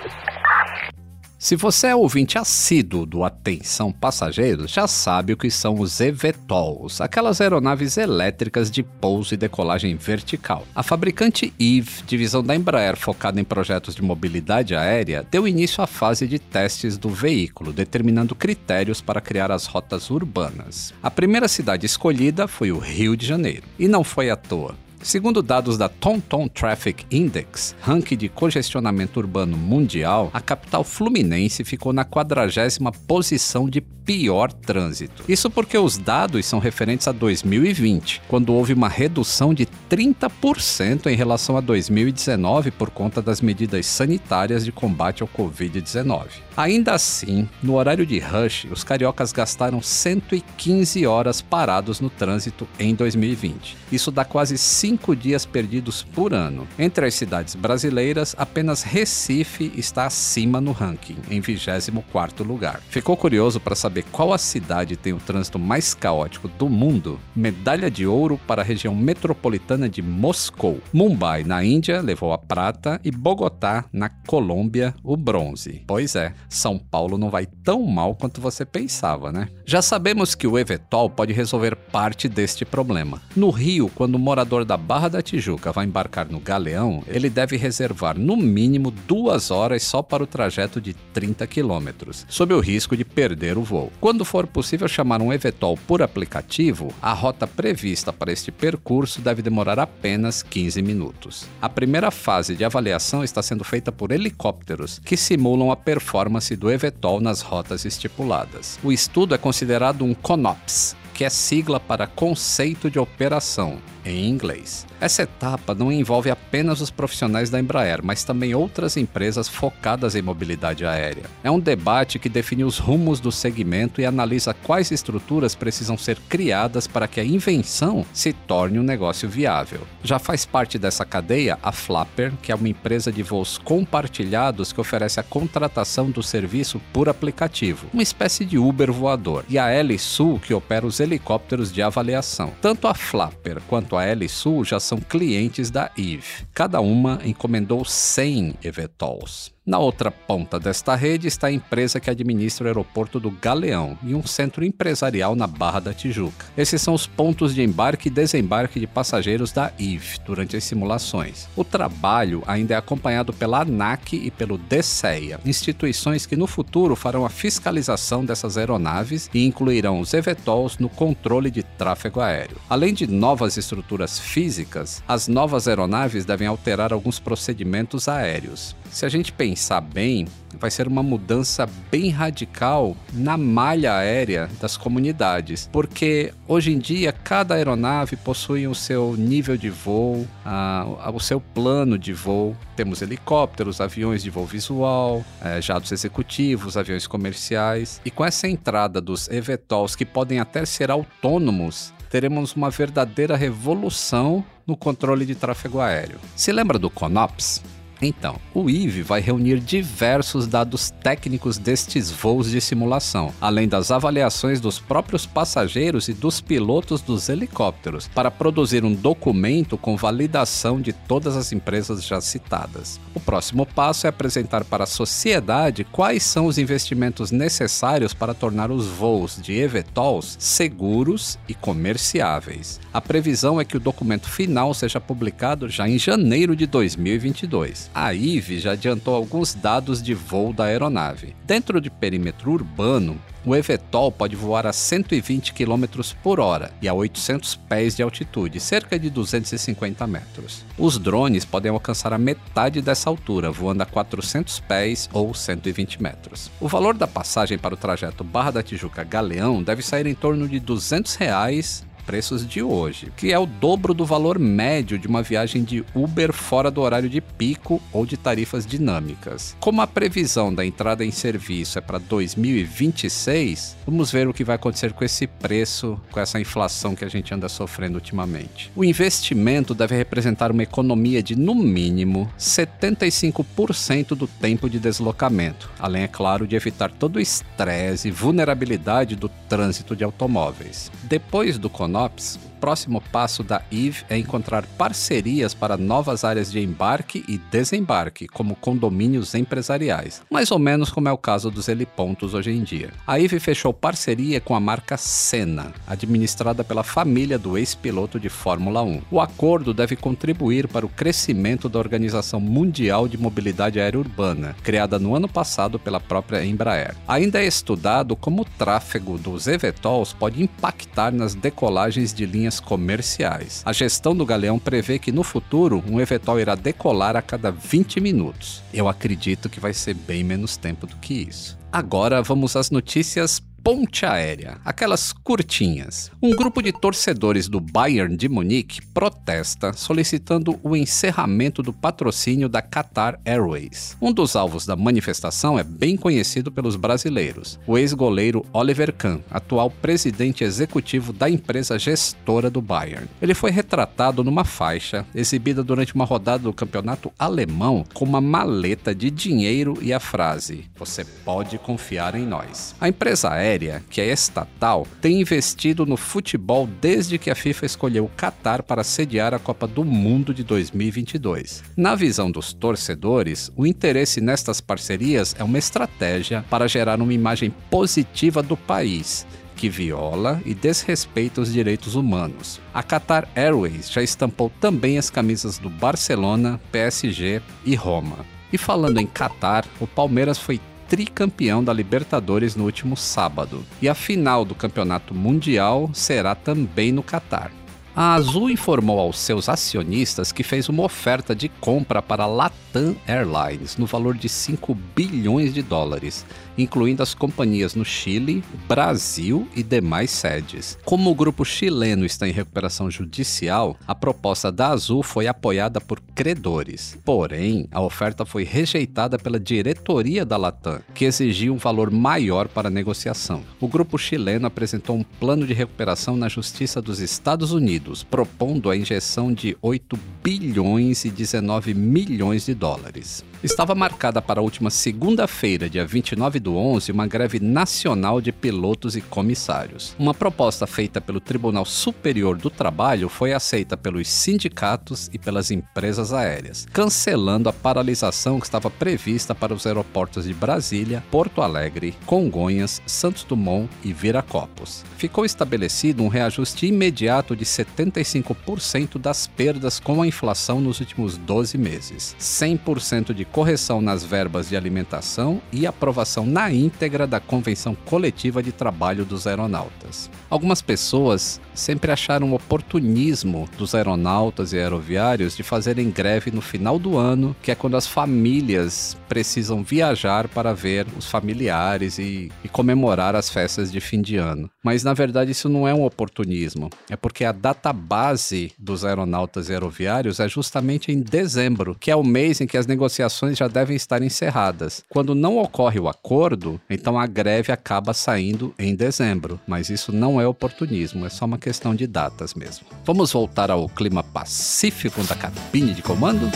Se 1.38 1.54
você 1.54 1.88
é 1.88 1.94
ouvinte 1.94 2.38
assíduo 2.38 3.04
do 3.04 3.22
Atenção 3.22 3.92
Passageiros, 3.92 4.70
já 4.70 4.86
sabe 4.86 5.34
o 5.34 5.36
que 5.36 5.50
são 5.50 5.78
os 5.78 6.00
eVTOLs, 6.00 7.02
aquelas 7.02 7.42
aeronaves 7.42 7.98
elétricas 7.98 8.70
de 8.70 8.82
pouso 8.82 9.34
e 9.34 9.36
decolagem 9.36 9.94
vertical. 9.96 10.66
A 10.74 10.82
fabricante 10.82 11.52
Eve, 11.60 12.02
divisão 12.06 12.42
da 12.42 12.56
Embraer 12.56 12.96
focada 12.96 13.38
em 13.38 13.44
projetos 13.44 13.94
de 13.94 14.00
mobilidade 14.00 14.74
aérea, 14.74 15.26
deu 15.30 15.46
início 15.46 15.84
à 15.84 15.86
fase 15.86 16.26
de 16.26 16.38
testes 16.38 16.96
do 16.96 17.10
veículo, 17.10 17.70
determinando 17.70 18.34
critérios 18.34 19.02
para 19.02 19.20
criar 19.20 19.52
as 19.52 19.66
rotas 19.66 20.08
urbanas. 20.08 20.94
A 21.02 21.10
primeira 21.10 21.48
cidade 21.48 21.84
escolhida 21.84 22.48
foi 22.48 22.72
o 22.72 22.78
Rio 22.78 23.14
de 23.14 23.26
Janeiro, 23.26 23.64
e 23.78 23.86
não 23.86 24.02
foi 24.02 24.30
à 24.30 24.36
toa. 24.36 24.85
Segundo 25.06 25.40
dados 25.40 25.78
da 25.78 25.88
TomTom 25.88 26.48
Traffic 26.48 27.06
Index, 27.12 27.76
ranking 27.80 28.16
de 28.16 28.28
congestionamento 28.28 29.20
urbano 29.20 29.56
mundial, 29.56 30.30
a 30.34 30.40
capital 30.40 30.82
fluminense 30.82 31.62
ficou 31.62 31.92
na 31.92 32.04
40 32.04 32.90
posição 33.06 33.70
de 33.70 33.80
pior 33.80 34.52
trânsito. 34.52 35.22
Isso 35.28 35.48
porque 35.48 35.78
os 35.78 35.96
dados 35.96 36.44
são 36.44 36.58
referentes 36.58 37.06
a 37.06 37.12
2020, 37.12 38.22
quando 38.26 38.52
houve 38.52 38.72
uma 38.72 38.88
redução 38.88 39.54
de 39.54 39.68
30% 39.88 41.06
em 41.06 41.14
relação 41.14 41.56
a 41.56 41.60
2019 41.60 42.72
por 42.72 42.90
conta 42.90 43.22
das 43.22 43.40
medidas 43.40 43.86
sanitárias 43.86 44.64
de 44.64 44.72
combate 44.72 45.22
ao 45.22 45.28
Covid-19. 45.28 46.45
Ainda 46.56 46.94
assim, 46.94 47.46
no 47.62 47.74
horário 47.74 48.06
de 48.06 48.18
rush, 48.18 48.66
os 48.70 48.82
cariocas 48.82 49.30
gastaram 49.30 49.82
115 49.82 51.06
horas 51.06 51.42
parados 51.42 52.00
no 52.00 52.08
trânsito 52.08 52.66
em 52.78 52.94
2020. 52.94 53.76
Isso 53.92 54.10
dá 54.10 54.24
quase 54.24 54.56
5 54.56 55.14
dias 55.14 55.44
perdidos 55.44 56.02
por 56.02 56.32
ano. 56.32 56.66
Entre 56.78 57.04
as 57.04 57.14
cidades 57.14 57.54
brasileiras, 57.54 58.34
apenas 58.38 58.82
Recife 58.82 59.70
está 59.76 60.06
acima 60.06 60.58
no 60.58 60.72
ranking, 60.72 61.18
em 61.30 61.42
24º 61.42 62.42
lugar. 62.42 62.80
Ficou 62.88 63.18
curioso 63.18 63.60
para 63.60 63.74
saber 63.74 64.04
qual 64.10 64.32
a 64.32 64.38
cidade 64.38 64.96
tem 64.96 65.12
o 65.12 65.18
trânsito 65.18 65.58
mais 65.58 65.92
caótico 65.92 66.48
do 66.48 66.70
mundo? 66.70 67.20
Medalha 67.34 67.90
de 67.90 68.06
ouro 68.06 68.40
para 68.46 68.62
a 68.62 68.64
região 68.64 68.94
metropolitana 68.94 69.90
de 69.90 70.00
Moscou. 70.00 70.80
Mumbai, 70.90 71.44
na 71.44 71.62
Índia, 71.62 72.00
levou 72.00 72.32
a 72.32 72.38
prata 72.38 72.98
e 73.04 73.10
Bogotá, 73.10 73.84
na 73.92 74.08
Colômbia, 74.08 74.94
o 75.04 75.18
bronze. 75.18 75.82
Pois 75.86 76.16
é, 76.16 76.32
São 76.48 76.78
Paulo 76.78 77.18
não 77.18 77.30
vai 77.30 77.46
tão 77.46 77.82
mal 77.84 78.14
quanto 78.14 78.40
você 78.40 78.64
pensava, 78.64 79.32
né? 79.32 79.48
Já 79.64 79.82
sabemos 79.82 80.34
que 80.34 80.46
o 80.46 80.58
eVTOL 80.58 81.10
pode 81.10 81.32
resolver 81.32 81.76
parte 81.76 82.28
deste 82.28 82.64
problema. 82.64 83.20
No 83.34 83.50
Rio, 83.50 83.90
quando 83.94 84.14
o 84.14 84.18
morador 84.18 84.64
da 84.64 84.76
Barra 84.76 85.08
da 85.08 85.22
Tijuca 85.22 85.72
vai 85.72 85.86
embarcar 85.86 86.28
no 86.30 86.40
Galeão, 86.40 87.02
ele 87.06 87.28
deve 87.28 87.56
reservar 87.56 88.18
no 88.18 88.36
mínimo 88.36 88.90
duas 88.90 89.50
horas 89.50 89.82
só 89.82 90.02
para 90.02 90.22
o 90.22 90.26
trajeto 90.26 90.80
de 90.80 90.94
30 90.94 91.46
quilômetros, 91.46 92.24
sob 92.28 92.54
o 92.54 92.60
risco 92.60 92.96
de 92.96 93.04
perder 93.04 93.58
o 93.58 93.62
voo. 93.62 93.92
Quando 94.00 94.24
for 94.24 94.46
possível 94.46 94.88
chamar 94.88 95.20
um 95.20 95.32
eVTOL 95.32 95.76
por 95.86 96.02
aplicativo, 96.02 96.92
a 97.02 97.12
rota 97.12 97.46
prevista 97.46 98.12
para 98.12 98.32
este 98.32 98.52
percurso 98.52 99.20
deve 99.20 99.42
demorar 99.42 99.78
apenas 99.78 100.42
15 100.42 100.82
minutos. 100.82 101.46
A 101.60 101.68
primeira 101.68 102.10
fase 102.10 102.54
de 102.54 102.64
avaliação 102.64 103.24
está 103.24 103.42
sendo 103.42 103.64
feita 103.64 103.90
por 103.90 104.12
helicópteros, 104.12 105.00
que 105.04 105.16
simulam 105.16 105.70
a 105.70 105.76
performance 105.76 106.35
do 106.56 106.70
eVTOL 106.70 107.20
nas 107.20 107.40
rotas 107.40 107.84
estipuladas. 107.84 108.78
O 108.82 108.92
estudo 108.92 109.34
é 109.34 109.38
considerado 109.38 110.04
um 110.04 110.14
CONOPS, 110.14 110.94
que 111.14 111.24
é 111.24 111.30
sigla 111.30 111.80
para 111.80 112.06
Conceito 112.06 112.90
de 112.90 112.98
Operação, 112.98 113.78
em 114.10 114.28
inglês. 114.28 114.86
Essa 115.00 115.22
etapa 115.22 115.74
não 115.74 115.92
envolve 115.92 116.30
apenas 116.30 116.80
os 116.80 116.90
profissionais 116.90 117.50
da 117.50 117.60
Embraer, 117.60 118.00
mas 118.02 118.24
também 118.24 118.54
outras 118.54 118.96
empresas 118.96 119.48
focadas 119.48 120.14
em 120.14 120.22
mobilidade 120.22 120.86
aérea. 120.86 121.24
É 121.44 121.50
um 121.50 121.60
debate 121.60 122.18
que 122.18 122.28
define 122.28 122.64
os 122.64 122.78
rumos 122.78 123.20
do 123.20 123.30
segmento 123.30 124.00
e 124.00 124.06
analisa 124.06 124.54
quais 124.54 124.90
estruturas 124.90 125.54
precisam 125.54 125.98
ser 125.98 126.18
criadas 126.28 126.86
para 126.86 127.08
que 127.08 127.20
a 127.20 127.24
invenção 127.24 128.06
se 128.12 128.32
torne 128.32 128.78
um 128.78 128.82
negócio 128.82 129.28
viável. 129.28 129.80
Já 130.02 130.18
faz 130.18 130.46
parte 130.46 130.78
dessa 130.78 131.04
cadeia 131.04 131.58
a 131.62 131.72
Flapper, 131.72 132.32
que 132.42 132.52
é 132.52 132.54
uma 132.54 132.68
empresa 132.68 133.12
de 133.12 133.22
voos 133.22 133.58
compartilhados 133.58 134.72
que 134.72 134.80
oferece 134.80 135.20
a 135.20 135.22
contratação 135.22 136.10
do 136.10 136.22
serviço 136.22 136.80
por 136.92 137.08
aplicativo, 137.08 137.88
uma 137.92 138.02
espécie 138.02 138.44
de 138.44 138.58
Uber 138.58 138.92
voador, 138.92 139.44
e 139.48 139.58
a 139.58 139.66
Sul, 139.98 140.40
que 140.40 140.54
opera 140.54 140.86
os 140.86 141.00
helicópteros 141.00 141.72
de 141.72 141.82
avaliação. 141.82 142.52
Tanto 142.60 142.88
a 142.88 142.94
Flapper 142.94 143.60
quanto 143.68 143.95
a 143.98 144.28
Sul 144.28 144.64
já 144.64 144.78
são 144.78 144.98
clientes 144.98 145.70
da 145.70 145.90
Eve. 145.96 146.46
Cada 146.52 146.80
uma 146.80 147.20
encomendou 147.24 147.84
100 147.84 148.54
eVTOLs. 148.62 149.55
Na 149.66 149.80
outra 149.80 150.12
ponta 150.12 150.60
desta 150.60 150.94
rede 150.94 151.26
está 151.26 151.48
a 151.48 151.52
empresa 151.52 151.98
que 151.98 152.08
administra 152.08 152.66
o 152.66 152.68
aeroporto 152.68 153.18
do 153.18 153.32
Galeão 153.32 153.98
e 154.00 154.14
um 154.14 154.24
centro 154.24 154.64
empresarial 154.64 155.34
na 155.34 155.48
Barra 155.48 155.80
da 155.80 155.92
Tijuca. 155.92 156.46
Esses 156.56 156.80
são 156.80 156.94
os 156.94 157.04
pontos 157.04 157.52
de 157.52 157.64
embarque 157.64 158.06
e 158.06 158.10
desembarque 158.12 158.78
de 158.78 158.86
passageiros 158.86 159.50
da 159.50 159.72
IVE 159.76 160.20
durante 160.24 160.56
as 160.56 160.62
simulações. 160.62 161.48
O 161.56 161.64
trabalho 161.64 162.44
ainda 162.46 162.74
é 162.74 162.76
acompanhado 162.76 163.32
pela 163.32 163.62
ANAC 163.62 164.14
e 164.14 164.30
pelo 164.30 164.56
DSEA, 164.56 165.40
instituições 165.44 166.26
que 166.26 166.36
no 166.36 166.46
futuro 166.46 166.94
farão 166.94 167.26
a 167.26 167.28
fiscalização 167.28 168.24
dessas 168.24 168.56
aeronaves 168.56 169.28
e 169.34 169.44
incluirão 169.44 169.98
os 169.98 170.14
eVTOLs 170.14 170.78
no 170.78 170.88
controle 170.88 171.50
de 171.50 171.64
tráfego 171.64 172.20
aéreo. 172.20 172.58
Além 172.70 172.94
de 172.94 173.08
novas 173.08 173.56
estruturas 173.56 174.16
físicas, 174.16 175.02
as 175.08 175.26
novas 175.26 175.66
aeronaves 175.66 176.24
devem 176.24 176.46
alterar 176.46 176.92
alguns 176.92 177.18
procedimentos 177.18 178.06
aéreos. 178.06 178.76
Se 178.96 179.04
a 179.04 179.10
gente 179.10 179.30
pensar 179.30 179.82
bem, 179.82 180.26
vai 180.58 180.70
ser 180.70 180.88
uma 180.88 181.02
mudança 181.02 181.68
bem 181.90 182.08
radical 182.08 182.96
na 183.12 183.36
malha 183.36 183.94
aérea 183.94 184.48
das 184.58 184.78
comunidades, 184.78 185.68
porque 185.70 186.32
hoje 186.48 186.72
em 186.72 186.78
dia 186.78 187.12
cada 187.12 187.56
aeronave 187.56 188.16
possui 188.16 188.66
o 188.66 188.74
seu 188.74 189.14
nível 189.14 189.54
de 189.54 189.68
voo, 189.68 190.26
a, 190.42 191.10
o 191.12 191.20
seu 191.20 191.38
plano 191.38 191.98
de 191.98 192.14
voo. 192.14 192.56
Temos 192.74 193.02
helicópteros, 193.02 193.82
aviões 193.82 194.22
de 194.22 194.30
voo 194.30 194.46
visual, 194.46 195.22
é, 195.42 195.60
jatos 195.60 195.92
executivos, 195.92 196.78
aviões 196.78 197.06
comerciais, 197.06 198.00
e 198.02 198.10
com 198.10 198.24
essa 198.24 198.48
entrada 198.48 198.98
dos 198.98 199.28
eVTOLs 199.28 199.94
que 199.94 200.06
podem 200.06 200.40
até 200.40 200.64
ser 200.64 200.90
autônomos 200.90 201.92
teremos 202.08 202.54
uma 202.54 202.70
verdadeira 202.70 203.36
revolução 203.36 204.42
no 204.66 204.74
controle 204.74 205.26
de 205.26 205.34
tráfego 205.34 205.80
aéreo. 205.80 206.18
Se 206.34 206.50
lembra 206.50 206.78
do 206.78 206.88
CONOPS? 206.88 207.62
Então, 208.00 208.36
o 208.52 208.68
IVE 208.68 209.02
vai 209.02 209.20
reunir 209.20 209.58
diversos 209.58 210.46
dados 210.46 210.90
técnicos 211.02 211.56
destes 211.56 212.10
voos 212.10 212.50
de 212.50 212.60
simulação, 212.60 213.32
além 213.40 213.66
das 213.66 213.90
avaliações 213.90 214.60
dos 214.60 214.78
próprios 214.78 215.24
passageiros 215.24 216.08
e 216.08 216.12
dos 216.12 216.40
pilotos 216.40 217.00
dos 217.00 217.28
helicópteros, 217.28 218.08
para 218.08 218.30
produzir 218.30 218.84
um 218.84 218.94
documento 218.94 219.78
com 219.78 219.96
validação 219.96 220.80
de 220.80 220.92
todas 220.92 221.36
as 221.36 221.52
empresas 221.52 222.04
já 222.04 222.20
citadas. 222.20 223.00
O 223.14 223.20
próximo 223.20 223.64
passo 223.64 224.06
é 224.06 224.10
apresentar 224.10 224.64
para 224.64 224.84
a 224.84 224.86
sociedade 224.86 225.84
quais 225.84 226.22
são 226.22 226.46
os 226.46 226.58
investimentos 226.58 227.30
necessários 227.30 228.12
para 228.12 228.34
tornar 228.34 228.70
os 228.70 228.86
voos 228.86 229.40
de 229.40 229.54
eVTOLs 229.54 230.36
seguros 230.38 231.38
e 231.48 231.54
comerciáveis. 231.54 232.78
A 232.92 233.00
previsão 233.00 233.60
é 233.60 233.64
que 233.64 233.76
o 233.76 233.80
documento 233.80 234.28
final 234.28 234.74
seja 234.74 235.00
publicado 235.00 235.68
já 235.68 235.88
em 235.88 235.98
janeiro 235.98 236.54
de 236.54 236.66
2022 236.66 237.85
a 237.94 238.12
IVE 238.12 238.58
já 238.58 238.72
adiantou 238.72 239.14
alguns 239.14 239.54
dados 239.54 240.02
de 240.02 240.14
voo 240.14 240.52
da 240.52 240.64
aeronave. 240.64 241.34
Dentro 241.44 241.80
de 241.80 241.90
perímetro 241.90 242.52
urbano, 242.52 243.20
o 243.44 243.54
eVTOL 243.54 244.10
pode 244.10 244.34
voar 244.34 244.66
a 244.66 244.72
120 244.72 245.52
km 245.52 245.84
por 246.22 246.40
hora 246.40 246.72
e 246.82 246.88
a 246.88 246.94
800 246.94 247.54
pés 247.54 247.94
de 247.94 248.02
altitude, 248.02 248.58
cerca 248.58 248.98
de 248.98 249.08
250 249.08 250.04
metros. 250.06 250.64
Os 250.76 250.98
drones 250.98 251.44
podem 251.44 251.70
alcançar 251.70 252.12
a 252.12 252.18
metade 252.18 252.82
dessa 252.82 253.08
altura, 253.08 253.52
voando 253.52 253.82
a 253.82 253.86
400 253.86 254.58
pés 254.60 255.08
ou 255.12 255.32
120 255.32 256.02
metros. 256.02 256.50
O 256.60 256.66
valor 256.66 256.94
da 256.94 257.06
passagem 257.06 257.56
para 257.56 257.74
o 257.74 257.76
trajeto 257.76 258.24
Barra 258.24 258.50
da 258.50 258.62
Tijuca 258.62 259.04
Galeão 259.04 259.62
deve 259.62 259.82
sair 259.82 260.06
em 260.06 260.14
torno 260.14 260.48
de 260.48 260.58
200 260.58 261.14
reais 261.14 261.86
preços 262.06 262.46
de 262.46 262.62
hoje, 262.62 263.12
que 263.16 263.32
é 263.32 263.38
o 263.38 263.44
dobro 263.44 263.92
do 263.92 264.06
valor 264.06 264.38
médio 264.38 264.98
de 264.98 265.08
uma 265.08 265.22
viagem 265.22 265.64
de 265.64 265.84
Uber 265.92 266.32
fora 266.32 266.70
do 266.70 266.80
horário 266.80 267.10
de 267.10 267.20
pico 267.20 267.82
ou 267.92 268.06
de 268.06 268.16
tarifas 268.16 268.64
dinâmicas. 268.64 269.56
Como 269.58 269.82
a 269.82 269.86
previsão 269.86 270.54
da 270.54 270.64
entrada 270.64 271.04
em 271.04 271.10
serviço 271.10 271.78
é 271.78 271.82
para 271.82 271.98
2026, 271.98 273.76
vamos 273.84 274.12
ver 274.12 274.28
o 274.28 274.32
que 274.32 274.44
vai 274.44 274.54
acontecer 274.54 274.92
com 274.92 275.04
esse 275.04 275.26
preço, 275.26 276.00
com 276.12 276.20
essa 276.20 276.40
inflação 276.40 276.94
que 276.94 277.04
a 277.04 277.08
gente 277.08 277.34
anda 277.34 277.48
sofrendo 277.48 277.96
ultimamente. 277.96 278.70
O 278.76 278.84
investimento 278.84 279.74
deve 279.74 279.96
representar 279.96 280.52
uma 280.52 280.62
economia 280.62 281.22
de, 281.22 281.34
no 281.34 281.54
mínimo, 281.54 282.30
75% 282.38 284.14
do 284.14 284.28
tempo 284.28 284.70
de 284.70 284.78
deslocamento, 284.78 285.68
além, 285.78 286.04
é 286.04 286.08
claro, 286.08 286.46
de 286.46 286.54
evitar 286.54 286.92
todo 286.92 287.16
o 287.16 287.20
estresse 287.20 288.08
e 288.08 288.10
vulnerabilidade 288.12 289.16
do 289.16 289.28
trânsito 289.48 289.96
de 289.96 290.04
automóveis. 290.04 290.90
Depois 291.04 291.58
do 291.58 291.68
Conops, 291.96 292.36
próximo 292.60 293.00
passo 293.12 293.42
da 293.42 293.62
Eve 293.70 294.04
é 294.08 294.18
encontrar 294.18 294.66
parcerias 294.78 295.54
para 295.54 295.76
novas 295.76 296.24
áreas 296.24 296.50
de 296.50 296.60
embarque 296.60 297.24
e 297.28 297.38
desembarque, 297.38 298.26
como 298.26 298.56
condomínios 298.56 299.34
empresariais, 299.34 300.22
mais 300.30 300.50
ou 300.50 300.58
menos 300.58 300.90
como 300.90 301.08
é 301.08 301.12
o 301.12 301.18
caso 301.18 301.50
dos 301.50 301.68
helipontos 301.68 302.34
hoje 302.34 302.50
em 302.50 302.62
dia. 302.62 302.90
A 303.06 303.20
Eve 303.20 303.38
fechou 303.38 303.72
parceria 303.72 304.40
com 304.40 304.54
a 304.54 304.60
marca 304.60 304.96
Senna, 304.96 305.72
administrada 305.86 306.64
pela 306.64 306.82
família 306.82 307.38
do 307.38 307.56
ex-piloto 307.56 308.18
de 308.18 308.28
Fórmula 308.28 308.82
1. 308.82 309.02
O 309.10 309.20
acordo 309.20 309.72
deve 309.72 309.96
contribuir 309.96 310.68
para 310.68 310.86
o 310.86 310.88
crescimento 310.88 311.68
da 311.68 311.78
Organização 311.78 312.40
Mundial 312.40 313.08
de 313.08 313.18
Mobilidade 313.18 313.80
Aérea 313.80 314.00
Urbana, 314.00 314.56
criada 314.62 314.98
no 314.98 315.14
ano 315.14 315.28
passado 315.28 315.78
pela 315.78 316.00
própria 316.00 316.44
Embraer. 316.44 316.94
Ainda 317.06 317.42
é 317.42 317.46
estudado 317.46 318.16
como 318.16 318.42
o 318.42 318.44
tráfego 318.44 319.18
dos 319.18 319.46
eVTOLs 319.46 320.12
pode 320.12 320.42
impactar 320.42 321.12
nas 321.12 321.34
decolagens 321.34 322.12
de 322.12 322.26
linhas 322.46 322.60
comerciais. 322.60 323.62
A 323.64 323.72
gestão 323.72 324.16
do 324.16 324.24
Galeão 324.24 324.58
prevê 324.58 324.98
que 324.98 325.12
no 325.12 325.22
futuro 325.22 325.82
um 325.88 326.00
eVTOL 326.00 326.40
irá 326.40 326.54
decolar 326.54 327.16
a 327.16 327.22
cada 327.22 327.50
20 327.50 328.00
minutos. 328.00 328.62
Eu 328.72 328.88
acredito 328.88 329.48
que 329.48 329.60
vai 329.60 329.74
ser 329.74 329.94
bem 329.94 330.22
menos 330.22 330.56
tempo 330.56 330.86
do 330.86 330.96
que 330.96 331.14
isso. 331.14 331.58
Agora 331.72 332.22
vamos 332.22 332.56
às 332.56 332.70
notícias 332.70 333.42
ponte 333.66 334.06
aérea, 334.06 334.58
aquelas 334.64 335.12
curtinhas. 335.12 336.12
Um 336.22 336.30
grupo 336.30 336.62
de 336.62 336.70
torcedores 336.70 337.48
do 337.48 337.58
Bayern 337.58 338.16
de 338.16 338.28
Munique 338.28 338.80
protesta 338.94 339.72
solicitando 339.72 340.56
o 340.62 340.76
encerramento 340.76 341.64
do 341.64 341.72
patrocínio 341.72 342.48
da 342.48 342.62
Qatar 342.62 343.18
Airways. 343.24 343.96
Um 344.00 344.12
dos 344.12 344.36
alvos 344.36 344.66
da 344.66 344.76
manifestação 344.76 345.58
é 345.58 345.64
bem 345.64 345.96
conhecido 345.96 346.52
pelos 346.52 346.76
brasileiros, 346.76 347.58
o 347.66 347.76
ex-goleiro 347.76 348.46
Oliver 348.52 348.94
Kahn, 348.94 349.18
atual 349.28 349.68
presidente 349.68 350.44
executivo 350.44 351.12
da 351.12 351.28
empresa 351.28 351.76
gestora 351.76 352.48
do 352.48 352.62
Bayern. 352.62 353.08
Ele 353.20 353.34
foi 353.34 353.50
retratado 353.50 354.22
numa 354.22 354.44
faixa 354.44 355.04
exibida 355.12 355.64
durante 355.64 355.92
uma 355.92 356.04
rodada 356.04 356.44
do 356.44 356.52
campeonato 356.52 357.10
alemão 357.18 357.84
com 357.92 358.04
uma 358.04 358.20
maleta 358.20 358.94
de 358.94 359.10
dinheiro 359.10 359.76
e 359.82 359.92
a 359.92 359.98
frase: 359.98 360.66
Você 360.76 361.04
pode 361.04 361.58
confiar 361.58 362.14
em 362.14 362.24
nós. 362.24 362.72
A 362.80 362.88
empresa 362.88 363.32
aérea 363.32 363.55
aérea, 363.56 363.82
que 363.88 364.00
é 364.00 364.06
estatal, 364.06 364.86
tem 365.00 365.20
investido 365.20 365.86
no 365.86 365.96
futebol 365.96 366.68
desde 366.80 367.18
que 367.18 367.30
a 367.30 367.34
FIFA 367.34 367.66
escolheu 367.66 368.04
o 368.04 368.10
Catar 368.10 368.62
para 368.62 368.84
sediar 368.84 369.32
a 369.34 369.38
Copa 369.38 369.66
do 369.66 369.84
Mundo 369.84 370.32
de 370.34 370.44
2022. 370.44 371.64
Na 371.76 371.94
visão 371.94 372.30
dos 372.30 372.52
torcedores, 372.52 373.50
o 373.56 373.66
interesse 373.66 374.20
nestas 374.20 374.60
parcerias 374.60 375.34
é 375.38 375.42
uma 375.42 375.58
estratégia 375.58 376.44
para 376.50 376.68
gerar 376.68 377.00
uma 377.00 377.14
imagem 377.14 377.52
positiva 377.70 378.42
do 378.42 378.56
país 378.56 379.26
que 379.56 379.70
viola 379.70 380.42
e 380.44 380.52
desrespeita 380.52 381.40
os 381.40 381.50
direitos 381.50 381.94
humanos. 381.94 382.60
A 382.74 382.82
Qatar 382.82 383.26
Airways 383.34 383.90
já 383.90 384.02
estampou 384.02 384.52
também 384.60 384.98
as 384.98 385.08
camisas 385.08 385.56
do 385.56 385.70
Barcelona, 385.70 386.60
PSG 386.70 387.40
e 387.64 387.74
Roma. 387.74 388.18
E 388.52 388.58
falando 388.58 389.00
em 389.00 389.06
Qatar, 389.06 389.64
o 389.80 389.86
Palmeiras 389.86 390.36
foi 390.38 390.60
tricampeão 390.88 391.62
da 391.62 391.72
Libertadores 391.72 392.56
no 392.56 392.64
último 392.64 392.96
sábado, 392.96 393.64
e 393.80 393.88
a 393.88 393.94
final 393.94 394.44
do 394.44 394.54
Campeonato 394.54 395.14
Mundial 395.14 395.90
será 395.92 396.34
também 396.34 396.92
no 396.92 397.02
Catar. 397.02 397.50
A 397.94 398.12
Azul 398.12 398.50
informou 398.50 399.00
aos 399.00 399.18
seus 399.18 399.48
acionistas 399.48 400.30
que 400.30 400.42
fez 400.42 400.68
uma 400.68 400.82
oferta 400.82 401.34
de 401.34 401.48
compra 401.48 402.02
para 402.02 402.24
a 402.24 402.26
Latam 402.26 402.94
Airlines 403.06 403.78
no 403.78 403.86
valor 403.86 404.14
de 404.14 404.28
5 404.28 404.76
bilhões 404.94 405.54
de 405.54 405.62
dólares, 405.62 406.26
incluindo 406.56 407.02
as 407.02 407.14
companhias 407.14 407.74
no 407.74 407.84
Chile, 407.84 408.42
Brasil 408.68 409.46
e 409.54 409.62
demais 409.62 410.10
sedes. 410.10 410.78
Como 410.84 411.10
o 411.10 411.14
grupo 411.14 411.44
chileno 411.44 412.04
está 412.04 412.28
em 412.28 412.32
recuperação 412.32 412.90
judicial, 412.90 413.76
a 413.86 413.94
proposta 413.94 414.50
da 414.50 414.68
Azul 414.68 415.02
foi 415.02 415.26
apoiada 415.26 415.80
por 415.80 416.00
credores. 416.14 416.96
Porém, 417.04 417.68
a 417.70 417.80
oferta 417.80 418.24
foi 418.24 418.44
rejeitada 418.44 419.18
pela 419.18 419.38
diretoria 419.38 420.24
da 420.24 420.36
Latam, 420.36 420.80
que 420.94 421.04
exigia 421.04 421.52
um 421.52 421.56
valor 421.56 421.90
maior 421.90 422.48
para 422.48 422.68
a 422.68 422.70
negociação. 422.70 423.42
O 423.60 423.68
grupo 423.68 423.98
chileno 423.98 424.46
apresentou 424.46 424.96
um 424.96 425.02
plano 425.02 425.46
de 425.46 425.54
recuperação 425.54 426.16
na 426.16 426.28
Justiça 426.28 426.80
dos 426.80 427.00
Estados 427.00 427.52
Unidos, 427.52 428.02
propondo 428.02 428.70
a 428.70 428.76
injeção 428.76 429.32
de 429.32 429.56
8 429.60 429.98
bilhões 430.22 431.04
e 431.04 431.10
19 431.10 431.74
milhões 431.74 432.46
de 432.46 432.54
dólares. 432.54 433.24
Estava 433.42 433.74
marcada 433.74 434.22
para 434.22 434.40
a 434.40 434.42
última 434.42 434.70
segunda-feira, 434.70 435.68
dia 435.68 435.86
29 435.86 436.40
do 436.40 436.56
11, 436.56 436.90
uma 436.90 437.06
greve 437.06 437.38
nacional 437.38 438.18
de 438.18 438.32
pilotos 438.32 438.96
e 438.96 439.02
comissários. 439.02 439.94
Uma 439.98 440.14
proposta 440.14 440.66
feita 440.66 441.02
pelo 441.02 441.20
Tribunal 441.20 441.66
Superior 441.66 442.38
do 442.38 442.48
Trabalho 442.48 443.10
foi 443.10 443.34
aceita 443.34 443.76
pelos 443.76 444.08
sindicatos 444.08 445.10
e 445.12 445.18
pelas 445.18 445.50
empresas 445.50 446.14
aéreas, 446.14 446.66
cancelando 446.72 447.48
a 447.50 447.52
paralisação 447.52 448.40
que 448.40 448.46
estava 448.46 448.70
prevista 448.70 449.34
para 449.34 449.52
os 449.52 449.66
aeroportos 449.66 450.24
de 450.24 450.32
Brasília, 450.32 451.04
Porto 451.10 451.42
Alegre, 451.42 451.94
Congonhas, 452.06 452.80
Santos 452.86 453.22
Dumont 453.22 453.68
e 453.84 453.92
Viracopos. 453.92 454.82
Ficou 454.96 455.26
estabelecido 455.26 456.02
um 456.02 456.08
reajuste 456.08 456.66
imediato 456.66 457.36
de 457.36 457.44
75% 457.44 458.98
das 458.98 459.26
perdas 459.26 459.78
com 459.78 460.00
a 460.00 460.06
inflação 460.06 460.58
nos 460.58 460.80
últimos 460.80 461.18
12 461.18 461.58
meses, 461.58 462.16
100% 462.18 463.12
de 463.12 463.25
correção 463.32 463.80
nas 463.80 464.04
verbas 464.04 464.48
de 464.48 464.56
alimentação 464.56 465.40
e 465.52 465.66
aprovação 465.66 466.24
na 466.24 466.52
íntegra 466.52 467.06
da 467.06 467.20
Convenção 467.20 467.74
Coletiva 467.74 468.42
de 468.42 468.52
Trabalho 468.52 469.04
dos 469.04 469.26
Aeronautas. 469.26 470.10
Algumas 470.30 470.62
pessoas 470.62 471.40
sempre 471.54 471.90
acharam 471.90 472.32
oportunismo 472.32 473.48
dos 473.56 473.74
aeronautas 473.74 474.52
e 474.52 474.58
aeroviários 474.58 475.36
de 475.36 475.42
fazerem 475.42 475.90
greve 475.90 476.30
no 476.30 476.40
final 476.40 476.78
do 476.78 476.96
ano, 476.96 477.34
que 477.42 477.50
é 477.50 477.54
quando 477.54 477.76
as 477.76 477.86
famílias 477.86 478.96
precisam 479.08 479.62
viajar 479.62 480.28
para 480.28 480.52
ver 480.52 480.86
os 480.96 481.06
familiares 481.06 481.98
e, 481.98 482.30
e 482.44 482.48
comemorar 482.48 483.14
as 483.14 483.30
festas 483.30 483.70
de 483.70 483.80
fim 483.80 484.00
de 484.00 484.16
ano. 484.16 484.50
Mas 484.62 484.82
na 484.82 484.94
verdade 484.94 485.30
isso 485.30 485.48
não 485.48 485.66
é 485.66 485.74
um 485.74 485.84
oportunismo, 485.84 486.70
é 486.90 486.96
porque 486.96 487.24
a 487.24 487.32
data 487.32 487.72
base 487.72 488.52
dos 488.58 488.84
aeronautas 488.84 489.48
e 489.48 489.52
aeroviários 489.52 490.20
é 490.20 490.28
justamente 490.28 490.92
em 490.92 491.00
dezembro, 491.00 491.76
que 491.78 491.90
é 491.90 491.96
o 491.96 492.04
mês 492.04 492.40
em 492.40 492.46
que 492.46 492.56
as 492.56 492.66
negociações 492.66 493.15
já 493.34 493.48
devem 493.48 493.76
estar 493.76 494.02
encerradas. 494.02 494.84
Quando 494.88 495.14
não 495.14 495.38
ocorre 495.38 495.78
o 495.78 495.88
acordo, 495.88 496.60
então 496.68 496.98
a 496.98 497.06
greve 497.06 497.52
acaba 497.52 497.94
saindo 497.94 498.54
em 498.58 498.74
dezembro, 498.74 499.40
mas 499.46 499.70
isso 499.70 499.92
não 499.92 500.20
é 500.20 500.26
oportunismo, 500.26 501.06
é 501.06 501.08
só 501.08 501.24
uma 501.24 501.38
questão 501.38 501.74
de 501.74 501.86
datas 501.86 502.34
mesmo. 502.34 502.66
Vamos 502.84 503.12
voltar 503.12 503.50
ao 503.50 503.68
clima 503.68 504.02
pacífico 504.02 505.02
da 505.04 505.14
cabine 505.14 505.74
de 505.74 505.82
comando? 505.82 506.30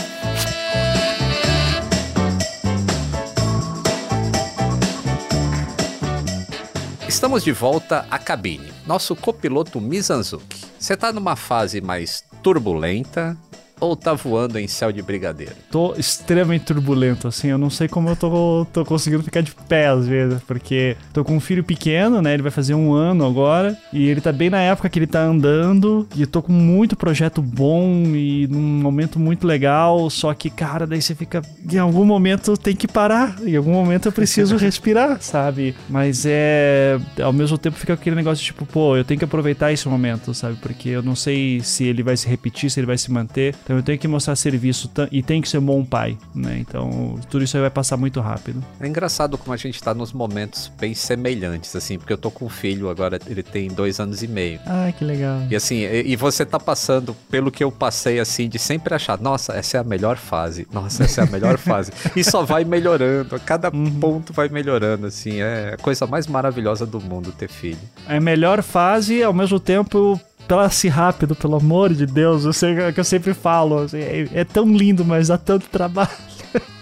Estamos 7.07 7.43
de 7.43 7.51
volta 7.51 8.05
à 8.09 8.17
cabine. 8.17 8.71
Nosso 8.87 9.15
copiloto 9.15 9.79
Mizanzuki. 9.79 10.65
Você 10.79 10.93
está 10.93 11.13
numa 11.13 11.35
fase 11.35 11.79
mais 11.79 12.23
turbulenta, 12.41 13.37
ou 13.81 13.95
tá 13.95 14.13
voando 14.13 14.59
em 14.59 14.67
céu 14.67 14.91
de 14.91 15.01
brigadeiro? 15.01 15.55
Tô 15.69 15.95
extremamente 15.95 16.65
turbulento, 16.65 17.27
assim. 17.27 17.47
Eu 17.47 17.57
não 17.57 17.69
sei 17.69 17.87
como 17.87 18.07
eu 18.07 18.15
tô, 18.15 18.65
tô 18.71 18.85
conseguindo 18.85 19.23
ficar 19.23 19.41
de 19.41 19.51
pé 19.67 19.87
às 19.87 20.07
vezes, 20.07 20.39
porque 20.43 20.95
tô 21.11 21.25
com 21.25 21.35
um 21.35 21.39
filho 21.39 21.63
pequeno, 21.63 22.21
né? 22.21 22.33
Ele 22.33 22.43
vai 22.43 22.51
fazer 22.51 22.75
um 22.75 22.93
ano 22.93 23.25
agora, 23.25 23.75
e 23.91 24.07
ele 24.07 24.21
tá 24.21 24.31
bem 24.31 24.49
na 24.49 24.61
época 24.61 24.87
que 24.87 24.99
ele 24.99 25.07
tá 25.07 25.23
andando, 25.23 26.07
e 26.15 26.21
eu 26.21 26.27
tô 26.27 26.41
com 26.41 26.53
muito 26.53 26.95
projeto 26.95 27.41
bom 27.41 28.03
e 28.15 28.47
num 28.47 28.61
momento 28.61 29.19
muito 29.19 29.47
legal. 29.47 30.09
Só 30.09 30.33
que, 30.33 30.49
cara, 30.49 30.85
daí 30.85 31.01
você 31.01 31.15
fica. 31.15 31.41
Em 31.69 31.79
algum 31.79 32.05
momento 32.05 32.55
tem 32.55 32.75
que 32.75 32.87
parar, 32.87 33.35
em 33.43 33.55
algum 33.55 33.71
momento 33.71 34.07
eu 34.07 34.11
preciso 34.11 34.55
respirar, 34.57 35.21
sabe? 35.21 35.75
Mas 35.89 36.23
é. 36.27 36.99
Ao 37.21 37.33
mesmo 37.33 37.57
tempo 37.57 37.77
fica 37.77 37.93
aquele 37.93 38.15
negócio 38.15 38.45
tipo, 38.45 38.65
pô, 38.65 38.95
eu 38.95 39.03
tenho 39.03 39.17
que 39.17 39.25
aproveitar 39.25 39.71
esse 39.71 39.87
momento, 39.87 40.33
sabe? 40.35 40.57
Porque 40.61 40.89
eu 40.89 41.01
não 41.01 41.15
sei 41.15 41.61
se 41.61 41.83
ele 41.85 42.03
vai 42.03 42.15
se 42.15 42.27
repetir, 42.27 42.69
se 42.69 42.79
ele 42.79 42.87
vai 42.87 42.97
se 42.97 43.11
manter. 43.11 43.55
Então 43.71 43.79
eu 43.79 43.83
tenho 43.83 43.97
que 43.97 44.07
mostrar 44.07 44.35
serviço 44.35 44.91
e 45.13 45.23
tem 45.23 45.41
que 45.41 45.47
ser 45.47 45.59
um 45.59 45.65
bom 45.65 45.85
pai, 45.85 46.17
né? 46.35 46.57
Então 46.59 47.17
tudo 47.29 47.45
isso 47.45 47.55
aí 47.55 47.61
vai 47.61 47.69
passar 47.69 47.95
muito 47.95 48.19
rápido. 48.19 48.61
É 48.81 48.85
engraçado 48.85 49.37
como 49.37 49.53
a 49.53 49.57
gente 49.57 49.81
tá 49.81 49.93
nos 49.93 50.11
momentos 50.11 50.69
bem 50.77 50.93
semelhantes, 50.93 51.73
assim, 51.73 51.97
porque 51.97 52.11
eu 52.11 52.17
tô 52.17 52.29
com 52.29 52.47
um 52.47 52.49
filho 52.49 52.89
agora, 52.89 53.17
ele 53.27 53.41
tem 53.41 53.69
dois 53.69 53.97
anos 54.01 54.21
e 54.23 54.27
meio. 54.27 54.59
Ah, 54.65 54.91
que 54.91 55.05
legal. 55.05 55.39
E 55.49 55.55
assim, 55.55 55.85
e, 55.85 56.11
e 56.11 56.15
você 56.17 56.45
tá 56.45 56.59
passando 56.59 57.15
pelo 57.29 57.49
que 57.49 57.63
eu 57.63 57.71
passei, 57.71 58.19
assim, 58.19 58.49
de 58.49 58.59
sempre 58.59 58.93
achar, 58.93 59.17
nossa, 59.21 59.53
essa 59.53 59.77
é 59.77 59.79
a 59.79 59.85
melhor 59.85 60.17
fase, 60.17 60.67
nossa, 60.69 61.05
essa 61.05 61.21
é 61.21 61.23
a 61.23 61.27
melhor 61.27 61.57
fase. 61.57 61.93
E 62.13 62.25
só 62.25 62.43
vai 62.43 62.65
melhorando, 62.65 63.37
a 63.37 63.39
cada 63.39 63.73
uhum. 63.73 63.99
ponto 63.99 64.33
vai 64.33 64.49
melhorando, 64.49 65.07
assim, 65.07 65.39
é 65.39 65.75
a 65.75 65.77
coisa 65.77 66.05
mais 66.05 66.27
maravilhosa 66.27 66.85
do 66.85 66.99
mundo 66.99 67.31
ter 67.31 67.47
filho. 67.47 67.79
É 68.05 68.17
a 68.17 68.21
melhor 68.21 68.61
fase, 68.61 69.23
ao 69.23 69.33
mesmo 69.33 69.61
tempo 69.61 70.19
passe 70.47 70.87
rápido, 70.87 71.35
pelo 71.35 71.55
amor 71.55 71.93
de 71.93 72.05
Deus. 72.05 72.45
Eu 72.45 72.53
sei 72.53 72.91
que 72.91 72.99
eu 72.99 73.03
sempre 73.03 73.33
falo. 73.33 73.79
Assim, 73.79 73.99
é, 73.99 74.27
é 74.33 74.43
tão 74.43 74.65
lindo, 74.65 75.05
mas 75.05 75.27
dá 75.29 75.37
tanto 75.37 75.67
trabalho. 75.69 76.09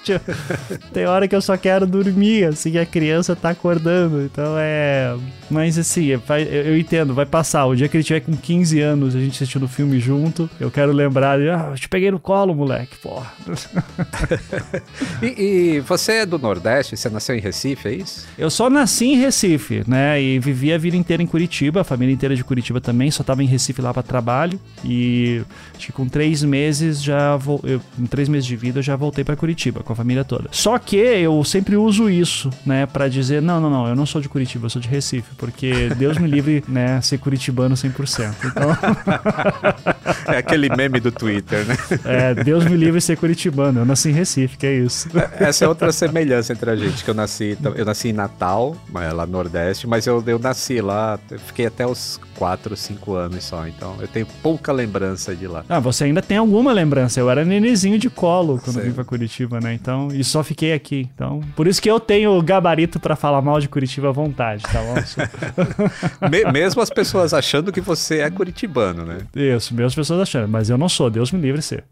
Tem 0.94 1.06
hora 1.06 1.28
que 1.28 1.36
eu 1.36 1.42
só 1.42 1.58
quero 1.58 1.86
dormir, 1.86 2.46
assim, 2.46 2.78
a 2.78 2.86
criança 2.86 3.36
tá 3.36 3.50
acordando. 3.50 4.22
Então 4.22 4.56
é. 4.58 5.16
Mas 5.50 5.78
assim, 5.78 6.12
é, 6.12 6.20
eu 6.68 6.78
entendo, 6.78 7.14
vai 7.14 7.26
passar. 7.26 7.66
O 7.66 7.76
dia 7.76 7.88
que 7.88 7.98
ele 7.98 8.04
tiver 8.04 8.20
com 8.20 8.36
15 8.36 8.80
anos, 8.82 9.16
a 9.16 9.20
gente 9.20 9.36
assistindo 9.36 9.64
o 9.64 9.68
filme 9.68 10.00
junto, 10.00 10.50
eu 10.60 10.70
quero 10.70 10.92
lembrar 10.92 11.40
de, 11.40 11.50
ah, 11.50 11.70
eu 11.72 11.76
te 11.76 11.90
peguei 11.90 12.12
no 12.12 12.20
colo, 12.20 12.54
moleque, 12.54 12.96
porra. 12.98 13.34
e, 15.22 15.26
e, 15.26 15.80
você 15.80 16.14
é 16.14 16.26
do 16.26 16.38
Nordeste? 16.38 16.96
Você 16.96 17.10
nasceu 17.10 17.36
em 17.36 17.40
Recife, 17.40 17.88
é 17.88 17.94
isso? 17.94 18.28
Eu 18.38 18.50
só 18.50 18.70
nasci 18.70 19.06
em 19.06 19.18
Recife, 19.18 19.84
né? 19.88 20.22
E 20.22 20.38
vivi 20.40 20.72
a 20.72 20.78
vida 20.78 20.96
inteira 20.96 21.24
em 21.24 21.28
Curitiba, 21.28 21.82
a 21.82 21.84
família 21.84 22.14
inteira 22.14 22.36
de 22.36 22.44
Curitiba 22.44 22.80
também, 22.80 23.10
só 23.10 23.24
tava 23.24 23.44
em 23.44 23.48
Recife 23.48 23.82
lá 23.82 23.92
para 23.92 24.04
trabalho. 24.04 24.60
E 24.86 25.42
acho 25.76 25.88
que 25.88 25.92
com 25.92 26.08
três 26.08 26.44
meses 26.44 27.02
já. 27.02 27.36
Vou, 27.36 27.60
eu, 27.64 27.82
com 27.96 28.06
três 28.06 28.30
meses 28.30 28.46
de 28.46 28.56
vida 28.56 28.80
eu 28.80 28.84
já 28.84 28.96
voltei 28.96 29.24
para 29.24 29.36
Curitiba 29.36 29.84
com 29.90 29.94
a 29.94 29.96
família 29.96 30.24
toda. 30.24 30.50
Só 30.52 30.78
que 30.78 30.98
eu 30.98 31.44
sempre 31.44 31.76
uso 31.76 32.10
isso, 32.10 32.52
né, 32.64 32.86
para 32.86 33.08
dizer, 33.08 33.42
não, 33.42 33.60
não, 33.60 33.70
não, 33.72 33.88
eu 33.88 33.96
não 33.96 34.06
sou 34.06 34.22
de 34.22 34.30
Curitiba, 34.30 34.68
eu 34.68 34.70
sou 34.70 34.80
de 34.80 34.88
Recife, 34.88 35.34
porque 35.36 35.90
Deus 35.98 36.20
me 36.20 36.28
livre, 36.28 36.64
né, 36.70 37.02
ser 37.02 37.18
curitibano 37.18 37.74
100%. 37.74 38.36
Então... 38.46 38.70
é 40.32 40.38
aquele 40.38 40.70
meme 40.70 41.00
do 41.00 41.12
Twitter, 41.12 41.66
né? 41.66 41.76
É, 42.06 42.34
Deus 42.34 42.66
me 42.66 42.76
livre 42.76 43.02
ser 43.02 43.18
curitibano, 43.18 43.82
eu 43.82 43.86
nasci 43.86 44.10
em 44.10 44.14
Recife, 44.14 44.58
que 44.58 44.66
é 44.66 44.74
isso. 44.74 45.10
É, 45.18 45.46
essa 45.50 45.66
é 45.66 45.68
outra 45.68 45.92
semelhança 45.92 46.54
entre 46.54 46.70
a 46.70 46.76
gente, 46.76 47.04
que 47.04 47.10
eu 47.10 47.14
nasci, 47.14 47.58
eu 47.76 47.86
nasci 47.86 48.10
em 48.10 48.14
Natal, 48.14 48.76
lá 48.94 49.26
no 49.26 49.32
Nordeste, 49.32 49.88
mas 49.88 50.06
eu, 50.06 50.24
eu 50.26 50.38
nasci 50.38 50.82
lá, 50.82 51.20
fiquei 51.48 51.66
até 51.66 51.86
os 51.86 52.20
4, 52.36 52.76
5 52.76 53.14
anos 53.16 53.44
só, 53.44 53.68
então 53.68 53.96
eu 54.00 54.08
tenho 54.08 54.28
pouca 54.42 54.72
lembrança 54.72 55.36
de 55.36 55.48
lá. 55.48 55.64
Ah, 55.68 55.80
você 55.80 56.06
ainda 56.06 56.22
tem 56.22 56.38
alguma 56.38 56.72
lembrança, 56.72 57.20
eu 57.20 57.30
era 57.30 57.44
nenezinho 57.44 57.98
de 57.98 58.10
colo 58.10 58.60
quando 58.64 58.82
vim 58.82 58.92
pra 58.92 59.04
Curitiba, 59.04 59.60
né? 59.60 59.74
Então, 59.80 60.10
e 60.12 60.24
só 60.24 60.44
fiquei 60.44 60.74
aqui. 60.74 61.10
Então, 61.14 61.42
por 61.56 61.68
isso 61.68 61.82
que 61.82 61.90
eu 61.90 62.00
tenho 62.00 62.42
gabarito 62.42 63.00
para 63.00 63.16
falar 63.16 63.42
mal 63.42 63.60
de 63.60 63.70
Curitiba 63.70 64.10
à 64.10 64.12
vontade, 64.12 64.64
tá 64.64 64.82
bom? 64.82 64.96
mesmo 66.52 66.82
as 66.82 66.90
pessoas 66.90 67.34
achando 67.34 67.72
que 67.72 67.82
você 67.82 68.20
é 68.20 68.30
curitibano, 68.30 69.06
né? 69.06 69.20
Isso, 69.36 69.74
mesmo 69.74 69.88
as 69.88 69.96
pessoas 69.96 70.22
achando, 70.22 70.48
mas 70.48 70.70
eu 70.70 70.78
não 70.78 70.90
sou, 70.90 71.10
Deus 71.10 71.32
me 71.32 71.40
livre 71.40 71.62
ser. 71.62 71.84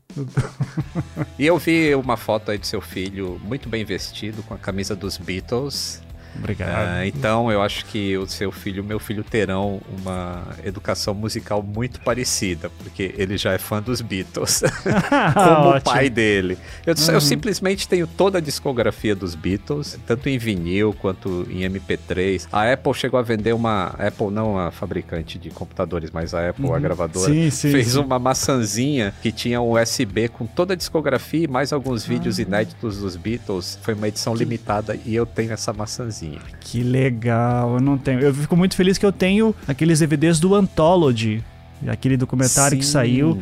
e 1.37 1.45
eu 1.45 1.57
vi 1.57 1.95
uma 1.95 2.17
foto 2.17 2.51
aí 2.51 2.57
do 2.57 2.65
seu 2.65 2.81
filho 2.81 3.39
muito 3.43 3.69
bem 3.69 3.85
vestido 3.85 4.43
com 4.43 4.53
a 4.53 4.57
camisa 4.57 4.95
dos 4.95 5.17
Beatles 5.17 6.01
Obrigado. 6.35 6.69
Ah, 6.69 7.07
então 7.07 7.51
eu 7.51 7.61
acho 7.61 7.85
que 7.85 8.17
o 8.17 8.27
seu 8.27 8.51
filho 8.51 8.77
e 8.77 8.79
o 8.81 8.83
meu 8.83 8.99
filho 8.99 9.23
terão 9.23 9.81
uma 9.99 10.43
educação 10.63 11.13
musical 11.13 11.61
muito 11.63 11.99
parecida, 12.01 12.69
porque 12.69 13.13
ele 13.17 13.37
já 13.37 13.53
é 13.53 13.57
fã 13.57 13.81
dos 13.81 14.01
Beatles, 14.01 14.61
como 15.33 15.75
o 15.75 15.81
pai 15.81 16.09
dele. 16.09 16.57
Eu, 16.85 16.93
uhum. 16.93 17.13
eu, 17.13 17.21
simplesmente 17.21 17.87
tenho 17.87 18.07
toda 18.07 18.37
a 18.37 18.41
discografia 18.41 19.15
dos 19.15 19.35
Beatles, 19.35 19.99
tanto 20.05 20.29
em 20.29 20.37
vinil 20.37 20.93
quanto 20.93 21.47
em 21.49 21.61
MP3. 21.61 22.47
A 22.51 22.71
Apple 22.71 22.93
chegou 22.93 23.19
a 23.19 23.23
vender 23.23 23.53
uma. 23.53 23.87
Apple 23.97 24.29
não 24.31 24.57
a 24.57 24.71
fabricante 24.71 25.37
de 25.37 25.49
computadores, 25.49 26.11
mas 26.11 26.33
a 26.33 26.49
Apple, 26.49 26.65
uhum. 26.65 26.75
a 26.75 26.79
gravadora, 26.79 27.31
sim, 27.31 27.49
sim, 27.49 27.71
fez 27.71 27.89
sim. 27.89 27.99
uma 27.99 28.19
maçãzinha 28.19 29.13
que 29.21 29.31
tinha 29.31 29.61
um 29.61 29.79
USB 29.79 30.27
com 30.29 30.45
toda 30.45 30.73
a 30.73 30.75
discografia 30.75 31.43
e 31.43 31.47
mais 31.47 31.73
alguns 31.73 32.05
vídeos 32.05 32.39
ah. 32.39 32.41
inéditos 32.41 32.99
dos 32.99 33.15
Beatles. 33.15 33.79
Foi 33.81 33.93
uma 33.93 34.07
edição 34.07 34.35
limitada 34.35 34.97
e 35.05 35.15
eu 35.15 35.25
tenho 35.25 35.51
essa 35.53 35.73
maçãzinha. 35.73 36.16
Que 36.59 36.83
legal, 36.83 37.75
eu 37.75 37.81
não 37.81 37.97
tenho. 37.97 38.19
Eu 38.19 38.33
fico 38.33 38.55
muito 38.55 38.75
feliz 38.75 38.97
que 38.97 39.05
eu 39.05 39.11
tenho 39.11 39.53
aqueles 39.67 39.99
DVDs 39.99 40.39
do 40.39 40.55
Anthology, 40.55 41.43
aquele 41.87 42.17
documentário 42.17 42.75
Sim. 42.75 42.79
que 42.79 42.85
saiu. 42.85 43.41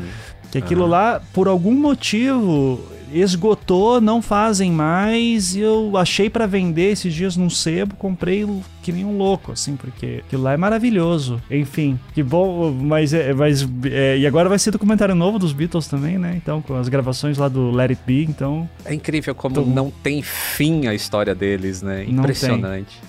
Que 0.51 0.59
aquilo 0.59 0.85
lá, 0.85 1.21
por 1.33 1.47
algum 1.47 1.73
motivo, 1.73 2.79
esgotou, 3.11 3.99
não 4.01 4.21
fazem 4.21 4.71
mais. 4.71 5.55
Eu 5.55 5.97
achei 5.97 6.29
para 6.29 6.45
vender 6.45 6.91
esses 6.91 7.13
dias 7.13 7.35
num 7.35 7.49
sebo, 7.49 7.95
comprei 7.95 8.45
que 8.81 8.91
nem 8.91 9.03
um 9.03 9.17
louco, 9.17 9.51
assim, 9.51 9.75
porque 9.75 10.21
aquilo 10.25 10.43
lá 10.43 10.53
é 10.53 10.57
maravilhoso. 10.57 11.41
Enfim, 11.49 11.99
que 12.13 12.21
bom, 12.21 12.71
mas, 12.71 13.13
é, 13.13 13.33
mas 13.33 13.67
é, 13.85 14.17
e 14.17 14.27
agora 14.27 14.47
vai 14.47 14.59
ser 14.59 14.71
documentário 14.71 15.15
novo 15.15 15.39
dos 15.39 15.53
Beatles 15.53 15.87
também, 15.87 16.17
né? 16.19 16.33
Então, 16.35 16.61
com 16.61 16.75
as 16.75 16.87
gravações 16.87 17.37
lá 17.37 17.47
do 17.47 17.71
Let 17.71 17.91
It 17.91 18.01
Be, 18.05 18.23
então. 18.23 18.69
É 18.85 18.93
incrível 18.93 19.33
como 19.33 19.55
tô... 19.55 19.61
não 19.61 19.89
tem 19.89 20.21
fim 20.21 20.87
a 20.87 20.93
história 20.93 21.33
deles, 21.33 21.81
né? 21.81 22.05
Impressionante. 22.07 22.99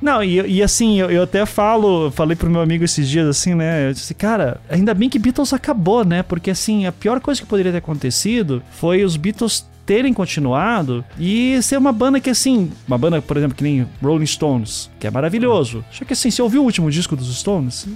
Não, 0.00 0.22
e, 0.22 0.40
e 0.40 0.62
assim, 0.62 0.98
eu, 0.98 1.10
eu, 1.10 1.22
até 1.22 1.44
falo, 1.44 2.10
falei 2.10 2.36
pro 2.36 2.50
meu 2.50 2.60
amigo 2.60 2.84
esses 2.84 3.08
dias 3.08 3.28
assim, 3.28 3.54
né? 3.54 3.88
Eu 3.88 3.92
disse, 3.92 4.14
cara, 4.14 4.60
ainda 4.68 4.94
bem 4.94 5.08
que 5.08 5.18
Beatles 5.18 5.52
acabou, 5.52 6.04
né? 6.04 6.22
Porque 6.22 6.50
assim, 6.50 6.86
a 6.86 6.92
pior 6.92 7.20
coisa 7.20 7.40
que 7.40 7.46
poderia 7.46 7.72
ter 7.72 7.78
acontecido 7.78 8.62
foi 8.70 9.04
os 9.04 9.16
Beatles 9.16 9.68
terem 9.90 10.14
continuado 10.14 11.04
e 11.18 11.60
ser 11.62 11.76
uma 11.76 11.90
banda 11.90 12.20
que, 12.20 12.30
assim, 12.30 12.70
uma 12.86 12.96
banda, 12.96 13.20
por 13.20 13.36
exemplo, 13.36 13.56
que 13.56 13.64
nem 13.64 13.84
Rolling 14.00 14.24
Stones, 14.24 14.88
que 15.00 15.06
é 15.06 15.10
maravilhoso. 15.10 15.84
Só 15.90 16.04
que, 16.04 16.12
assim, 16.12 16.30
você 16.30 16.40
ouviu 16.40 16.62
o 16.62 16.64
último 16.64 16.88
disco 16.92 17.16
dos 17.16 17.36
Stones? 17.36 17.88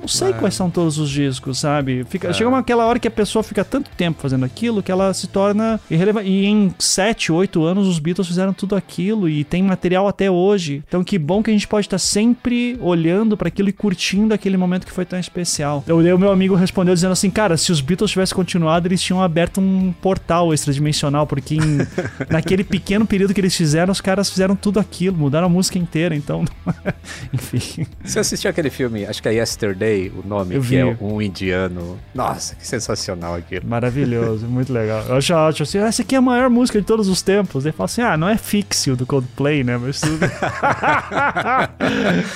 Não 0.00 0.08
sei 0.08 0.30
é. 0.30 0.32
quais 0.32 0.54
são 0.54 0.70
todos 0.70 0.98
os 0.98 1.10
discos, 1.10 1.58
sabe? 1.58 2.04
Fica, 2.08 2.28
é. 2.28 2.32
Chega 2.32 2.48
uma, 2.48 2.58
aquela 2.58 2.84
hora 2.86 2.98
que 2.98 3.08
a 3.08 3.10
pessoa 3.10 3.42
fica 3.42 3.64
tanto 3.64 3.90
tempo 3.90 4.20
fazendo 4.20 4.44
aquilo 4.44 4.82
que 4.82 4.90
ela 4.90 5.12
se 5.12 5.26
torna 5.26 5.80
irrelevante. 5.90 6.28
E 6.28 6.46
em 6.46 6.74
7, 6.78 7.32
8 7.32 7.62
anos 7.64 7.86
os 7.86 7.98
Beatles 7.98 8.26
fizeram 8.26 8.52
tudo 8.52 8.74
aquilo 8.74 9.28
e 9.28 9.44
tem 9.44 9.62
material 9.62 10.08
até 10.08 10.30
hoje. 10.30 10.82
Então 10.86 11.04
que 11.04 11.18
bom 11.18 11.42
que 11.42 11.50
a 11.50 11.52
gente 11.52 11.68
pode 11.68 11.86
estar 11.86 11.98
sempre 11.98 12.78
olhando 12.80 13.36
para 13.36 13.48
aquilo 13.48 13.68
e 13.68 13.72
curtindo 13.72 14.34
aquele 14.34 14.56
momento 14.56 14.86
que 14.86 14.92
foi 14.92 15.04
tão 15.04 15.18
especial. 15.18 15.84
Eu, 15.86 15.98
o 15.98 16.18
meu 16.18 16.32
amigo 16.32 16.54
respondeu 16.54 16.94
dizendo 16.94 17.12
assim, 17.12 17.30
cara, 17.30 17.56
se 17.56 17.70
os 17.70 17.80
Beatles 17.80 18.10
tivessem 18.10 18.34
continuado, 18.34 18.88
eles 18.88 19.02
tinham 19.02 19.22
aberto 19.22 19.60
um 19.60 19.92
portal 20.00 20.52
extradimensional, 20.54 21.26
porque 21.26 21.56
em, 21.56 21.78
naquele 22.28 22.64
pequeno 22.64 23.06
período 23.06 23.34
que 23.34 23.40
eles 23.40 23.54
fizeram, 23.54 23.92
os 23.92 24.00
caras 24.00 24.30
fizeram 24.30 24.56
tudo 24.56 24.80
aquilo, 24.80 25.16
mudaram 25.16 25.46
a 25.46 25.50
música 25.50 25.78
inteira, 25.78 26.14
então, 26.14 26.44
enfim. 27.32 27.86
Você 28.04 28.18
assistiu 28.18 28.50
aquele 28.50 28.70
filme, 28.70 29.04
acho 29.04 29.22
que 29.22 29.28
é 29.28 29.34
Yesterday, 29.34 29.89
o 29.94 30.26
nome, 30.26 30.54
eu 30.54 30.60
que 30.60 30.68
vi. 30.68 30.76
é 30.76 30.96
um 31.00 31.20
indiano. 31.20 31.98
Nossa, 32.14 32.54
que 32.54 32.66
sensacional 32.66 33.34
aquilo. 33.34 33.66
Maravilhoso, 33.66 34.46
muito 34.46 34.72
legal. 34.72 35.02
Eu 35.06 35.16
acho 35.16 35.34
ótimo 35.34 35.64
assim, 35.64 35.78
essa 35.78 36.02
aqui 36.02 36.14
é 36.14 36.18
a 36.18 36.22
maior 36.22 36.48
música 36.50 36.80
de 36.80 36.86
todos 36.86 37.08
os 37.08 37.22
tempos. 37.22 37.64
Ele 37.64 37.72
fala 37.72 37.86
assim, 37.86 38.02
ah, 38.02 38.16
não 38.16 38.28
é 38.28 38.36
Fixio 38.36 38.96
do 38.96 39.06
Coldplay, 39.06 39.64
né, 39.64 39.76
mas 39.76 40.00
tudo... 40.00 40.20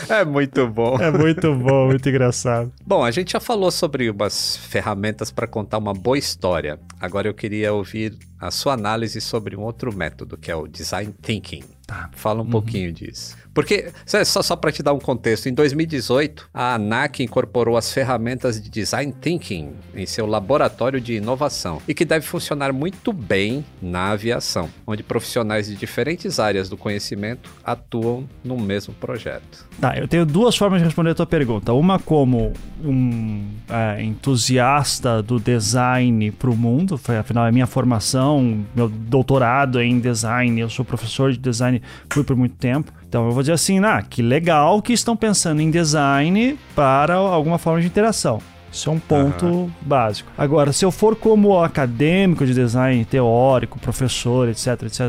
é 0.08 0.24
muito 0.24 0.66
bom. 0.68 0.96
É 1.00 1.10
muito 1.10 1.54
bom, 1.54 1.86
muito 1.86 2.08
engraçado. 2.08 2.72
Bom, 2.86 3.04
a 3.04 3.10
gente 3.10 3.32
já 3.32 3.40
falou 3.40 3.70
sobre 3.70 4.10
umas 4.10 4.56
ferramentas 4.56 5.30
para 5.30 5.46
contar 5.46 5.78
uma 5.78 5.94
boa 5.94 6.18
história. 6.18 6.78
Agora 7.00 7.28
eu 7.28 7.34
queria 7.34 7.72
ouvir 7.72 8.16
a 8.40 8.50
sua 8.50 8.74
análise 8.74 9.20
sobre 9.20 9.56
um 9.56 9.60
outro 9.60 9.94
método, 9.94 10.36
que 10.36 10.50
é 10.50 10.56
o 10.56 10.66
design 10.66 11.14
thinking. 11.22 11.62
Tá. 11.94 12.10
Fala 12.12 12.40
um 12.40 12.44
uhum. 12.44 12.50
pouquinho 12.50 12.92
disso. 12.92 13.36
Porque, 13.54 13.92
só, 14.04 14.42
só 14.42 14.56
para 14.56 14.72
te 14.72 14.82
dar 14.82 14.92
um 14.92 14.98
contexto, 14.98 15.48
em 15.48 15.54
2018, 15.54 16.50
a 16.52 16.74
ANAC 16.74 17.22
incorporou 17.22 17.76
as 17.76 17.92
ferramentas 17.92 18.60
de 18.60 18.68
Design 18.68 19.12
Thinking 19.12 19.74
em 19.94 20.04
seu 20.04 20.26
laboratório 20.26 21.00
de 21.00 21.14
inovação 21.14 21.80
e 21.86 21.94
que 21.94 22.04
deve 22.04 22.26
funcionar 22.26 22.72
muito 22.72 23.12
bem 23.12 23.64
na 23.80 24.10
aviação, 24.10 24.68
onde 24.84 25.04
profissionais 25.04 25.68
de 25.68 25.76
diferentes 25.76 26.40
áreas 26.40 26.68
do 26.68 26.76
conhecimento 26.76 27.48
atuam 27.62 28.28
no 28.42 28.58
mesmo 28.58 28.92
projeto. 28.94 29.68
Tá, 29.80 29.96
eu 29.96 30.08
tenho 30.08 30.26
duas 30.26 30.56
formas 30.56 30.80
de 30.80 30.86
responder 30.86 31.10
a 31.10 31.14
tua 31.14 31.26
pergunta. 31.26 31.72
Uma 31.72 32.00
como 32.00 32.52
um 32.82 33.46
é, 33.68 34.02
entusiasta 34.02 35.22
do 35.22 35.38
design 35.38 36.32
para 36.32 36.50
o 36.50 36.56
mundo, 36.56 36.98
foi 36.98 37.16
afinal 37.18 37.44
a 37.44 37.52
minha 37.52 37.66
formação, 37.66 38.64
meu 38.74 38.88
doutorado 38.88 39.78
é 39.78 39.84
em 39.84 40.00
design, 40.00 40.60
eu 40.60 40.68
sou 40.68 40.84
professor 40.84 41.30
de 41.30 41.38
design, 41.38 41.80
fui 42.10 42.24
por 42.24 42.36
muito 42.36 42.56
tempo. 42.56 42.92
Então 43.08 43.26
eu 43.26 43.32
vou 43.32 43.42
dizer 43.42 43.52
assim, 43.52 43.78
ah, 43.84 44.02
que 44.02 44.22
legal 44.22 44.82
que 44.82 44.92
estão 44.92 45.16
pensando 45.16 45.60
em 45.60 45.70
design 45.70 46.58
para 46.74 47.14
alguma 47.14 47.58
forma 47.58 47.80
de 47.80 47.86
interação. 47.86 48.40
Isso 48.74 48.90
é 48.90 48.92
um 48.92 48.98
ponto 48.98 49.46
uhum. 49.46 49.70
básico. 49.82 50.28
Agora, 50.36 50.72
se 50.72 50.84
eu 50.84 50.90
for 50.90 51.14
como 51.14 51.62
acadêmico 51.62 52.44
de 52.44 52.52
design 52.52 53.04
teórico, 53.04 53.78
professor, 53.78 54.48
etc, 54.48 54.82
etc, 54.82 55.00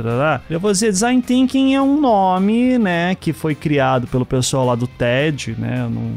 eu 0.47 0.59
vou 0.59 0.71
dizer 0.71 0.91
design 0.91 1.19
thinking 1.19 1.73
é 1.73 1.81
um 1.81 1.99
nome, 1.99 2.77
né, 2.77 3.15
que 3.15 3.33
foi 3.33 3.55
criado 3.55 4.05
pelo 4.05 4.23
pessoal 4.23 4.67
lá 4.67 4.75
do 4.75 4.85
TED, 4.85 5.55
né, 5.57 5.87
num, 5.89 6.13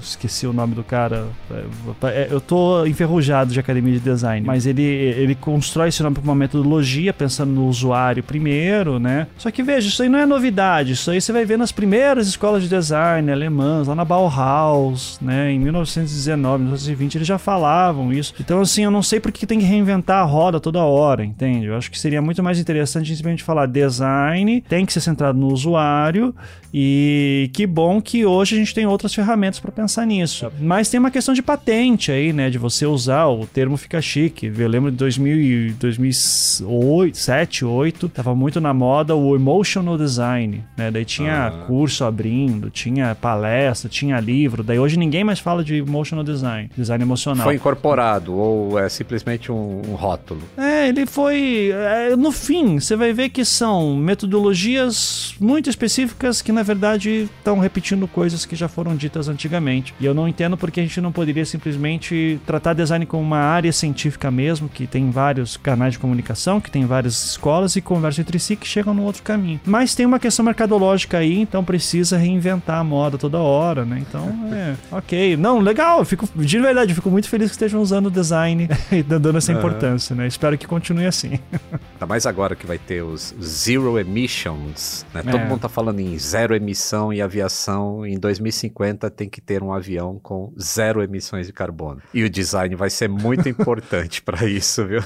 esqueci 0.00 0.46
o 0.46 0.52
nome 0.52 0.74
do 0.74 0.82
cara. 0.82 1.26
É, 1.50 2.08
é, 2.08 2.28
eu 2.30 2.40
tô 2.40 2.84
enferrujado 2.86 3.52
de 3.52 3.60
academia 3.60 3.94
de 3.94 4.00
design, 4.00 4.46
mas 4.46 4.66
ele, 4.66 4.82
ele 4.82 5.34
constrói 5.34 5.88
esse 5.88 6.02
nome 6.02 6.14
para 6.14 6.24
uma 6.24 6.34
metodologia, 6.34 7.12
pensando 7.12 7.52
no 7.52 7.66
usuário 7.66 8.22
primeiro, 8.22 8.98
né? 8.98 9.26
Só 9.36 9.50
que 9.50 9.62
veja, 9.62 9.88
isso 9.88 10.02
aí 10.02 10.08
não 10.08 10.18
é 10.18 10.26
novidade. 10.26 10.92
Isso 10.92 11.10
aí 11.10 11.20
você 11.20 11.32
vai 11.32 11.44
ver 11.44 11.58
nas 11.58 11.72
primeiras 11.72 12.28
escolas 12.28 12.62
de 12.62 12.68
design 12.68 13.30
alemãs, 13.30 13.88
lá 13.88 13.94
na 13.94 14.04
Bauhaus, 14.04 15.18
né? 15.20 15.52
Em 15.52 15.58
1919, 15.58 16.62
1920, 16.64 17.14
eles 17.16 17.28
já 17.28 17.38
falavam 17.38 18.12
isso. 18.12 18.34
Então, 18.40 18.60
assim, 18.60 18.84
eu 18.84 18.90
não 18.90 19.02
sei 19.02 19.20
por 19.20 19.32
que 19.32 19.46
tem 19.46 19.58
que 19.58 19.64
reinventar 19.64 20.22
a 20.22 20.24
roda 20.24 20.60
toda 20.60 20.82
hora, 20.82 21.24
entende? 21.24 21.66
Eu 21.66 21.76
acho 21.76 21.90
que 21.90 21.98
seria 21.98 22.20
muito 22.20 22.42
mais 22.42 22.58
interessante 22.58 23.08
simplesmente 23.08 23.42
falar 23.42 23.66
design, 23.66 24.62
tem 24.68 24.84
que 24.84 24.92
ser 24.92 25.00
centrado 25.00 25.38
no 25.38 25.52
usuário 25.52 26.34
e 26.72 27.50
que 27.52 27.66
bom 27.66 28.00
que 28.00 28.26
hoje 28.26 28.54
a 28.54 28.58
gente 28.58 28.74
tem 28.74 28.86
outras 28.86 29.14
ferramentas 29.14 29.58
para 29.58 29.72
pensar 29.72 29.87
nisso. 30.04 30.50
Mas 30.60 30.88
tem 30.88 30.98
uma 30.98 31.10
questão 31.10 31.34
de 31.34 31.42
patente 31.42 32.10
aí, 32.12 32.32
né? 32.32 32.50
De 32.50 32.58
você 32.58 32.86
usar, 32.86 33.26
o 33.26 33.46
termo 33.46 33.76
fica 33.76 34.00
chique. 34.00 34.52
Eu 34.56 34.68
lembro 34.68 34.90
de 34.90 34.96
2000, 34.96 35.74
2007, 35.78 37.64
2008, 37.64 38.08
tava 38.08 38.34
muito 38.34 38.60
na 38.60 38.74
moda 38.74 39.14
o 39.14 39.34
emotional 39.34 39.96
design, 39.96 40.64
né? 40.76 40.90
Daí 40.90 41.04
tinha 41.04 41.46
ah. 41.46 41.50
curso 41.66 42.04
abrindo, 42.04 42.70
tinha 42.70 43.14
palestra, 43.14 43.88
tinha 43.88 44.18
livro. 44.20 44.62
Daí 44.62 44.78
hoje 44.78 44.98
ninguém 44.98 45.24
mais 45.24 45.38
fala 45.38 45.64
de 45.64 45.76
emotional 45.76 46.24
design, 46.24 46.70
design 46.76 47.02
emocional. 47.02 47.44
Foi 47.44 47.54
incorporado 47.54 48.34
ou 48.34 48.78
é 48.78 48.88
simplesmente 48.88 49.50
um, 49.50 49.82
um 49.88 49.94
rótulo? 49.94 50.42
É, 50.56 50.88
ele 50.88 51.06
foi. 51.06 51.70
É, 51.72 52.16
no 52.16 52.32
fim, 52.32 52.78
você 52.78 52.96
vai 52.96 53.12
ver 53.12 53.28
que 53.30 53.44
são 53.44 53.96
metodologias 53.96 55.34
muito 55.40 55.70
específicas 55.70 56.42
que 56.42 56.52
na 56.52 56.62
verdade 56.62 57.28
estão 57.38 57.58
repetindo 57.58 58.06
coisas 58.08 58.44
que 58.44 58.56
já 58.56 58.68
foram 58.68 58.96
ditas 58.96 59.28
antigamente. 59.28 59.77
E 60.00 60.04
eu 60.04 60.14
não 60.14 60.28
entendo 60.28 60.56
porque 60.56 60.80
a 60.80 60.82
gente 60.82 61.00
não 61.00 61.12
poderia 61.12 61.44
simplesmente 61.44 62.40
tratar 62.46 62.72
design 62.74 63.04
como 63.06 63.22
uma 63.22 63.38
área 63.38 63.72
científica 63.72 64.30
mesmo, 64.30 64.68
que 64.68 64.86
tem 64.86 65.10
vários 65.10 65.56
canais 65.56 65.92
de 65.92 65.98
comunicação, 65.98 66.60
que 66.60 66.70
tem 66.70 66.86
várias 66.86 67.24
escolas 67.30 67.76
e 67.76 67.80
conversam 67.80 68.22
entre 68.22 68.38
si 68.38 68.56
que 68.56 68.66
chegam 68.66 68.94
no 68.94 69.02
outro 69.02 69.22
caminho. 69.22 69.60
Mas 69.64 69.94
tem 69.94 70.06
uma 70.06 70.18
questão 70.18 70.44
mercadológica 70.44 71.18
aí, 71.18 71.40
então 71.40 71.64
precisa 71.64 72.16
reinventar 72.16 72.78
a 72.78 72.84
moda 72.84 73.18
toda 73.18 73.38
hora, 73.38 73.84
né? 73.84 74.02
Então, 74.06 74.28
é, 74.52 74.74
ok. 74.96 75.36
Não, 75.36 75.60
legal, 75.60 76.04
fico, 76.04 76.28
de 76.34 76.58
verdade, 76.58 76.94
fico 76.94 77.10
muito 77.10 77.28
feliz 77.28 77.48
que 77.48 77.52
estejam 77.52 77.80
usando 77.80 78.06
o 78.06 78.10
design 78.10 78.68
e 78.92 79.02
dando 79.02 79.36
essa 79.38 79.52
importância, 79.52 80.14
né? 80.14 80.26
Espero 80.26 80.56
que 80.56 80.66
continue 80.66 81.06
assim. 81.06 81.38
Ainda 81.98 82.06
mais 82.06 82.26
agora 82.26 82.54
que 82.54 82.64
vai 82.64 82.78
ter 82.78 83.02
os 83.02 83.34
Zero 83.42 83.98
Emissions, 83.98 85.04
né? 85.12 85.20
Todo 85.20 85.36
é. 85.36 85.44
mundo 85.44 85.62
tá 85.62 85.68
falando 85.68 85.98
em 85.98 86.16
zero 86.16 86.54
emissão 86.54 87.12
e 87.12 87.20
aviação 87.20 88.06
em 88.06 88.16
2050 88.16 89.10
tem 89.10 89.28
que 89.28 89.40
ter 89.40 89.64
um 89.64 89.72
avião 89.72 90.16
com 90.22 90.52
zero 90.60 91.02
emissões 91.02 91.48
de 91.48 91.52
carbono. 91.52 92.00
E 92.14 92.22
o 92.22 92.30
design 92.30 92.72
vai 92.76 92.88
ser 92.88 93.08
muito 93.08 93.48
importante 93.50 94.22
para 94.22 94.46
isso, 94.46 94.86
viu? 94.86 95.02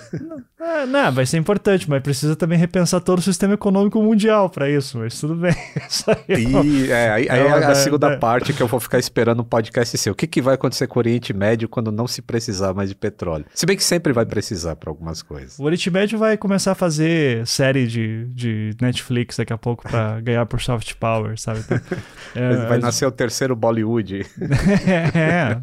É, 0.61 0.85
não, 0.85 1.11
vai 1.11 1.25
ser 1.25 1.39
importante, 1.39 1.89
mas 1.89 2.03
precisa 2.03 2.37
também 2.37 2.59
repensar 2.59 3.01
todo 3.01 3.21
o 3.21 3.23
sistema 3.23 3.55
econômico 3.55 4.01
mundial 4.03 4.51
para 4.51 4.69
isso, 4.69 4.99
mas 4.99 5.19
tudo 5.19 5.35
bem. 5.35 5.55
e 6.29 6.91
é, 6.91 7.11
aí, 7.11 7.29
aí 7.31 7.41
é 7.41 7.65
a 7.65 7.75
segunda 7.75 8.19
parte 8.19 8.53
que 8.53 8.63
eu 8.63 8.67
vou 8.67 8.79
ficar 8.79 8.99
esperando 8.99 9.41
um 9.41 9.45
podcast 9.45 9.97
seu. 9.97 10.13
O 10.13 10.17
que, 10.17 10.27
que 10.27 10.43
vai 10.43 10.57
acontecer 10.57 10.87
com 10.87 10.99
o 10.99 11.01
Oriente 11.01 11.33
Médio 11.33 11.71
quando 11.71 11.91
não 11.91 12.07
se 12.07 12.21
precisar 12.21 12.75
mais 12.75 12.91
de 12.91 12.95
petróleo? 12.95 13.47
Se 13.55 13.65
bem 13.65 13.79
que 13.79 13.85
sempre 13.85 14.13
vai 14.13 14.27
precisar 14.27 14.77
para 14.77 14.91
algumas 14.91 15.23
coisas. 15.23 15.59
O 15.59 15.65
Oriente 15.65 15.91
Médio 15.91 16.19
vai 16.19 16.37
começar 16.37 16.73
a 16.73 16.82
fazer 16.83 17.47
série 17.47 17.87
de, 17.87 18.27
de 18.35 18.77
Netflix 18.81 19.37
daqui 19.37 19.53
a 19.53 19.59
pouco 19.59 19.89
para 19.89 20.19
ganhar 20.21 20.45
por 20.47 20.61
soft 20.61 20.95
power, 20.95 21.39
sabe? 21.39 21.61
Então, 21.61 21.79
é, 22.35 22.67
vai 22.67 22.79
nascer 22.79 23.07
o 23.07 23.13
terceiro 23.13 23.55
Bollywood. 23.55 24.27
é, 25.15 25.61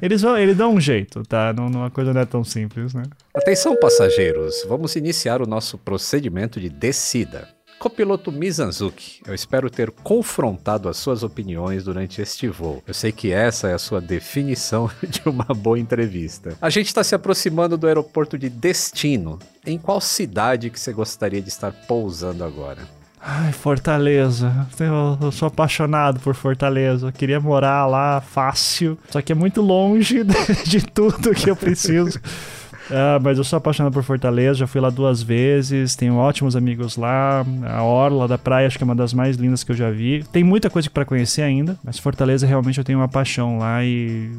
eles, 0.00 0.22
vão, 0.22 0.38
eles 0.38 0.56
dão 0.56 0.72
um 0.72 0.80
jeito, 0.80 1.22
tá? 1.24 1.52
Não, 1.52 1.68
não, 1.68 1.84
a 1.84 1.90
coisa 1.90 2.14
não 2.14 2.22
é 2.22 2.24
tão 2.24 2.42
simples, 2.42 2.94
né? 2.94 3.02
Atenção, 3.34 3.76
passageiros, 3.78 4.64
vamos 4.66 4.96
iniciar 4.96 5.42
o 5.42 5.46
nosso 5.46 5.76
procedimento 5.76 6.58
de 6.58 6.70
descida. 6.70 7.46
Copiloto 7.84 8.32
Mizanzuki, 8.32 9.20
eu 9.26 9.34
espero 9.34 9.68
ter 9.68 9.90
confrontado 9.90 10.88
as 10.88 10.96
suas 10.96 11.22
opiniões 11.22 11.84
durante 11.84 12.22
este 12.22 12.48
voo. 12.48 12.82
Eu 12.86 12.94
sei 12.94 13.12
que 13.12 13.30
essa 13.30 13.68
é 13.68 13.74
a 13.74 13.78
sua 13.78 14.00
definição 14.00 14.90
de 15.06 15.20
uma 15.28 15.44
boa 15.54 15.78
entrevista. 15.78 16.56
A 16.62 16.70
gente 16.70 16.86
está 16.86 17.04
se 17.04 17.14
aproximando 17.14 17.76
do 17.76 17.86
aeroporto 17.86 18.38
de 18.38 18.48
destino. 18.48 19.38
Em 19.66 19.76
qual 19.76 20.00
cidade 20.00 20.70
que 20.70 20.80
você 20.80 20.94
gostaria 20.94 21.42
de 21.42 21.50
estar 21.50 21.72
pousando 21.86 22.42
agora? 22.42 22.88
Ai, 23.20 23.52
Fortaleza. 23.52 24.66
Eu, 24.80 25.18
eu, 25.20 25.30
sou 25.30 25.48
apaixonado 25.48 26.20
por 26.20 26.34
Fortaleza. 26.34 27.08
Eu 27.08 27.12
queria 27.12 27.38
morar 27.38 27.84
lá 27.84 28.18
fácil. 28.22 28.98
Só 29.10 29.20
que 29.20 29.30
é 29.30 29.34
muito 29.34 29.60
longe 29.60 30.24
de, 30.24 30.64
de 30.64 30.86
tudo 30.86 31.34
que 31.34 31.50
eu 31.50 31.56
preciso. 31.56 32.18
Uh, 32.90 33.22
mas 33.22 33.38
eu 33.38 33.44
sou 33.44 33.56
apaixonado 33.56 33.92
por 33.92 34.02
Fortaleza, 34.02 34.60
já 34.60 34.66
fui 34.66 34.80
lá 34.80 34.90
duas 34.90 35.22
vezes, 35.22 35.96
tenho 35.96 36.16
ótimos 36.16 36.54
amigos 36.54 36.96
lá. 36.96 37.44
A 37.66 37.82
Orla 37.82 38.28
da 38.28 38.36
praia 38.36 38.66
acho 38.66 38.76
que 38.76 38.84
é 38.84 38.86
uma 38.86 38.94
das 38.94 39.14
mais 39.14 39.36
lindas 39.36 39.64
que 39.64 39.72
eu 39.72 39.76
já 39.76 39.90
vi. 39.90 40.24
Tem 40.32 40.44
muita 40.44 40.68
coisa 40.68 40.90
para 40.90 41.04
conhecer 41.04 41.42
ainda, 41.42 41.78
mas 41.82 41.98
Fortaleza 41.98 42.46
realmente 42.46 42.78
eu 42.78 42.84
tenho 42.84 42.98
uma 42.98 43.08
paixão 43.08 43.58
lá 43.58 43.84
e 43.84 44.30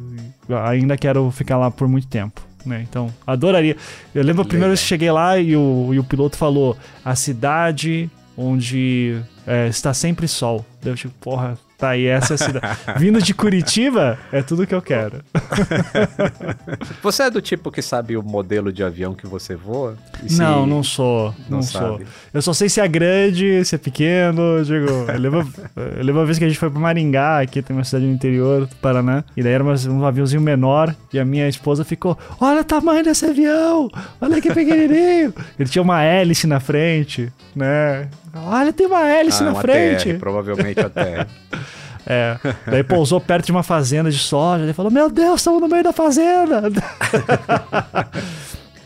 ainda 0.65 0.95
quero 0.97 1.29
ficar 1.31 1.57
lá 1.57 1.71
por 1.71 1.87
muito 1.87 2.07
tempo. 2.07 2.41
Né? 2.65 2.85
Então, 2.87 3.13
adoraria. 3.25 3.77
Eu 4.13 4.23
lembro 4.23 4.41
a 4.41 4.45
primeira 4.45 4.69
vez 4.69 4.81
que 4.81 4.87
cheguei 4.87 5.11
lá 5.11 5.37
e 5.37 5.55
o, 5.55 5.91
e 5.93 5.99
o 5.99 6.03
piloto 6.03 6.35
falou: 6.35 6.75
a 7.03 7.15
cidade 7.15 8.09
onde 8.37 9.21
é, 9.45 9.67
está 9.67 9.93
sempre 9.93 10.27
sol. 10.27 10.65
Eu 10.83 10.95
tipo, 10.95 11.13
porra, 11.19 11.57
Tá 11.77 11.89
aí, 11.89 12.05
essa 12.05 12.33
é 12.33 12.35
a 12.35 12.37
cidade. 12.37 12.77
Vindo 12.97 13.21
de 13.21 13.33
Curitiba, 13.33 14.17
é 14.31 14.41
tudo 14.41 14.65
que 14.65 14.73
eu 14.73 14.81
quero. 14.81 15.21
Você 17.03 17.23
é 17.23 17.29
do 17.29 17.41
tipo 17.41 17.71
que 17.71 17.81
sabe 17.81 18.15
o 18.17 18.23
modelo 18.23 18.71
de 18.71 18.83
avião 18.83 19.13
que 19.13 19.27
você 19.27 19.55
voa? 19.55 19.97
Se- 20.27 20.37
Não, 20.39 20.65
não 20.65 20.81
sou. 20.83 21.33
Não, 21.49 21.57
Não 21.57 21.61
sou. 21.61 21.81
sabe. 21.99 22.07
Eu 22.33 22.41
só 22.41 22.53
sei 22.53 22.69
se 22.69 22.79
é 22.79 22.87
grande, 22.87 23.63
se 23.65 23.75
é 23.75 23.77
pequeno. 23.77 24.41
eu 24.57 24.63
Digo, 24.63 24.87
eu 24.89 25.19
lembro, 25.19 25.47
eu 25.75 26.03
lembro 26.03 26.21
uma 26.21 26.25
vez 26.25 26.37
que 26.39 26.45
a 26.45 26.47
gente 26.47 26.57
foi 26.59 26.69
pra 26.69 26.79
Maringá, 26.79 27.41
aqui 27.41 27.61
tem 27.61 27.75
uma 27.75 27.83
cidade 27.83 28.05
no 28.05 28.11
interior 28.13 28.65
do 28.65 28.75
Paraná, 28.77 29.23
e 29.35 29.43
daí 29.43 29.53
era 29.53 29.63
um 29.63 30.05
aviãozinho 30.05 30.41
menor, 30.41 30.95
e 31.13 31.19
a 31.19 31.25
minha 31.25 31.47
esposa 31.47 31.83
ficou: 31.83 32.17
Olha 32.39 32.61
o 32.61 32.63
tamanho 32.63 33.03
desse 33.03 33.25
avião! 33.25 33.89
Olha 34.19 34.41
que 34.41 34.53
pequenininho! 34.53 35.33
Ele 35.59 35.69
tinha 35.69 35.81
uma 35.81 36.01
hélice 36.03 36.47
na 36.47 36.59
frente, 36.59 37.31
né? 37.55 38.07
Olha, 38.35 38.73
tem 38.73 38.85
uma 38.87 39.01
hélice 39.07 39.41
Ah, 39.41 39.45
na 39.45 39.51
uma 39.53 39.61
frente. 39.61 40.13
TR, 40.13 40.19
provavelmente 40.19 40.79
a. 40.83 40.91
É. 42.07 42.37
Daí 42.67 42.83
pousou 42.83 43.19
perto 43.19 43.45
de 43.47 43.51
uma 43.51 43.63
fazenda 43.63 44.11
de 44.11 44.19
soja. 44.19 44.63
Ele 44.63 44.73
falou: 44.73 44.91
Meu 44.91 45.09
Deus, 45.09 45.39
estamos 45.41 45.59
no 45.61 45.67
meio 45.67 45.83
da 45.83 45.91
fazenda. 45.93 46.63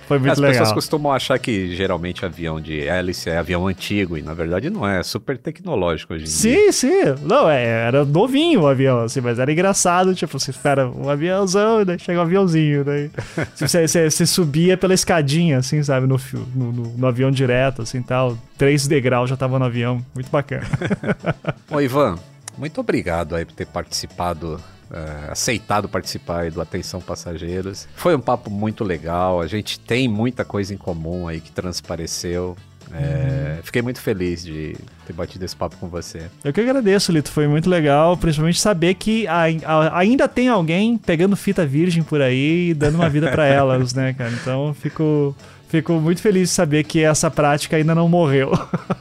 Foi 0.09 0.17
muito 0.19 0.31
As 0.31 0.37
legal. 0.39 0.53
pessoas 0.53 0.73
costumam 0.73 1.13
achar 1.13 1.37
que 1.39 1.73
geralmente 1.75 2.25
avião 2.25 2.59
de 2.59 2.81
hélice 2.81 3.29
é 3.29 3.37
avião 3.37 3.67
antigo, 3.67 4.17
e 4.17 4.21
na 4.23 4.33
verdade 4.33 4.67
não 4.69 4.85
é, 4.85 4.99
é 4.99 5.03
super 5.03 5.37
tecnológico 5.37 6.15
hoje 6.15 6.23
em 6.23 6.27
dia. 6.27 6.33
Sim, 6.33 6.71
sim. 6.71 7.03
Não, 7.21 7.47
é, 7.47 7.63
era 7.63 8.03
novinho 8.03 8.61
o 8.63 8.67
avião, 8.67 9.01
assim, 9.01 9.21
mas 9.21 9.37
era 9.39 9.51
engraçado. 9.51 10.13
Tipo, 10.15 10.39
você 10.39 10.49
espera 10.51 10.89
um 10.89 11.07
aviãozão 11.09 11.81
e 11.81 11.85
daí 11.85 11.99
chega 11.99 12.17
um 12.19 12.23
aviãozinho. 12.23 12.83
Daí 12.83 13.11
você, 13.55 13.87
você- 13.87 14.09
você 14.09 14.25
subia 14.25 14.75
pela 14.75 14.95
escadinha, 14.95 15.59
assim, 15.59 15.81
sabe? 15.83 16.07
No, 16.07 16.19
no, 16.55 16.71
no- 16.73 16.97
no 16.97 17.07
avião 17.07 17.29
direto, 17.29 17.83
assim 17.83 18.01
tal. 18.01 18.35
Três 18.57 18.87
degraus 18.87 19.29
já 19.29 19.37
tava 19.37 19.59
no 19.59 19.65
avião. 19.65 20.03
Muito 20.15 20.31
bacana. 20.31 20.65
Ô 21.69 21.79
Ivan, 21.79 22.17
muito 22.57 22.81
obrigado 22.81 23.35
aí 23.35 23.45
por 23.45 23.53
ter 23.53 23.67
participado, 23.67 24.59
eh, 24.91 25.29
aceitado 25.31 25.87
participar 25.89 26.41
aí 26.41 26.51
do 26.51 26.61
Atenção 26.61 26.99
Passageiros. 27.01 27.87
Foi 27.95 28.15
um 28.15 28.19
papo 28.19 28.49
muito 28.49 28.83
legal, 28.83 29.41
a 29.41 29.47
gente 29.47 29.79
tem 29.79 30.07
muita 30.07 30.43
coisa 30.45 30.73
em 30.73 30.77
comum 30.77 31.27
aí 31.27 31.39
que 31.39 31.51
transpareceu. 31.51 32.55
Eh, 32.91 33.59
Fiquei 33.63 33.81
muito 33.83 34.01
feliz 34.01 34.43
de 34.43 34.75
ter 35.05 35.13
batido 35.13 35.45
esse 35.45 35.55
papo 35.55 35.75
com 35.77 35.87
você. 35.87 36.23
Eu 36.43 36.51
que 36.51 36.59
agradeço, 36.61 37.11
Lito. 37.11 37.29
Foi 37.31 37.47
muito 37.47 37.69
legal, 37.69 38.17
principalmente 38.17 38.59
saber 38.59 38.95
que 38.95 39.27
ai- 39.27 39.61
a- 39.63 39.95
ainda 39.99 40.27
tem 40.27 40.47
alguém 40.49 40.97
pegando 40.97 41.35
fita 41.35 41.63
virgem 41.67 42.01
por 42.01 42.19
aí 42.19 42.69
e 42.69 42.73
dando 42.73 42.95
uma 42.95 43.07
vida 43.09 43.29
pra 43.29 43.45
elas, 43.47 43.93
né, 43.93 44.13
cara? 44.13 44.31
Então, 44.31 44.73
fico. 44.73 45.35
Fico 45.67 45.93
muito 45.99 46.19
feliz 46.19 46.49
de 46.49 46.55
saber 46.55 46.83
que 46.83 47.03
essa 47.03 47.29
prática 47.29 47.77
ainda 47.77 47.93
não 47.93 48.09
morreu. 48.09 48.51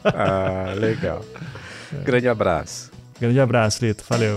Ah, 0.05 0.75
legal. 0.77 1.25
Grande 2.05 2.29
abraço. 2.29 2.91
Grande 3.19 3.41
abraço, 3.41 3.83
Lito. 3.83 4.05
Valeu. 4.07 4.37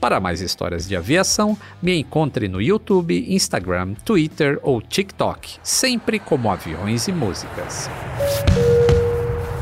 Para 0.00 0.20
mais 0.20 0.40
histórias 0.40 0.86
de 0.86 0.94
aviação, 0.94 1.56
me 1.82 1.98
encontre 1.98 2.48
no 2.48 2.60
YouTube, 2.60 3.26
Instagram, 3.28 3.94
Twitter 4.04 4.58
ou 4.62 4.80
TikTok, 4.82 5.58
sempre 5.62 6.18
como 6.18 6.50
Aviões 6.50 7.08
e 7.08 7.12
Músicas. 7.12 7.88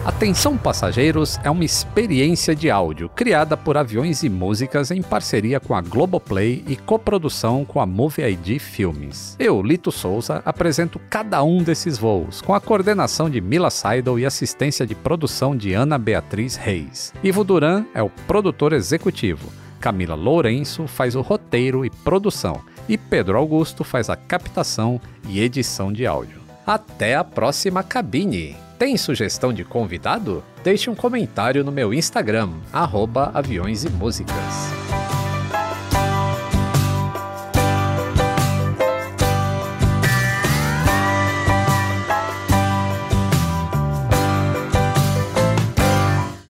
Atenção 0.04 0.54
Passageiros 0.58 1.40
é 1.42 1.50
uma 1.50 1.64
experiência 1.64 2.54
de 2.54 2.70
áudio 2.70 3.08
criada 3.08 3.56
por 3.56 3.78
Aviões 3.78 4.22
e 4.22 4.28
Músicas 4.28 4.90
em 4.90 5.00
parceria 5.00 5.58
com 5.58 5.74
a 5.74 5.80
Globoplay 5.80 6.62
e 6.68 6.76
coprodução 6.76 7.64
com 7.64 7.80
a 7.80 7.86
Movie 7.86 8.22
ID 8.22 8.60
Filmes. 8.60 9.34
Eu, 9.38 9.62
Lito 9.62 9.90
Souza, 9.90 10.42
apresento 10.44 11.00
cada 11.08 11.42
um 11.42 11.62
desses 11.62 11.96
voos, 11.96 12.42
com 12.42 12.52
a 12.52 12.60
coordenação 12.60 13.30
de 13.30 13.40
Mila 13.40 13.70
Seidel 13.70 14.18
e 14.18 14.26
assistência 14.26 14.86
de 14.86 14.94
produção 14.94 15.56
de 15.56 15.72
Ana 15.72 15.96
Beatriz 15.96 16.54
Reis. 16.54 17.14
Ivo 17.22 17.42
Duran 17.42 17.86
é 17.94 18.02
o 18.02 18.10
produtor 18.10 18.74
executivo. 18.74 19.63
Camila 19.84 20.14
Lourenço 20.14 20.86
faz 20.86 21.14
o 21.14 21.20
roteiro 21.20 21.84
e 21.84 21.90
produção, 21.90 22.62
e 22.88 22.96
Pedro 22.96 23.36
Augusto 23.36 23.84
faz 23.84 24.08
a 24.08 24.16
captação 24.16 24.98
e 25.28 25.42
edição 25.42 25.92
de 25.92 26.06
áudio. 26.06 26.40
Até 26.66 27.14
a 27.14 27.22
próxima 27.22 27.82
cabine! 27.82 28.56
Tem 28.78 28.96
sugestão 28.96 29.52
de 29.52 29.62
convidado? 29.62 30.42
Deixe 30.62 30.88
um 30.88 30.94
comentário 30.94 31.62
no 31.62 31.70
meu 31.70 31.92
Instagram, 31.92 32.48
arroba 32.72 33.30
aviões 33.34 33.84
e 33.84 33.90
músicas. 33.90 34.72